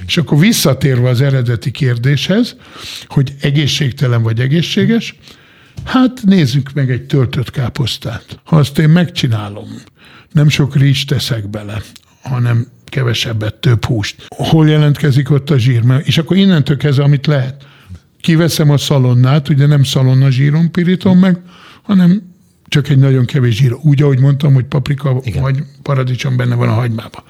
És 0.07 0.17
akkor 0.17 0.39
visszatérve 0.39 1.09
az 1.09 1.21
eredeti 1.21 1.71
kérdéshez, 1.71 2.57
hogy 3.07 3.35
egészségtelen 3.41 4.23
vagy 4.23 4.41
egészséges, 4.41 5.15
hát 5.85 6.23
nézzük 6.25 6.73
meg 6.73 6.91
egy 6.91 7.07
töltött 7.07 7.51
káposztát. 7.51 8.41
Ha 8.45 8.57
azt 8.57 8.79
én 8.79 8.89
megcsinálom, 8.89 9.69
nem 10.33 10.49
sok 10.49 10.77
rizs 10.77 11.05
teszek 11.05 11.49
bele, 11.49 11.83
hanem 12.23 12.67
kevesebbet, 12.85 13.55
több 13.55 13.85
húst. 13.85 14.27
Hol 14.29 14.69
jelentkezik 14.69 15.31
ott 15.31 15.51
a 15.51 15.59
zsír? 15.59 15.83
És 16.03 16.19
akkor 16.19 16.37
innentől 16.37 16.77
kezdve, 16.77 17.05
amit 17.05 17.27
lehet. 17.27 17.67
Kiveszem 18.21 18.71
a 18.71 18.79
szalonnát, 18.79 19.49
ugye 19.49 19.67
nem 19.67 19.83
szalonna 19.83 20.31
zsíron 20.31 20.71
pirítom 20.71 21.19
meg, 21.19 21.41
hanem 21.83 22.23
csak 22.69 22.89
egy 22.89 22.99
nagyon 22.99 23.25
kevés 23.25 23.57
zsír. 23.57 23.77
Úgy, 23.83 24.03
ahogy 24.03 24.21
mondtam, 24.21 24.55
hogy 24.55 24.65
paprika 24.65 25.21
Igen. 25.23 25.43
vagy 25.43 25.63
paradicsom 25.83 26.37
benne 26.37 26.55
van 26.55 26.69
a 26.69 26.73
hagymában. 26.73 27.23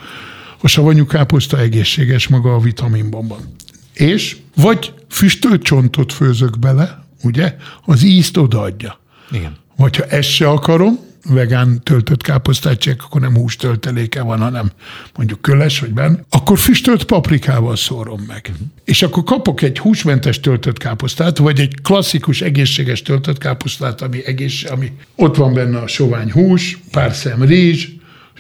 A 0.61 0.69
savanyú 0.69 1.07
káposzta 1.07 1.59
egészséges 1.59 2.29
maga 2.29 2.55
a 2.55 2.59
vitaminbomban. 2.59 3.39
És 3.93 4.37
vagy 4.55 4.95
füstölt 5.09 5.63
csontot 5.63 6.13
főzök 6.13 6.59
bele, 6.59 7.05
ugye, 7.23 7.57
az 7.85 8.03
ízt 8.03 8.37
odaadja. 8.37 9.01
Igen. 9.31 9.57
Vagy 9.77 9.97
ha 9.97 10.05
ezt 10.05 10.29
se 10.29 10.49
akarom, 10.49 10.99
vegán 11.29 11.83
töltött 11.83 12.23
káposztát 12.23 12.79
csak 12.79 13.03
akkor 13.03 13.21
nem 13.21 13.37
hústölteléke 13.37 14.23
van, 14.23 14.39
hanem 14.39 14.71
mondjuk 15.17 15.41
köles 15.41 15.81
vagy 15.81 15.93
benne, 15.93 16.25
akkor 16.31 16.59
füstölt 16.59 17.05
paprikával 17.05 17.77
szórom 17.77 18.21
meg. 18.27 18.49
Uh-huh. 18.51 18.67
És 18.85 19.03
akkor 19.03 19.23
kapok 19.23 19.63
egy 19.63 19.79
húsmentes 19.79 20.41
töltött 20.41 20.79
káposztát, 20.79 21.39
vagy 21.39 21.61
egy 21.61 21.81
klasszikus 21.83 22.41
egészséges 22.41 23.03
töltött 23.03 23.39
káposztát, 23.39 24.01
ami, 24.01 24.27
egész, 24.27 24.65
ami 24.71 24.93
ott 25.17 25.37
van 25.37 25.53
benne 25.55 25.79
a 25.79 25.87
sovány 25.87 26.33
hús, 26.33 26.79
pár 26.91 27.15
szem 27.15 27.43
rizs, 27.43 27.89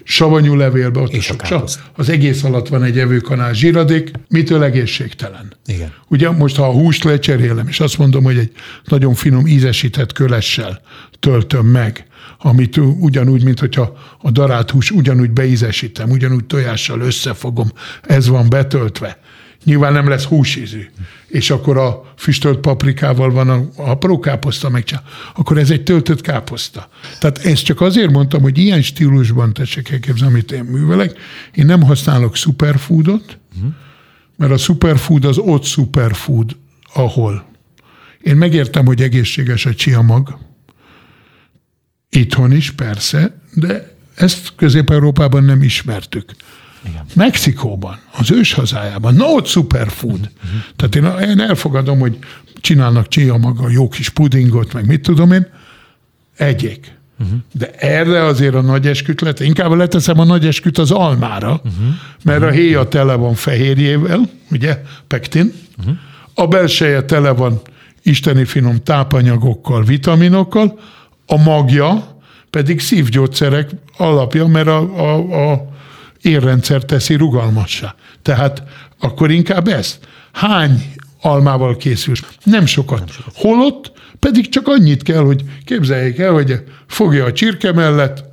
savanyú 0.05 0.55
levélbe, 0.55 1.01
ott 1.01 1.13
és 1.13 1.31
a 1.31 1.65
az 1.95 2.09
egész 2.09 2.45
alatt 2.45 2.69
van 2.69 2.83
egy 2.83 2.99
evőkanál 2.99 3.55
zsíradék, 3.55 4.11
mitől 4.29 4.63
egészségtelen. 4.63 5.53
Igen. 5.67 5.93
Ugye 6.09 6.31
most, 6.31 6.57
ha 6.57 6.65
a 6.65 6.73
húst 6.73 7.05
lecserélem, 7.05 7.69
és 7.69 7.81
azt 7.81 7.99
mondom, 7.99 8.25
hogy 8.25 8.39
egy 8.39 8.53
nagyon 8.85 9.15
finom 9.15 9.47
ízesített 9.47 10.13
kölessel 10.13 10.81
töltöm 11.21 11.67
meg, 11.67 12.07
amit 12.39 12.77
ugyanúgy, 12.77 13.45
mint 13.45 13.61
hogyha 13.61 13.97
a 14.19 14.31
darált 14.31 14.71
hús 14.71 14.91
ugyanúgy 14.91 15.31
beízesítem, 15.31 16.11
ugyanúgy 16.11 16.45
tojással 16.45 17.01
összefogom, 17.01 17.69
ez 18.03 18.29
van 18.29 18.49
betöltve. 18.49 19.19
Nyilván 19.65 19.93
nem 19.93 20.09
lesz 20.09 20.25
húsízű. 20.25 20.87
És 21.27 21.51
akkor 21.51 21.77
a 21.77 22.13
füstölt 22.17 22.59
paprikával 22.59 23.31
van 23.31 23.49
a 23.49 23.65
apró 23.77 24.19
káposzta 24.19 24.69
megcsinál. 24.69 25.05
Akkor 25.35 25.59
ez 25.59 25.71
egy 25.71 25.83
töltött 25.83 26.21
káposzta. 26.21 26.89
Tehát 27.19 27.39
ezt 27.39 27.65
csak 27.65 27.81
azért 27.81 28.11
mondtam, 28.11 28.43
hogy 28.43 28.59
ilyen 28.59 28.83
stílusban 28.83 29.53
tessék 29.53 29.91
elképzelni, 29.91 30.33
amit 30.35 30.53
én 30.53 30.65
művelek. 30.65 31.19
Én 31.55 31.67
nem 31.67 31.83
használok 31.83 32.35
superfoodot, 32.35 33.39
mert 34.37 34.53
a 34.53 34.57
superfood 34.57 35.25
az 35.25 35.39
ott 35.39 35.65
superfood, 35.65 36.57
ahol. 36.95 37.47
Én 38.23 38.37
megértem, 38.37 38.87
hogy 38.87 39.03
egészséges 39.03 39.67
a 39.67 39.75
csiamag, 39.75 40.39
Itthon 42.11 42.53
is, 42.53 42.71
persze, 42.71 43.41
de 43.55 43.97
ezt 44.15 44.53
Közép-Európában 44.57 45.45
nem 45.45 45.63
ismertük. 45.63 46.33
Igen. 46.89 47.05
Mexikóban, 47.15 47.99
az 48.13 48.31
ős 48.31 48.53
hazájában, 48.53 49.15
na 49.15 49.25
ott 49.25 49.47
superfood. 49.47 50.21
Uh-huh. 50.21 50.61
Tehát 50.77 51.21
én, 51.21 51.29
én 51.29 51.41
elfogadom, 51.41 51.99
hogy 51.99 52.19
csinálnak 52.61 53.09
csia 53.09 53.37
maga 53.37 53.71
jó 53.71 53.89
kis 53.89 54.09
pudingot, 54.09 54.73
meg 54.73 54.87
mit 54.87 55.03
tudom 55.03 55.33
én, 55.33 55.47
egyék. 56.37 56.97
Uh-huh. 57.19 57.39
De 57.53 57.71
erre 57.71 58.25
azért 58.25 58.55
a 58.55 58.61
nagy 58.61 58.87
esküt 58.87 59.21
lehet, 59.21 59.41
inkább 59.41 59.73
leteszem 59.73 60.19
a 60.19 60.25
nagy 60.25 60.47
esküt 60.47 60.79
az 60.79 60.91
almára, 60.91 61.53
uh-huh. 61.53 61.95
mert 62.25 62.43
a 62.43 62.51
héja 62.51 62.89
tele 62.89 63.15
van 63.15 63.35
fehérjével, 63.35 64.31
ugye, 64.51 64.83
pektin, 65.07 65.53
uh-huh. 65.79 65.97
a 66.35 66.47
belseje 66.47 67.03
tele 67.03 67.31
van 67.31 67.61
isteni 68.03 68.45
finom 68.45 68.83
tápanyagokkal, 68.83 69.85
vitaminokkal, 69.85 70.79
a 71.31 71.37
magja 71.37 72.17
pedig 72.51 72.81
szívgyógyszerek 72.81 73.71
alapja, 73.97 74.47
mert 74.47 74.67
a, 74.67 74.79
a, 74.79 75.53
a 75.53 75.69
érrendszer 76.21 76.85
teszi 76.85 77.15
rugalmassá. 77.15 77.95
Tehát 78.23 78.63
akkor 78.99 79.31
inkább 79.31 79.69
ezt. 79.69 79.99
Hány 80.33 80.95
almával 81.21 81.77
készül? 81.77 82.15
Nem 82.45 82.67
sokat. 82.67 82.99
Nem 82.99 83.09
sokat. 83.09 83.33
Holott 83.35 83.93
pedig 84.19 84.49
csak 84.49 84.69
annyit 84.69 85.03
kell, 85.03 85.23
hogy 85.23 85.43
képzeljék 85.65 86.19
el, 86.19 86.33
hogy 86.33 86.65
fogja 86.87 87.25
a 87.25 87.33
csirke 87.33 87.73
mellett, 87.73 88.25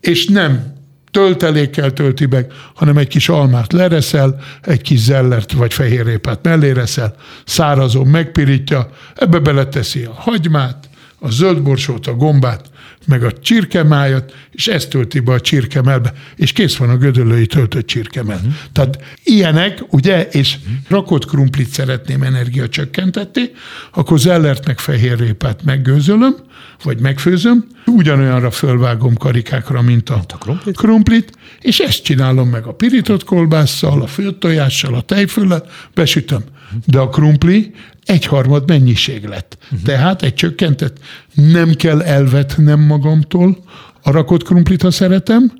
és 0.00 0.26
nem 0.26 0.78
töltelékkel 1.10 1.92
tölti 1.92 2.26
meg, 2.26 2.52
hanem 2.74 2.96
egy 2.96 3.08
kis 3.08 3.28
almát 3.28 3.72
lereszel, 3.72 4.40
egy 4.62 4.82
kis 4.82 4.98
zellert 4.98 5.52
vagy 5.52 5.72
fehérrépát 5.72 6.38
mellé 6.42 6.70
reszel, 6.70 7.14
szárazon 7.44 8.06
megpirítja, 8.06 8.90
ebbe 9.14 9.38
beleteszi 9.38 10.04
a 10.04 10.12
hagymát, 10.12 10.89
a 11.20 11.30
zöldborsót, 11.30 12.06
a 12.06 12.14
gombát, 12.14 12.70
meg 13.06 13.24
a 13.24 13.32
csirkemájat, 13.32 14.34
és 14.50 14.66
ezt 14.66 14.90
tölti 14.90 15.20
be 15.20 15.32
a 15.32 15.40
csirkemelbe, 15.40 16.12
és 16.36 16.52
kész 16.52 16.76
van 16.76 16.90
a 16.90 16.96
gödöllői 16.96 17.46
töltött 17.46 17.86
csirkemel. 17.86 18.36
Uh-huh. 18.36 18.52
Tehát 18.72 19.02
ilyenek, 19.24 19.82
ugye, 19.90 20.28
és 20.28 20.56
uh-huh. 20.56 20.72
rakott 20.88 21.24
krumplit 21.24 21.68
szeretném 21.68 22.22
energia 22.22 22.68
csökkentetni, 22.68 23.50
akkor 23.92 24.18
zellert 24.18 24.66
meg 24.66 24.78
fehérrépát 24.78 25.62
meggőzölöm, 25.64 26.34
vagy 26.82 27.00
megfőzöm, 27.00 27.66
ugyanolyanra 27.86 28.50
fölvágom 28.50 29.16
karikákra, 29.16 29.82
mint 29.82 30.10
a, 30.10 30.14
mint 30.14 30.32
a 30.32 30.36
krumplit? 30.36 30.76
krumplit, 30.76 31.32
és 31.60 31.78
ezt 31.78 32.02
csinálom 32.02 32.48
meg 32.48 32.64
a 32.64 32.72
pirított 32.72 33.24
kolbásszal, 33.24 34.02
a 34.02 34.06
főtt 34.06 34.40
tojással, 34.40 34.94
a 34.94 35.00
tejfüllel, 35.00 35.64
besütöm. 35.94 36.42
De 36.86 36.98
a 36.98 37.08
krumpli 37.08 37.74
egyharmad 38.04 38.68
mennyiség 38.68 39.24
lett. 39.24 39.58
Uh-huh. 39.62 39.82
Tehát 39.82 40.22
egy 40.22 40.34
csökkentett, 40.34 40.98
nem 41.34 41.72
kell 41.74 42.02
elvetnem 42.02 42.80
magamtól 42.80 43.64
a 44.02 44.10
rakott 44.10 44.42
krumplit, 44.42 44.82
ha 44.82 44.90
szeretem, 44.90 45.52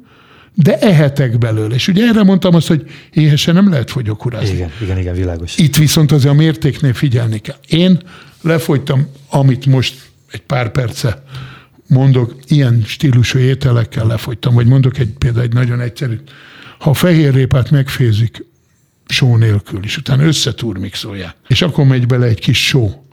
de 0.55 0.79
ehetek 0.79 1.39
belőle. 1.39 1.75
És 1.75 1.89
ugye 1.89 2.07
erre 2.07 2.23
mondtam 2.23 2.55
azt, 2.55 2.67
hogy 2.67 2.85
éhesen 3.13 3.55
nem 3.55 3.71
lehet 3.71 3.91
fogyókúrázni. 3.91 4.55
Igen, 4.55 4.71
igen, 4.83 4.99
igen, 4.99 5.15
világos. 5.15 5.57
Itt 5.57 5.77
viszont 5.77 6.13
azért 6.13 6.33
a 6.33 6.37
mértéknél 6.37 6.95
figyelni 6.95 7.39
kell. 7.39 7.59
Én 7.69 8.03
lefogytam, 8.43 9.07
amit 9.29 9.67
most 9.67 9.95
egy 10.31 10.41
pár 10.43 10.71
perce 10.71 11.23
mondok, 11.91 12.35
ilyen 12.47 12.83
stílusú 12.87 13.39
ételekkel 13.39 14.07
lefogytam, 14.07 14.55
vagy 14.55 14.67
mondok 14.67 14.99
egy 14.99 15.13
például 15.19 15.45
egy 15.45 15.53
nagyon 15.53 15.81
egyszerű. 15.81 16.21
Ha 16.79 16.91
a 16.91 16.95
fehérrépát 16.95 17.71
megfézik 17.71 18.45
só 19.07 19.37
nélkül, 19.37 19.85
és 19.85 19.97
utána 19.97 20.23
összetúrmixolják, 20.23 21.35
és 21.49 21.63
akkor 21.63 21.87
megy 21.87 22.07
bele 22.07 22.27
egy 22.27 22.41
kis 22.41 22.67
só, 22.67 23.05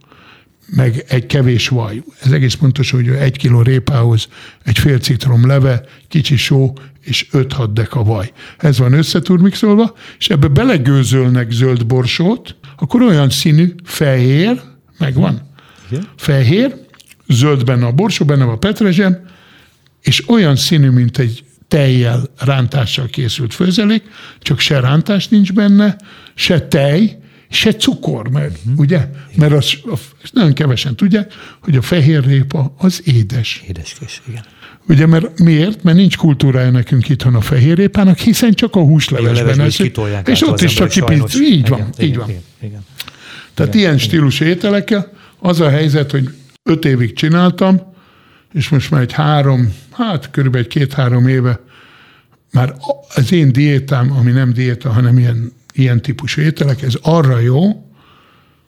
meg 0.70 1.06
egy 1.08 1.26
kevés 1.26 1.68
vaj. 1.68 2.04
Ez 2.22 2.32
egész 2.32 2.54
pontos, 2.54 2.92
hogy 2.92 3.08
egy 3.08 3.38
kiló 3.38 3.62
répához 3.62 4.28
egy 4.64 4.80
fél 4.80 5.00
citrom 5.00 5.48
leve, 5.48 5.84
kicsi 6.08 6.38
só 6.38 6.74
és 7.02 7.28
5-6 7.32 7.70
deka 7.74 8.04
vaj. 8.04 8.32
Ez 8.58 8.78
van 8.78 8.94
összeturmixolva, 8.94 9.94
és 10.20 10.30
ebbe 10.30 10.48
belegőzölnek 10.48 11.52
zöld 11.52 11.86
borsót, 11.86 12.56
akkor 12.78 13.02
olyan 13.02 13.30
színű, 13.30 13.74
fehér, 13.84 14.62
megvan, 14.98 15.52
Igen. 15.90 16.08
fehér, 16.16 16.86
zöld 17.28 17.64
benne 17.64 17.86
a 17.86 17.92
borsó, 17.92 18.26
benne 18.26 18.44
a 18.44 18.58
petrezsem, 18.58 19.20
és 20.02 20.30
olyan 20.30 20.56
színű, 20.56 20.90
mint 20.90 21.18
egy 21.18 21.44
tejjel, 21.68 22.24
rántással 22.38 23.06
készült 23.06 23.54
főzelék, 23.54 24.04
csak 24.40 24.60
se 24.60 24.80
rántás 24.80 25.28
nincs 25.28 25.54
benne, 25.54 25.98
se 26.36 26.62
tej, 26.62 27.18
se 27.50 27.76
cukor, 27.76 28.30
mert 28.30 28.58
uh-huh. 28.58 28.80
ugye, 28.80 29.08
mert 29.36 29.52
az, 29.52 29.74
az, 29.84 30.00
nagyon 30.32 30.54
kevesen 30.54 30.96
tudják, 30.96 31.34
hogy 31.62 31.76
a 31.76 31.82
fehér 31.82 32.26
répa 32.26 32.74
az 32.78 33.02
édes. 33.06 33.64
Édeskés, 33.68 34.22
igen. 34.28 34.44
Ugye, 34.88 35.06
mert 35.06 35.40
miért? 35.40 35.84
Mert 35.84 35.98
nincs 35.98 36.18
kultúrája 36.18 36.72
nekünk 36.72 37.10
itthon 37.10 37.36
a 37.36 37.42
fehérrépának, 37.42 38.18
hiszen 38.18 38.54
csak 38.54 38.76
a 38.76 38.80
húslevesben 38.80 39.60
eszik. 39.60 40.00
És 40.26 40.48
ott 40.48 40.62
is 40.62 40.74
csak 40.74 40.90
kipít. 40.90 41.40
Így 41.40 41.68
van, 41.68 41.80
igen, 41.80 42.10
így 42.10 42.18
van. 42.18 42.30
Igen, 42.30 42.42
igen. 42.62 42.86
Tehát 43.54 43.74
igen, 43.74 43.86
ilyen 43.86 43.96
igen. 43.96 44.08
stílusú 44.08 44.46
ételekkel 44.46 45.12
az 45.40 45.60
a 45.60 45.70
helyzet, 45.70 46.12
hogy 46.12 46.30
öt 46.68 46.86
évig 46.86 47.13
csináltam, 47.13 47.82
és 48.53 48.70
most 48.70 48.91
már 48.91 49.01
egy 49.01 49.11
három, 49.11 49.74
hát 49.91 50.32
körülbelül 50.32 50.68
egy 50.68 50.74
két-három 50.74 51.28
éve 51.28 51.59
már 52.51 52.76
az 53.15 53.32
én 53.32 53.51
diétám, 53.51 54.11
ami 54.11 54.32
nem 54.32 54.53
diéta, 54.53 54.89
hanem 54.89 55.18
ilyen, 55.18 55.53
ilyen 55.74 56.01
típusú 56.01 56.41
ételek, 56.41 56.82
ez 56.82 56.93
arra 57.01 57.39
jó, 57.39 57.88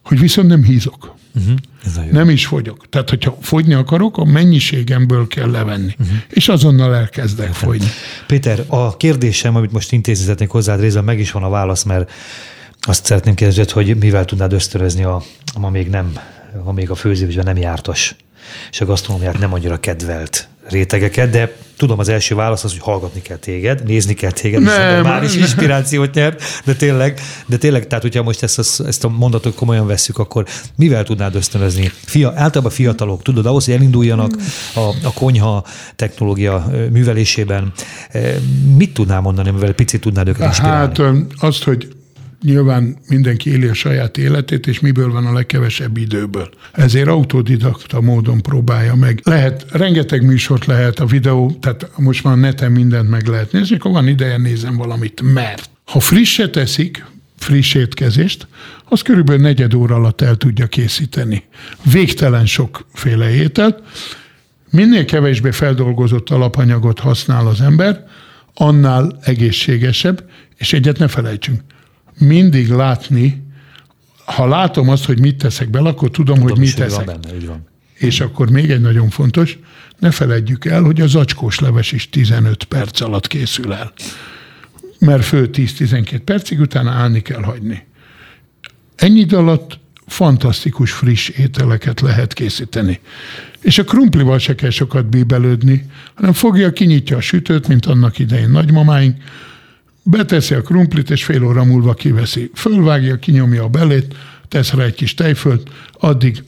hogy 0.03 0.19
viszont 0.19 0.47
nem 0.47 0.63
hízok. 0.63 1.15
Uh-huh. 1.35 1.53
Ez 1.85 1.97
a 1.97 2.03
jó. 2.03 2.11
Nem 2.11 2.29
is 2.29 2.45
fogyok. 2.45 2.89
Tehát, 2.89 3.09
hogyha 3.09 3.37
fogyni 3.41 3.73
akarok, 3.73 4.17
a 4.17 4.25
mennyiségemből 4.25 5.27
kell 5.27 5.51
levenni. 5.51 5.95
Uh-huh. 5.99 6.17
És 6.29 6.49
azonnal 6.49 6.95
elkezdek 6.95 7.47
Értem. 7.47 7.67
fogyni. 7.69 7.87
Péter, 8.27 8.63
a 8.67 8.97
kérdésem, 8.97 9.55
amit 9.55 9.71
most 9.71 9.91
intézni 9.91 10.23
szeretnék 10.23 10.49
hozzád, 10.49 10.79
részben 10.79 11.03
meg 11.03 11.19
is 11.19 11.31
van 11.31 11.43
a 11.43 11.49
válasz, 11.49 11.83
mert 11.83 12.11
azt 12.79 13.05
szeretném 13.05 13.33
kérdezni, 13.33 13.71
hogy 13.71 13.97
mivel 13.97 14.25
tudnád 14.25 14.53
ösztönözni 14.53 15.03
a, 15.03 15.23
a 15.53 15.69
még 15.69 15.89
nem, 15.89 16.13
a 16.63 16.71
még 16.71 16.89
a 16.89 16.95
főzésben 16.95 17.45
nem 17.45 17.57
jártas 17.57 18.15
és 18.71 18.81
a 18.81 18.85
gasztronómiát 18.85 19.39
nem 19.39 19.53
annyira 19.53 19.79
kedvelt 19.79 20.47
rétegeket, 20.69 21.29
de 21.29 21.55
tudom, 21.77 21.99
az 21.99 22.09
első 22.09 22.35
válasz 22.35 22.63
az, 22.63 22.71
hogy 22.71 22.81
hallgatni 22.81 23.21
kell 23.21 23.37
téged, 23.37 23.83
nézni 23.83 24.13
kell 24.13 24.31
téged, 24.31 24.61
nem, 24.61 25.03
már 25.03 25.23
is 25.23 25.35
inspirációt 25.35 26.13
nyer, 26.13 26.35
de 26.65 26.73
tényleg, 26.73 27.19
de 27.45 27.57
tényleg, 27.57 27.87
tehát 27.87 28.03
hogyha 28.03 28.23
most 28.23 28.43
ezt, 28.43 28.59
a, 28.59 28.85
ezt 28.85 29.03
a 29.03 29.09
mondatot 29.09 29.55
komolyan 29.55 29.87
vesszük, 29.87 30.17
akkor 30.17 30.45
mivel 30.75 31.03
tudnád 31.03 31.35
ösztönözni? 31.35 31.91
Fia, 32.05 32.33
általában 32.35 32.71
fiatalok, 32.71 33.21
tudod, 33.21 33.45
ahhoz, 33.45 33.65
hogy 33.65 33.73
elinduljanak 33.73 34.31
a, 34.75 34.79
a 34.79 35.13
konyha 35.13 35.65
technológia 35.95 36.71
művelésében, 36.91 37.71
mit 38.77 38.93
tudnál 38.93 39.21
mondani, 39.21 39.49
mivel 39.49 39.73
picit 39.73 40.01
tudnád 40.01 40.27
őket 40.27 40.45
inspirálni? 40.45 40.93
Hát 40.97 41.15
azt, 41.37 41.63
hogy 41.63 41.87
nyilván 42.41 42.97
mindenki 43.07 43.49
éli 43.49 43.67
a 43.67 43.73
saját 43.73 44.17
életét, 44.17 44.67
és 44.67 44.79
miből 44.79 45.11
van 45.11 45.25
a 45.25 45.33
legkevesebb 45.33 45.97
időből. 45.97 46.49
Ezért 46.71 47.07
autodidakta 47.07 48.01
módon 48.01 48.41
próbálja 48.41 48.95
meg. 48.95 49.21
Lehet, 49.23 49.65
rengeteg 49.71 50.25
műsort 50.25 50.65
lehet 50.65 50.99
a 50.99 51.05
videó, 51.05 51.57
tehát 51.59 51.89
most 51.97 52.23
már 52.23 52.37
neten 52.37 52.71
mindent 52.71 53.09
meg 53.09 53.27
lehet 53.27 53.51
nézni, 53.51 53.75
akkor 53.75 53.91
van 53.91 54.07
ideje 54.07 54.37
nézem 54.37 54.75
valamit, 54.75 55.21
mert 55.33 55.69
ha 55.85 55.99
frisset 55.99 56.51
teszik, 56.51 57.05
friss 57.37 57.73
étkezést, 57.73 58.47
az 58.85 59.01
körülbelül 59.01 59.41
negyed 59.41 59.73
óra 59.73 59.95
alatt 59.95 60.21
el 60.21 60.35
tudja 60.35 60.67
készíteni. 60.67 61.43
Végtelen 61.91 62.45
sokféle 62.45 63.29
ételt. 63.29 63.83
Minél 64.69 65.05
kevésbé 65.05 65.51
feldolgozott 65.51 66.29
alapanyagot 66.29 66.99
használ 66.99 67.47
az 67.47 67.61
ember, 67.61 68.05
annál 68.53 69.19
egészségesebb, 69.21 70.29
és 70.57 70.73
egyet 70.73 70.97
ne 70.97 71.07
felejtsünk, 71.07 71.61
mindig 72.19 72.69
látni, 72.69 73.43
ha 74.25 74.47
látom 74.47 74.89
azt, 74.89 75.05
hogy 75.05 75.19
mit 75.19 75.37
teszek 75.37 75.69
bele, 75.69 75.89
akkor 75.89 76.11
tudom, 76.11 76.35
tudom 76.35 76.49
hogy 76.49 76.59
mit 76.59 76.75
teszek. 76.75 77.05
Van 77.05 77.19
benne, 77.21 77.35
így 77.35 77.47
van. 77.47 77.67
És 77.93 78.19
akkor 78.19 78.49
még 78.49 78.71
egy 78.71 78.81
nagyon 78.81 79.09
fontos, 79.09 79.57
ne 79.99 80.11
feledjük 80.11 80.65
el, 80.65 80.81
hogy 80.81 81.01
a 81.01 81.07
zacskós 81.07 81.59
leves 81.59 81.91
is 81.91 82.09
15 82.09 82.63
perc 82.63 83.01
alatt 83.01 83.27
készül 83.27 83.73
el. 83.73 83.91
Mert 84.99 85.25
fő 85.25 85.49
10-12 85.53 86.21
percig, 86.25 86.59
utána 86.59 86.91
állni 86.91 87.21
kell 87.21 87.41
hagyni. 87.41 87.85
Ennyi 88.95 89.19
idő 89.19 89.37
alatt 89.37 89.79
fantasztikus 90.07 90.91
friss 90.91 91.29
ételeket 91.29 92.01
lehet 92.01 92.33
készíteni. 92.33 92.99
És 93.61 93.77
a 93.77 93.83
krumplival 93.83 94.37
se 94.37 94.55
kell 94.55 94.69
sokat 94.69 95.05
bíbelődni, 95.05 95.85
hanem 96.13 96.33
fogja, 96.33 96.71
kinyitja 96.71 97.17
a 97.17 97.21
sütőt, 97.21 97.67
mint 97.67 97.85
annak 97.85 98.19
idején 98.19 98.49
nagymamáink, 98.49 99.23
beteszi 100.09 100.53
a 100.53 100.61
krumplit, 100.61 101.09
és 101.09 101.23
fél 101.23 101.43
óra 101.43 101.63
múlva 101.63 101.93
kiveszi. 101.93 102.51
Fölvágja, 102.53 103.19
kinyomja 103.19 103.63
a 103.63 103.67
belét, 103.67 104.15
tesz 104.47 104.73
rá 104.73 104.83
egy 104.83 104.93
kis 104.93 105.13
tejfölt, 105.13 105.69
addig 105.99 106.43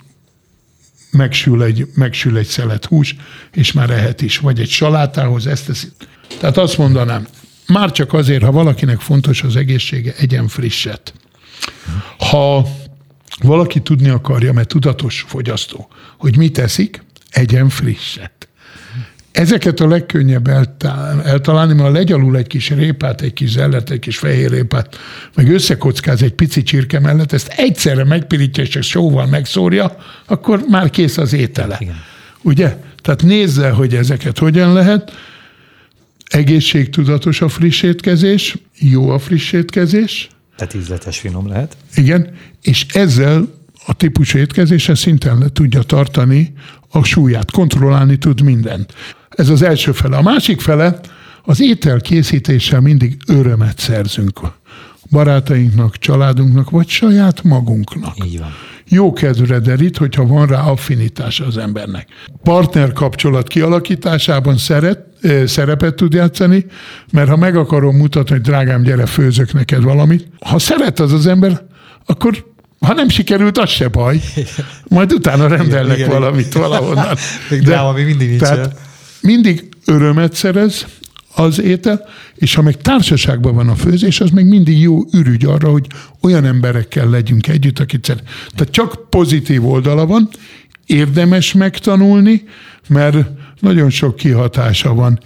megsül 1.11 1.63
egy, 1.63 1.87
megsül 1.95 2.37
egy 2.37 2.45
szelet 2.45 2.85
hús, 2.85 3.15
és 3.51 3.71
már 3.71 3.89
ehet 3.89 4.21
is. 4.21 4.37
Vagy 4.37 4.59
egy 4.59 4.69
salátához 4.69 5.47
ezt 5.47 5.65
teszi. 5.65 5.87
Tehát 6.39 6.57
azt 6.57 6.77
mondanám, 6.77 7.27
már 7.67 7.91
csak 7.91 8.13
azért, 8.13 8.43
ha 8.43 8.51
valakinek 8.51 8.99
fontos 8.99 9.43
az 9.43 9.55
egészsége, 9.55 10.13
egyen 10.17 10.47
frisset. 10.47 11.13
Ha 12.17 12.67
valaki 13.41 13.79
tudni 13.79 14.09
akarja, 14.09 14.53
mert 14.53 14.67
tudatos 14.67 15.25
fogyasztó, 15.27 15.87
hogy 16.17 16.37
mit 16.37 16.53
teszik, 16.53 17.03
egyen 17.29 17.69
frisset. 17.69 18.47
Ezeket 19.31 19.79
a 19.79 19.87
legkönnyebb 19.87 20.47
eltalálni, 21.23 21.73
mert 21.73 21.93
legyalul 21.93 22.37
egy 22.37 22.47
kis 22.47 22.69
répát, 22.69 23.21
egy 23.21 23.33
kis 23.33 23.49
zellert, 23.49 23.89
egy 23.89 23.99
kis 23.99 24.17
fehér 24.17 24.49
répát, 24.49 24.97
meg 25.35 25.51
összekockáz 25.51 26.21
egy 26.21 26.33
pici 26.33 26.63
csirke 26.63 26.99
mellett, 26.99 27.31
ezt 27.31 27.53
egyszerre 27.57 28.03
megpirítja, 28.03 28.63
és 28.63 28.69
csak 28.69 28.83
sóval 28.83 29.25
megszórja, 29.25 29.95
akkor 30.25 30.63
már 30.69 30.89
kész 30.89 31.17
az 31.17 31.33
étele. 31.33 31.77
Igen. 31.79 31.95
Ugye? 32.41 32.77
Tehát 33.01 33.23
nézze, 33.23 33.69
hogy 33.69 33.95
ezeket 33.95 34.37
hogyan 34.37 34.73
lehet. 34.73 35.11
Egészségtudatos 36.27 37.41
a 37.41 37.47
friss 37.47 37.81
étkezés, 37.81 38.57
jó 38.79 39.09
a 39.09 39.19
friss 39.19 39.51
étkezés. 39.51 40.29
Tehát 40.55 40.73
ízletes 40.73 41.19
finom 41.19 41.47
lehet. 41.47 41.77
Igen, 41.95 42.33
és 42.61 42.85
ezzel 42.93 43.47
a 43.85 43.93
típusú 43.93 44.37
étkezése 44.37 44.95
szinten 44.95 45.37
le 45.37 45.49
tudja 45.49 45.81
tartani 45.81 46.53
a 46.89 47.03
súlyát, 47.03 47.51
kontrollálni 47.51 48.17
tud 48.17 48.41
mindent. 48.41 48.93
Ez 49.35 49.49
az 49.49 49.61
első 49.61 49.91
fele. 49.91 50.17
A 50.17 50.21
másik 50.21 50.61
fele, 50.61 50.99
az 51.43 51.61
étel 51.61 52.01
készítéssel 52.01 52.79
mindig 52.79 53.17
örömet 53.27 53.79
szerzünk 53.79 54.39
barátainknak, 55.11 55.97
családunknak, 55.97 56.69
vagy 56.69 56.87
saját 56.87 57.43
magunknak. 57.43 58.25
Így 58.25 58.39
van. 58.39 58.53
Jó 58.87 59.13
kedvre 59.13 59.59
derít, 59.59 59.97
hogyha 59.97 60.25
van 60.25 60.47
rá 60.47 60.61
affinitása 60.61 61.45
az 61.45 61.57
embernek. 61.57 62.07
Partner 62.43 62.93
kapcsolat 62.93 63.47
kialakításában 63.47 64.57
szeret, 64.57 64.99
szerepet 65.45 65.95
tud 65.95 66.13
játszani, 66.13 66.65
mert 67.11 67.29
ha 67.29 67.35
meg 67.37 67.55
akarom 67.55 67.95
mutatni, 67.95 68.31
hogy 68.31 68.41
drágám, 68.41 68.81
gyere, 68.81 69.05
főzök 69.05 69.53
neked 69.53 69.83
valamit, 69.83 70.27
ha 70.39 70.59
szeret 70.59 70.99
az 70.99 71.13
az 71.13 71.27
ember, 71.27 71.61
akkor 72.05 72.45
ha 72.79 72.93
nem 72.93 73.09
sikerült, 73.09 73.57
az 73.57 73.69
se 73.69 73.87
baj. 73.87 74.19
Majd 74.87 75.13
utána 75.13 75.47
rendelnek 75.47 75.97
igen, 75.97 76.09
valamit 76.09 76.47
igen. 76.47 76.61
valahonnan. 76.61 77.15
De, 77.49 77.57
dráma 77.57 77.91
még 77.91 78.05
mindig 78.05 78.29
nincs. 78.29 78.41
Tehát 78.41 78.75
mindig 79.21 79.67
örömet 79.85 80.33
szerez 80.33 80.85
az 81.35 81.61
étel, 81.61 82.05
és 82.35 82.55
ha 82.55 82.61
meg 82.61 82.81
társaságban 82.81 83.55
van 83.55 83.69
a 83.69 83.75
főzés, 83.75 84.19
az 84.19 84.29
meg 84.29 84.47
mindig 84.47 84.79
jó 84.79 85.03
ürügy 85.13 85.45
arra, 85.45 85.69
hogy 85.69 85.87
olyan 86.21 86.45
emberekkel 86.45 87.09
legyünk 87.09 87.47
együtt, 87.47 87.79
akit 87.79 88.05
szeret. 88.05 88.23
Tehát 88.55 88.73
csak 88.73 89.09
pozitív 89.09 89.67
oldala 89.67 90.05
van, 90.05 90.29
érdemes 90.85 91.53
megtanulni, 91.53 92.43
mert 92.87 93.27
nagyon 93.59 93.89
sok 93.89 94.15
kihatása 94.15 94.93
van. 94.93 95.19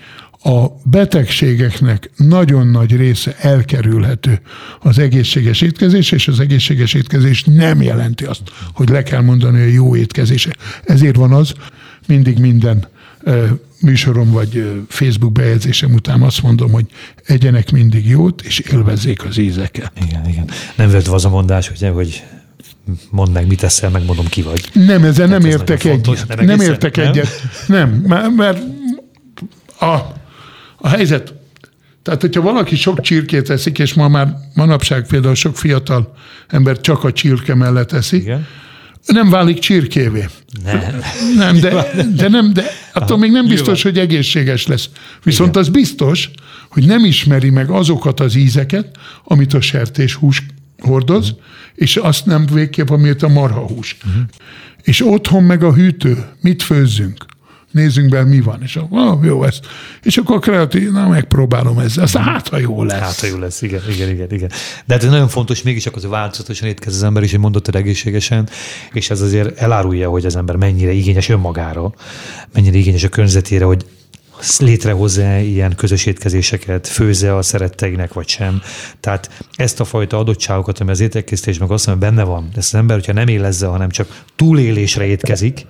A 0.44 0.68
betegségeknek 0.84 2.10
nagyon 2.16 2.68
nagy 2.68 2.96
része 2.96 3.36
elkerülhető 3.40 4.42
az 4.80 5.00
egészséges 5.00 5.62
étkezés, 5.62 6.12
és 6.12 6.28
az 6.28 6.40
egészséges 6.40 6.94
étkezés 6.94 7.44
nem 7.44 7.82
jelenti 7.82 8.26
azt, 8.26 8.42
hogy 8.74 8.90
le 8.90 9.04
kell 9.04 9.22
mondani 9.22 9.62
a 9.62 9.66
jó 9.66 9.96
étkezése. 9.96 10.56
Ezért 10.84 11.16
van 11.16 11.32
az, 11.32 11.54
mindig 12.08 12.38
minden 12.38 12.88
műsorom 13.86 14.32
vagy 14.32 14.84
Facebook 14.88 15.32
bejegyzésem 15.32 15.94
után 15.94 16.22
azt 16.22 16.42
mondom, 16.42 16.72
hogy 16.72 16.86
egyenek 17.26 17.72
mindig 17.72 18.08
jót, 18.08 18.42
és 18.42 18.60
élvezzék 18.60 19.26
az 19.26 19.38
ízeket. 19.38 19.92
Igen, 20.08 20.30
igen. 20.30 20.50
Nem 20.76 20.92
vett 20.92 21.08
az 21.08 21.26
a 21.26 21.30
mondás, 21.30 21.68
hogy, 21.68 21.90
hogy 21.94 22.24
mondd 23.10 23.32
meg, 23.32 23.48
mit 23.48 23.60
teszel, 23.60 23.90
megmondom, 23.90 24.28
ki 24.28 24.42
vagy. 24.42 24.70
Nem, 24.74 25.04
ezzel 25.04 25.28
nem, 25.28 25.42
nem 25.42 25.50
értek 25.50 25.84
egyet. 25.84 26.36
Nem, 26.36 26.46
nem 26.46 26.60
értek 26.60 26.96
nem? 26.96 27.08
egyet. 27.08 27.30
Nem, 27.68 27.90
mert 28.36 28.62
a, 29.80 29.94
a 30.78 30.88
helyzet, 30.88 31.34
tehát 32.02 32.22
hogyha 32.22 32.42
valaki 32.42 32.76
sok 32.76 33.02
csirkét 33.02 33.50
eszik, 33.50 33.80
és 33.80 33.94
ma 33.94 34.08
már 34.08 34.36
manapság 34.54 35.08
például 35.08 35.36
sok 35.36 35.58
fiatal 35.58 36.16
ember 36.48 36.82
csak 36.82 37.04
a 37.04 37.12
csirke 37.12 37.56
mellett 37.56 37.92
eszik, 37.92 38.22
Igen 38.22 38.46
nem 39.06 39.30
válik 39.30 39.60
csirkévé. 39.60 40.26
Nem. 40.64 41.02
Nem, 41.38 41.60
de, 41.60 41.88
de, 42.16 42.28
nem, 42.28 42.54
de 42.54 42.64
attól 42.94 43.18
még 43.18 43.32
nem 43.32 43.48
biztos, 43.48 43.84
hogy 43.84 44.00
egészséges 44.00 44.68
lesz. 44.68 44.90
Viszont 45.24 45.50
Igen. 45.50 45.62
az 45.62 45.70
biztos, 45.70 46.30
hogy 46.70 46.86
nem 46.86 47.06
ismeri 47.06 47.50
meg 47.50 47.70
azokat 47.70 48.20
az 48.20 48.36
ízeket, 48.36 48.98
amit 49.24 49.54
a 49.54 49.62
sertéshús 49.62 50.44
hordoz, 50.80 51.30
uh-huh. 51.30 51.44
és 51.76 51.96
azt 51.96 52.26
nem 52.26 52.46
végképp, 52.46 52.90
amit 52.90 53.24
a 53.24 53.28
marhahús. 53.28 53.98
Uh-huh. 54.06 54.24
És 54.82 55.06
otthon 55.06 55.44
meg 55.44 55.64
a 55.64 55.74
hűtő, 55.74 56.26
mit 56.42 56.64
főzzünk? 56.64 57.26
Nézzünk 57.76 58.10
be, 58.10 58.24
mi 58.24 58.42
van. 58.42 58.62
És 58.64 58.76
akkor, 58.76 59.00
oh, 59.00 59.26
jó, 59.26 59.44
ez. 59.44 59.60
És 60.04 60.18
akkor 60.18 60.40
kreatív, 60.40 60.92
na 60.92 61.08
megpróbálom 61.08 61.80
ezzel. 61.80 62.04
Aztán 62.04 62.24
hát, 62.24 62.48
ha 62.48 62.58
jó 62.58 62.84
lesz. 62.84 63.00
Hát, 63.00 63.20
ha 63.20 63.28
jó 63.28 63.38
lesz, 63.38 63.62
igen, 63.62 63.82
igen, 63.90 64.10
igen. 64.10 64.28
igen. 64.32 64.50
De 64.86 64.94
hát 64.94 65.04
ez 65.04 65.10
nagyon 65.10 65.28
fontos, 65.28 65.62
mégis 65.62 65.86
akkor 65.86 66.02
változatosan 66.10 66.68
étkezz 66.68 66.96
az 66.96 67.04
ember, 67.04 67.24
és 67.24 67.32
hogy 67.32 67.40
mondottad 67.40 67.76
egészségesen, 67.76 68.50
és 68.92 69.10
ez 69.10 69.22
azért 69.22 69.58
elárulja, 69.58 70.10
hogy 70.10 70.26
az 70.26 70.36
ember 70.36 70.56
mennyire 70.56 70.92
igényes 70.92 71.30
önmagára, 71.30 71.94
mennyire 72.54 72.78
igényes 72.78 73.04
a 73.04 73.10
környezetére, 73.10 73.66
hogy 73.66 73.86
létrehozza 74.58 75.38
ilyen 75.38 75.76
közös 75.76 76.06
étkezéseket, 76.06 76.88
főzze 76.88 77.36
a 77.36 77.42
szeretteinek, 77.42 78.14
vagy 78.14 78.28
sem. 78.28 78.62
Tehát 79.00 79.30
ezt 79.56 79.80
a 79.80 79.86
fajta 79.86 80.18
adottságokat, 80.18 80.80
ami 80.80 80.92
az 80.92 81.00
ételkészítésben 81.00 81.70
azt 81.70 81.88
mondja, 81.88 82.10
benne 82.10 82.24
van. 82.24 82.50
Ezt 82.56 82.74
az 82.74 82.80
ember, 82.80 82.96
hogyha 82.96 83.14
nem 83.14 83.28
élezze, 83.28 83.68
hanem 83.68 83.90
csak 83.90 84.24
túlélésre 84.36 85.06
étkezik, 85.06 85.66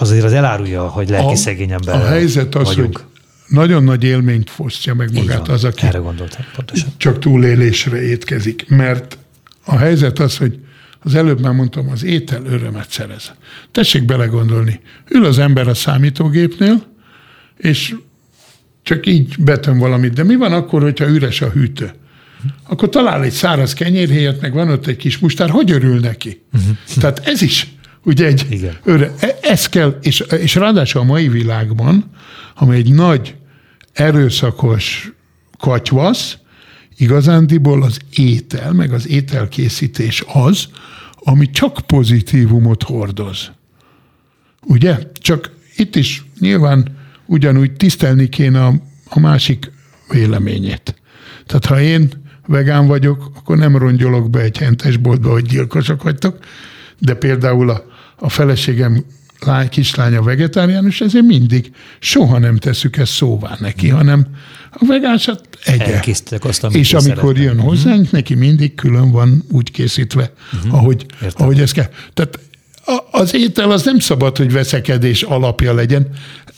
azért 0.00 0.24
az 0.24 0.32
elárulja, 0.32 0.88
hogy 0.88 1.08
lelki 1.08 1.34
szegény 1.36 1.72
ember 1.72 1.94
A 1.94 2.06
helyzet 2.06 2.54
az, 2.54 2.66
vagyunk. 2.66 2.96
hogy 2.96 3.06
nagyon 3.46 3.84
nagy 3.84 4.04
élményt 4.04 4.50
fosztja 4.50 4.94
meg 4.94 5.12
magát 5.12 5.46
van, 5.46 5.50
az, 5.54 5.64
aki 5.64 5.86
erre 5.86 5.98
gondoltam, 5.98 6.44
pontosan. 6.54 6.88
csak 6.96 7.18
túlélésre 7.18 8.02
étkezik. 8.02 8.68
Mert 8.68 9.18
a 9.64 9.76
helyzet 9.76 10.18
az, 10.18 10.36
hogy 10.36 10.58
az 11.00 11.14
előbb 11.14 11.40
már 11.40 11.52
mondtam, 11.52 11.88
az 11.90 12.04
étel 12.04 12.44
örömet 12.44 12.90
szerez. 12.90 13.32
Tessék 13.72 14.04
belegondolni. 14.04 14.80
Ül 15.10 15.24
az 15.24 15.38
ember 15.38 15.68
a 15.68 15.74
számítógépnél, 15.74 16.82
és 17.56 17.94
csak 18.82 19.06
így 19.06 19.34
betöm 19.38 19.78
valamit. 19.78 20.12
De 20.12 20.24
mi 20.24 20.34
van 20.36 20.52
akkor, 20.52 20.82
hogyha 20.82 21.08
üres 21.08 21.40
a 21.40 21.48
hűtő? 21.48 21.90
Akkor 22.68 22.88
talál 22.88 23.22
egy 23.22 23.32
száraz 23.32 23.74
kenyérhéjat, 23.74 24.40
meg 24.40 24.52
van 24.52 24.70
ott 24.70 24.86
egy 24.86 24.96
kis 24.96 25.18
mustár, 25.18 25.50
hogy 25.50 25.70
örül 25.70 26.00
neki? 26.00 26.42
Uh-huh. 26.52 26.76
Tehát 26.98 27.18
ez 27.24 27.42
is 27.42 27.66
Ugye 28.04 28.26
egy 28.26 28.46
Igen. 28.50 28.76
Öre, 28.84 29.14
e, 29.20 29.38
ez 29.42 29.66
kell, 29.66 29.98
és, 30.02 30.20
és 30.20 30.54
ráadásul 30.54 31.00
a 31.00 31.04
mai 31.04 31.28
világban, 31.28 32.10
amely 32.54 32.78
egy 32.78 32.92
nagy, 32.92 33.34
erőszakos 33.92 35.12
katyvasz, 35.58 36.38
igazándiból 36.96 37.82
az 37.82 37.98
étel, 38.14 38.72
meg 38.72 38.92
az 38.92 39.08
ételkészítés 39.08 40.24
az, 40.26 40.68
ami 41.18 41.50
csak 41.50 41.78
pozitívumot 41.86 42.82
hordoz. 42.82 43.50
Ugye? 44.66 44.98
Csak 45.12 45.50
itt 45.76 45.96
is 45.96 46.24
nyilván 46.38 46.96
ugyanúgy 47.26 47.72
tisztelni 47.72 48.28
kéne 48.28 48.64
a, 48.64 48.74
a 49.08 49.18
másik 49.18 49.70
véleményét. 50.08 50.94
Tehát 51.46 51.66
ha 51.66 51.80
én 51.80 52.10
vegán 52.46 52.86
vagyok, 52.86 53.30
akkor 53.36 53.56
nem 53.56 53.76
rongyolok 53.76 54.30
be 54.30 54.40
egy 54.40 54.58
hentesboltba, 54.58 55.30
hogy 55.30 55.44
gyilkosok 55.44 56.02
vagytok, 56.02 56.38
de 56.98 57.14
például 57.14 57.70
a, 57.70 57.84
a 58.16 58.28
feleségem 58.28 59.04
lány, 59.40 59.68
kislánya 59.68 60.22
vegetáriánus, 60.22 61.00
ezért 61.00 61.24
mindig 61.24 61.70
soha 61.98 62.38
nem 62.38 62.56
tesszük 62.56 62.96
ezt 62.96 63.12
szóvá 63.12 63.56
neki, 63.60 63.88
hanem 63.88 64.26
a 64.70 64.86
vegánsat 64.86 65.48
egye. 65.64 66.00
azt, 66.44 66.64
És 66.74 66.92
amikor 66.92 67.34
szeretem. 67.34 67.42
jön 67.42 67.60
hozzánk, 67.60 67.98
uh-huh. 67.98 68.12
neki 68.12 68.34
mindig 68.34 68.74
külön 68.74 69.10
van 69.10 69.44
úgy 69.50 69.70
készítve, 69.70 70.32
uh-huh. 70.52 70.74
ahogy, 70.74 71.06
ahogy 71.32 71.60
ez 71.60 71.72
kell. 71.72 71.88
Tehát 72.14 72.38
az 73.10 73.34
étel 73.34 73.70
az 73.70 73.84
nem 73.84 73.98
szabad, 73.98 74.36
hogy 74.36 74.52
veszekedés 74.52 75.22
alapja 75.22 75.74
legyen. 75.74 76.08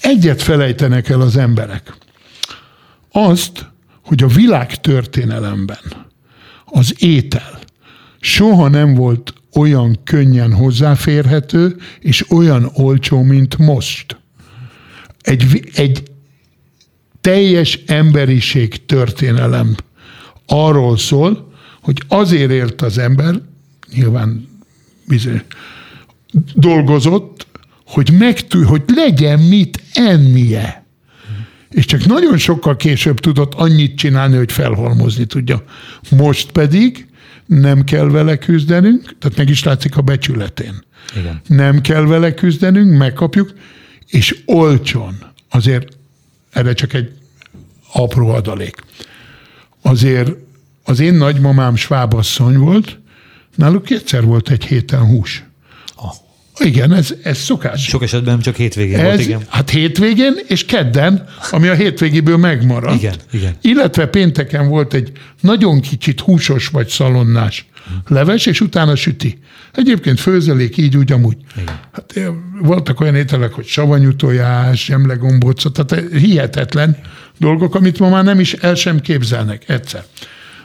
Egyet 0.01 0.43
felejtenek 0.43 1.09
el 1.09 1.21
az 1.21 1.37
emberek. 1.37 1.97
Azt, 3.13 3.67
hogy 4.05 4.23
a 4.23 4.27
világ 4.27 4.81
történelemben 4.81 6.09
az 6.65 6.95
étel 6.99 7.59
soha 8.21 8.69
nem 8.69 8.95
volt 8.95 9.33
olyan 9.55 9.99
könnyen 10.05 10.53
hozzáférhető, 10.53 11.77
és 12.01 12.31
olyan 12.31 12.71
olcsó, 12.75 13.23
mint 13.23 13.59
most. 13.59 14.17
Egy, 15.21 15.71
egy 15.75 16.03
teljes 17.21 17.81
emberiség 17.87 18.87
történelem 18.87 19.75
arról 20.47 20.99
szól, 20.99 21.53
hogy 21.81 22.03
azért 22.09 22.51
ért 22.51 22.83
az 22.83 22.99
ember, 22.99 23.41
nyilván 23.95 24.49
bizony, 25.07 25.43
dolgozott, 26.55 27.47
hogy 27.87 28.13
megtű, 28.19 28.63
hogy 28.63 28.83
legyen 28.87 29.39
mit 29.39 29.83
ennie. 29.93 30.85
És 31.71 31.85
csak 31.85 32.07
nagyon 32.07 32.39
sokkal 32.39 32.77
később 32.77 33.21
tudott 33.21 33.55
annyit 33.55 33.97
csinálni, 33.97 34.37
hogy 34.37 34.53
felhalmozni 34.53 35.25
tudja. 35.25 35.65
Most 36.11 36.53
pedig 36.53 37.07
nem 37.51 37.85
kell 37.85 38.09
vele 38.09 38.39
küzdenünk, 38.39 39.19
tehát 39.19 39.37
meg 39.37 39.49
is 39.49 39.65
látszik 39.65 39.97
a 39.97 40.01
becsületén. 40.01 40.85
Igen. 41.17 41.41
Nem 41.47 41.81
kell 41.81 42.03
vele 42.05 42.35
küzdenünk, 42.35 42.99
megkapjuk, 42.99 43.53
és 44.07 44.43
olcsón. 44.47 45.15
Azért 45.49 45.89
erre 46.51 46.73
csak 46.73 46.93
egy 46.93 47.13
apró 47.93 48.29
adalék. 48.29 48.77
Azért 49.83 50.33
az 50.85 51.01
én 51.01 51.15
nagymamám 51.15 51.77
svábasszony 51.77 52.57
volt, 52.59 52.99
náluk 53.55 53.85
kétszer 53.85 54.25
volt 54.25 54.51
egy 54.51 54.65
héten 54.65 55.05
hús. 55.05 55.45
Igen, 56.65 56.93
ez, 56.93 57.15
ez 57.23 57.39
szokás. 57.39 57.85
Sok 57.85 58.03
esetben 58.03 58.41
csak 58.41 58.57
hétvégén 58.57 58.99
ez, 58.99 59.05
volt, 59.05 59.21
igen. 59.21 59.43
Hát 59.49 59.71
hétvégén 59.71 60.35
és 60.47 60.65
kedden, 60.65 61.25
ami 61.51 61.69
a 61.69 61.75
hétvégéből 61.75 62.37
megmaradt. 62.37 63.03
Igen, 63.03 63.15
igen. 63.33 63.55
Illetve 63.61 64.07
pénteken 64.07 64.69
volt 64.69 64.95
egy 64.95 65.13
nagyon 65.41 65.81
kicsit 65.81 66.21
húsos 66.21 66.69
vagy 66.69 66.89
szalonnás 66.89 67.67
leves, 68.07 68.47
és 68.47 68.61
utána 68.61 68.97
süti. 68.97 69.39
Egyébként 69.73 70.21
főzelék 70.21 70.77
így 70.77 70.97
úgy 70.97 71.13
amúgy. 71.13 71.37
Igen. 71.57 71.81
Hát, 71.93 72.13
eh, 72.15 72.27
voltak 72.61 73.01
olyan 73.01 73.15
ételek, 73.15 73.53
hogy 73.53 73.67
savanyú 73.67 74.17
tojás, 74.17 74.85
zsemlegombóca, 74.85 75.71
tehát 75.71 76.05
hihetetlen 76.11 76.97
dolgok, 77.39 77.75
amit 77.75 77.99
ma 77.99 78.09
már 78.09 78.25
nem 78.25 78.41
is 78.41 78.53
el 78.53 78.75
sem 78.75 79.01
képzelnek 79.01 79.69
egyszer. 79.69 80.05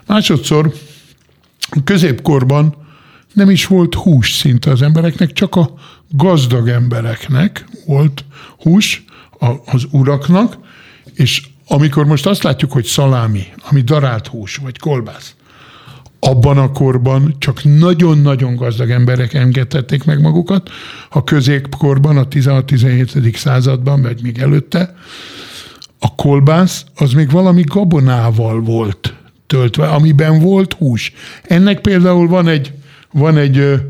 Másodszor 0.06 0.74
középkorban 1.84 2.85
nem 3.36 3.50
is 3.50 3.68
volt 3.68 3.96
hús 3.96 4.34
szinte 4.34 4.72
az 4.72 4.82
embereknek, 4.82 5.34
csak 5.34 5.56
a 5.56 5.74
gazdag 6.10 6.68
embereknek 6.68 7.66
volt 7.86 8.26
hús, 8.58 9.06
az 9.66 9.86
uraknak, 9.92 10.58
és 11.14 11.42
amikor 11.68 12.06
most 12.06 12.26
azt 12.26 12.44
látjuk, 12.44 12.72
hogy 12.72 12.86
szalámi, 12.86 13.44
ami 13.70 13.82
darált 13.82 14.28
hús, 14.28 14.56
vagy 14.56 14.80
kolbász, 14.80 15.36
abban 16.20 16.58
a 16.58 16.72
korban 16.72 17.36
csak 17.40 17.64
nagyon-nagyon 17.64 18.56
gazdag 18.56 18.90
emberek 18.90 19.34
engedhették 19.34 20.04
meg 20.04 20.22
magukat. 20.22 20.70
A 21.10 21.24
középkorban, 21.24 22.18
a 22.18 22.28
16-17. 22.28 23.36
században, 23.36 24.02
vagy 24.02 24.22
még 24.22 24.38
előtte, 24.38 24.96
a 26.00 26.16
kolbász 26.16 26.86
az 26.96 27.14
még 27.14 27.32
valami 27.32 27.62
gabonával 27.62 28.62
volt 28.62 29.14
töltve, 29.48 29.88
amiben 29.88 30.40
volt 30.40 30.74
hús. 30.74 31.14
Ennek 31.44 31.82
például 31.82 32.28
van 32.28 32.48
egy 32.48 32.74
van 33.16 33.38
egy 33.38 33.82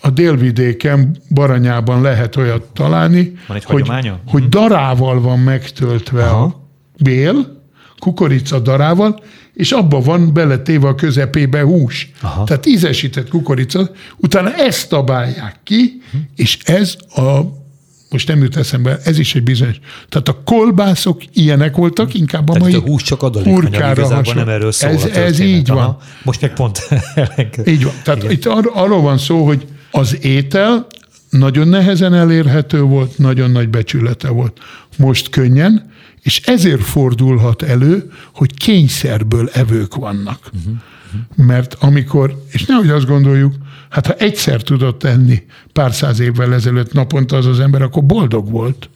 a 0.00 0.10
délvidéken, 0.10 1.16
Baranyában 1.30 2.02
lehet 2.02 2.36
olyat 2.36 2.62
találni, 2.62 3.32
van 3.46 3.56
egy 3.56 3.64
hogy, 3.64 3.90
hogy 4.26 4.42
mhm. 4.42 4.50
darával 4.50 5.20
van 5.20 5.38
megtöltve 5.38 6.24
Aha. 6.24 6.42
a 6.42 6.60
bél, 7.02 7.62
kukorica 7.98 8.58
darával, 8.58 9.22
és 9.54 9.72
abba 9.72 10.00
van 10.00 10.32
beletéve 10.32 10.88
a 10.88 10.94
közepébe 10.94 11.62
hús. 11.62 12.10
Aha. 12.20 12.44
Tehát 12.44 12.66
ízesített 12.66 13.28
kukorica, 13.28 13.90
utána 14.16 14.54
ezt 14.54 14.88
tabálják 14.88 15.60
ki, 15.64 16.02
uh-huh. 16.06 16.20
és 16.36 16.58
ez 16.64 16.96
a 17.08 17.40
most 18.10 18.28
nem 18.28 18.42
jut 18.42 18.56
eszembe, 18.56 18.98
ez 19.04 19.18
is 19.18 19.34
egy 19.34 19.42
bizonyos. 19.42 19.78
Tehát 20.08 20.28
a 20.28 20.42
kolbászok 20.44 21.22
ilyenek 21.32 21.76
voltak, 21.76 22.14
inkább 22.14 22.48
a 22.48 22.52
Tehát 22.52 22.68
mai 22.68 22.80
a 22.80 22.84
hús 22.84 23.02
csak 23.02 23.22
adalékanyag, 23.22 24.34
nem 24.34 24.48
erről 24.48 24.72
szól 24.72 24.90
Ez, 24.90 25.04
ez 25.04 25.38
így 25.38 25.68
van. 25.68 25.78
Aha. 25.78 26.00
Most 26.22 26.40
meg 26.40 26.52
pont 26.52 26.88
Így 27.66 27.84
van. 27.84 27.92
Tehát 28.02 28.22
Igen. 28.22 28.32
itt 28.32 28.46
ar- 28.46 28.70
arról 28.74 29.00
van 29.00 29.18
szó, 29.18 29.46
hogy 29.46 29.66
az 29.90 30.24
étel 30.24 30.86
nagyon 31.30 31.68
nehezen 31.68 32.14
elérhető 32.14 32.82
volt, 32.82 33.18
nagyon 33.18 33.50
nagy 33.50 33.68
becsülete 33.68 34.28
volt. 34.28 34.58
Most 34.96 35.28
könnyen, 35.28 35.90
és 36.22 36.40
ezért 36.40 36.82
fordulhat 36.82 37.62
elő, 37.62 38.10
hogy 38.34 38.54
kényszerből 38.54 39.48
evők 39.52 39.94
vannak. 39.94 40.50
Uh-huh. 40.58 41.46
Mert 41.46 41.76
amikor, 41.80 42.44
és 42.50 42.64
nehogy 42.64 42.90
azt 42.90 43.06
gondoljuk, 43.06 43.54
Hát 43.90 44.06
ha 44.06 44.12
egyszer 44.12 44.62
tudott 44.62 45.04
enni 45.04 45.42
pár 45.72 45.94
száz 45.94 46.20
évvel 46.20 46.54
ezelőtt 46.54 46.92
naponta 46.92 47.36
az 47.36 47.46
az 47.46 47.60
ember, 47.60 47.82
akkor 47.82 48.04
boldog 48.04 48.50
volt. 48.50 48.88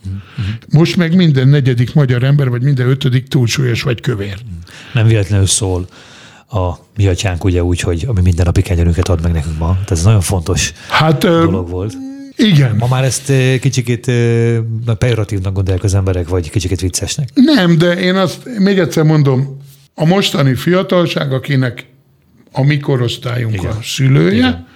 Most 0.72 0.96
meg 0.96 1.16
minden 1.16 1.48
negyedik 1.48 1.94
magyar 1.94 2.22
ember, 2.22 2.48
vagy 2.48 2.62
minden 2.62 2.88
ötödik 2.88 3.28
túlsúlyos 3.28 3.82
vagy 3.82 4.00
kövér. 4.00 4.38
Nem 4.92 5.06
véletlenül 5.06 5.46
szól 5.46 5.86
a 6.50 6.72
mi 6.96 7.06
atyánk 7.06 7.44
ugye 7.44 7.64
úgy, 7.64 7.80
hogy 7.80 8.04
ami 8.08 8.20
mindennapi 8.20 8.62
kenyerünket 8.62 9.08
ad 9.08 9.22
meg 9.22 9.32
nekünk 9.32 9.58
ma. 9.58 9.72
Tehát 9.72 9.90
ez 9.90 10.02
nagyon 10.02 10.20
fontos 10.20 10.72
hát, 10.88 11.18
dolog 11.18 11.68
volt. 11.68 11.94
Igen. 12.36 12.76
Ma 12.76 12.86
már 12.86 13.04
ezt 13.04 13.32
kicsikét 13.60 14.12
pejoratívnak 14.98 15.52
gondolják 15.52 15.84
az 15.84 15.94
emberek, 15.94 16.28
vagy 16.28 16.50
kicsikét 16.50 16.80
viccesnek. 16.80 17.28
Nem, 17.34 17.78
de 17.78 18.00
én 18.00 18.14
azt 18.14 18.58
még 18.58 18.78
egyszer 18.78 19.04
mondom, 19.04 19.60
a 19.94 20.04
mostani 20.04 20.54
fiatalság, 20.54 21.32
akinek 21.32 21.86
a 22.52 22.62
mi 22.62 22.78
korosztályunk 22.78 23.54
Igen. 23.54 23.70
a 23.70 23.78
szülője, 23.82 24.36
Igen. 24.36 24.66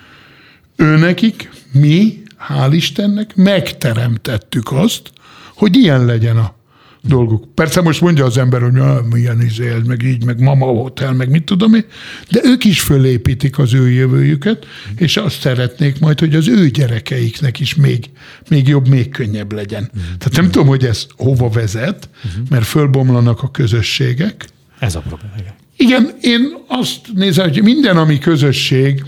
Őnekik 0.76 1.50
mi, 1.72 2.22
hál' 2.48 2.72
Istennek, 2.72 3.34
megteremtettük 3.34 4.72
azt, 4.72 5.10
hogy 5.54 5.76
ilyen 5.76 6.04
legyen 6.04 6.36
a 6.36 6.54
dolguk. 7.02 7.54
Persze 7.54 7.80
most 7.80 8.00
mondja 8.00 8.24
az 8.24 8.38
ember, 8.38 8.62
hogy 8.62 8.78
ah, 8.78 9.04
milyen 9.04 9.42
izé, 9.42 9.74
meg 9.86 10.02
így, 10.02 10.24
meg 10.24 10.40
mama 10.40 10.66
hotel, 10.66 11.12
meg 11.12 11.30
mit 11.30 11.44
tudom 11.44 11.74
én, 11.74 11.84
de 12.30 12.40
ők 12.44 12.64
is 12.64 12.80
fölépítik 12.80 13.58
az 13.58 13.74
ő 13.74 13.90
jövőjüket, 13.90 14.66
és 14.96 15.16
azt 15.16 15.40
szeretnék 15.40 15.98
majd, 15.98 16.18
hogy 16.18 16.34
az 16.34 16.48
ő 16.48 16.68
gyerekeiknek 16.68 17.60
is 17.60 17.74
még, 17.74 18.10
még 18.48 18.68
jobb, 18.68 18.88
még 18.88 19.08
könnyebb 19.08 19.52
legyen. 19.52 19.82
Uh-huh. 19.82 20.02
Tehát 20.02 20.36
nem 20.36 20.50
tudom, 20.50 20.66
hogy 20.66 20.84
ez 20.84 21.06
hova 21.16 21.48
vezet, 21.48 22.08
uh-huh. 22.24 22.48
mert 22.50 22.64
fölbomlanak 22.64 23.42
a 23.42 23.50
közösségek. 23.50 24.48
Ez 24.78 24.94
a 24.94 25.00
probléma, 25.00 25.34
igen. 25.38 25.54
Igen, 25.76 26.16
én 26.20 26.56
azt 26.68 27.00
nézem, 27.14 27.48
hogy 27.48 27.62
minden, 27.62 27.96
ami 27.96 28.18
közösség, 28.18 29.04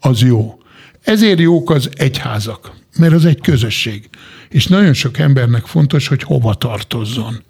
az 0.00 0.20
jó. 0.20 0.55
Ezért 1.06 1.40
jók 1.40 1.70
az 1.70 1.90
egyházak, 1.94 2.72
mert 2.96 3.12
az 3.12 3.24
egy 3.24 3.40
közösség 3.40 4.08
és 4.48 4.66
nagyon 4.66 4.92
sok 4.92 5.18
embernek 5.18 5.66
fontos, 5.66 6.08
hogy 6.08 6.22
hova 6.22 6.54
tartozzon. 6.54 7.42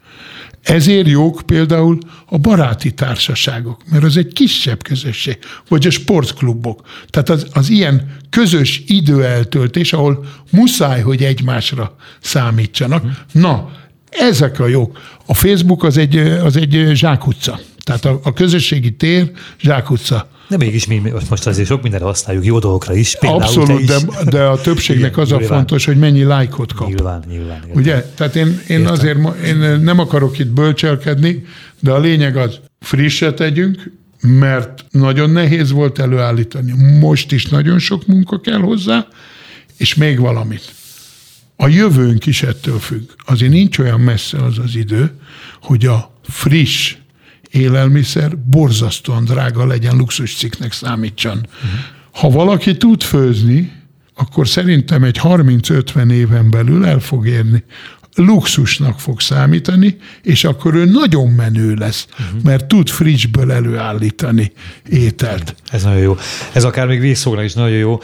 Ezért 0.62 1.08
jók 1.08 1.42
például 1.46 1.98
a 2.26 2.38
baráti 2.38 2.92
társaságok, 2.92 3.80
mert 3.90 4.04
az 4.04 4.16
egy 4.16 4.32
kisebb 4.32 4.82
közösség, 4.82 5.38
vagy 5.68 5.86
a 5.86 5.90
sportklubok. 5.90 6.80
Tehát 7.10 7.28
az, 7.28 7.46
az 7.52 7.68
ilyen 7.68 8.16
közös 8.30 8.82
időeltöltés, 8.86 9.92
ahol 9.92 10.24
muszáj, 10.50 11.00
hogy 11.00 11.22
egymásra 11.22 11.96
számítsanak. 12.20 13.04
Na, 13.32 13.70
ezek 14.10 14.60
a 14.60 14.66
jók. 14.66 14.98
A 15.26 15.34
Facebook 15.34 15.82
az 15.82 15.96
egy, 15.96 16.16
az 16.16 16.56
egy 16.56 16.90
zsákutca. 16.94 17.60
Tehát 17.86 18.04
a, 18.04 18.20
a 18.22 18.32
közösségi 18.32 18.92
tér 18.92 19.30
zsákutca. 19.60 20.28
De 20.48 20.56
mégis 20.56 20.86
mi 20.86 21.02
most 21.30 21.46
azért 21.46 21.68
sok 21.68 21.82
mindenre 21.82 22.04
használjuk, 22.04 22.44
jó 22.44 22.58
dolgokra 22.58 22.94
is. 22.94 23.14
Abszolút, 23.14 23.84
de, 23.84 23.96
de 24.30 24.42
a 24.42 24.60
többségnek 24.60 25.10
Igen, 25.10 25.22
az 25.22 25.32
a 25.32 25.36
nyilván. 25.36 25.58
fontos, 25.58 25.84
hogy 25.84 25.96
mennyi 25.98 26.22
lájkot 26.22 26.72
kap. 26.72 26.88
Nyilván, 26.88 27.24
nyilván. 27.28 27.56
Értem. 27.56 27.70
Ugye? 27.74 28.12
Tehát 28.14 28.36
én, 28.36 28.60
én 28.68 28.86
azért 28.86 29.18
én 29.44 29.56
nem 29.80 29.98
akarok 29.98 30.38
itt 30.38 30.46
bölcselkedni, 30.46 31.44
de 31.80 31.90
a 31.90 31.98
lényeg 31.98 32.36
az, 32.36 32.58
frisset 32.80 33.34
tegyünk, 33.34 33.90
mert 34.20 34.84
nagyon 34.90 35.30
nehéz 35.30 35.70
volt 35.70 35.98
előállítani. 35.98 36.98
Most 37.00 37.32
is 37.32 37.46
nagyon 37.46 37.78
sok 37.78 38.06
munka 38.06 38.40
kell 38.40 38.60
hozzá, 38.60 39.06
és 39.76 39.94
még 39.94 40.18
valamit. 40.18 40.74
A 41.56 41.68
jövőnk 41.68 42.26
is 42.26 42.42
ettől 42.42 42.78
függ. 42.78 43.10
Azért 43.26 43.52
nincs 43.52 43.78
olyan 43.78 44.00
messze 44.00 44.38
az 44.38 44.58
az 44.58 44.74
idő, 44.74 45.10
hogy 45.62 45.86
a 45.86 46.10
friss 46.22 46.96
élelmiszer 47.56 48.38
borzasztóan 48.38 49.24
drága 49.24 49.66
legyen, 49.66 49.96
luxuscikknek 49.96 50.72
számítson. 50.72 51.36
Uh-huh. 51.36 51.70
Ha 52.12 52.30
valaki 52.30 52.76
tud 52.76 53.02
főzni, 53.02 53.72
akkor 54.14 54.48
szerintem 54.48 55.04
egy 55.04 55.20
30-50 55.22 56.12
éven 56.12 56.50
belül 56.50 56.86
el 56.86 56.98
fog 56.98 57.26
érni. 57.26 57.64
Luxusnak 58.14 59.00
fog 59.00 59.20
számítani, 59.20 59.96
és 60.22 60.44
akkor 60.44 60.74
ő 60.74 60.84
nagyon 60.84 61.28
menő 61.28 61.74
lesz, 61.74 62.06
uh-huh. 62.10 62.42
mert 62.42 62.66
tud 62.66 62.88
fricsből 62.88 63.52
előállítani 63.52 64.52
ételt. 64.88 65.54
Ez 65.70 65.82
nagyon 65.82 66.00
jó. 66.00 66.16
Ez 66.52 66.64
akár 66.64 66.86
még 66.86 67.00
vízszógra 67.00 67.42
is 67.42 67.52
nagyon 67.54 67.76
jó. 67.76 68.00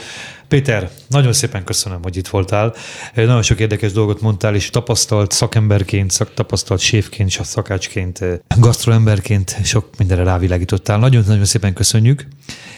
Péter, 0.53 0.91
nagyon 1.09 1.33
szépen 1.33 1.65
köszönöm, 1.65 2.03
hogy 2.03 2.17
itt 2.17 2.29
voltál. 2.29 2.75
Nagyon 3.15 3.43
sok 3.43 3.61
érdekes 3.61 3.93
dolgot 3.93 4.21
mondtál, 4.21 4.55
és 4.55 4.71
tapasztalt 4.71 5.31
szakemberként, 5.31 6.11
szak, 6.11 6.35
tapasztalt 6.35 6.81
séfként, 6.81 7.31
szakácsként, 7.31 8.21
gasztroemberként 8.59 9.57
sok 9.65 9.89
mindenre 9.99 10.23
rávilágítottál. 10.23 10.99
Nagyon-nagyon 10.99 11.45
szépen 11.45 11.73
köszönjük, 11.73 12.27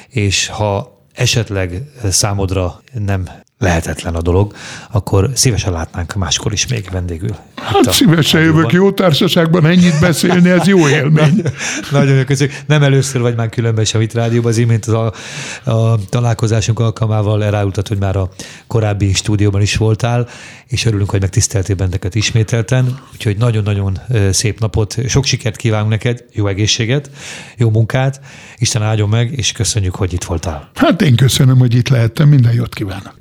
és 0.09 0.47
ha 0.47 1.01
esetleg 1.13 1.83
számodra 2.11 2.83
nem 2.93 3.29
lehetetlen 3.59 4.15
a 4.15 4.23
dolog, 4.23 4.55
akkor 4.91 5.31
szívesen 5.35 5.73
látnánk 5.73 6.15
máskor 6.15 6.53
is 6.53 6.67
még 6.67 6.89
vendégül. 6.93 7.37
Hát 7.55 7.93
szívesen 7.93 8.41
jövök 8.41 8.73
jó 8.73 8.91
társaságban, 8.91 9.67
ennyit 9.67 10.01
beszélni, 10.01 10.51
ez 10.51 10.67
jó 10.67 10.89
élmény. 10.99 11.43
Nagyon 11.91 12.25
köszönjük. 12.25 12.57
Nem 12.67 12.83
először 12.83 13.21
vagy 13.21 13.37
már 13.37 13.49
különben 13.49 13.85
sem 13.85 14.01
itt 14.01 14.13
rádióban, 14.13 14.51
az 14.51 14.59
imént 14.59 14.87
a, 14.87 15.13
a 15.65 15.99
találkozásunk 16.09 16.79
alkalmával 16.79 17.45
elárultat, 17.45 17.89
hogy 17.89 17.99
már 17.99 18.17
a 18.17 18.29
korábbi 18.67 19.13
stúdióban 19.13 19.61
is 19.61 19.77
voltál, 19.77 20.29
és 20.67 20.85
örülünk, 20.85 21.11
hogy 21.11 21.21
megtiszteltél 21.21 21.77
benneket 21.77 22.15
ismételten. 22.15 22.99
Úgyhogy 23.13 23.37
nagyon-nagyon 23.37 23.99
szép 24.31 24.61
napot, 24.61 24.97
sok 25.09 25.25
sikert 25.25 25.57
kívánunk 25.57 25.91
neked, 25.91 26.25
jó 26.33 26.47
egészséget, 26.47 27.11
jó 27.57 27.71
munkát, 27.71 28.21
Isten 28.57 28.83
áldjon 28.83 29.09
meg, 29.09 29.33
és 29.33 29.53
köszönjük, 29.53 29.95
hogy 29.95 30.13
itt 30.13 30.25
voltál. 30.25 30.71
Hát 30.75 31.03
én 31.03 31.17
köszönöm, 31.17 31.59
hogy 31.59 31.75
itt 31.75 31.89
lehettem, 31.89 32.29
minden 32.29 32.53
jót 32.53 32.75
kívánok. 32.75 33.13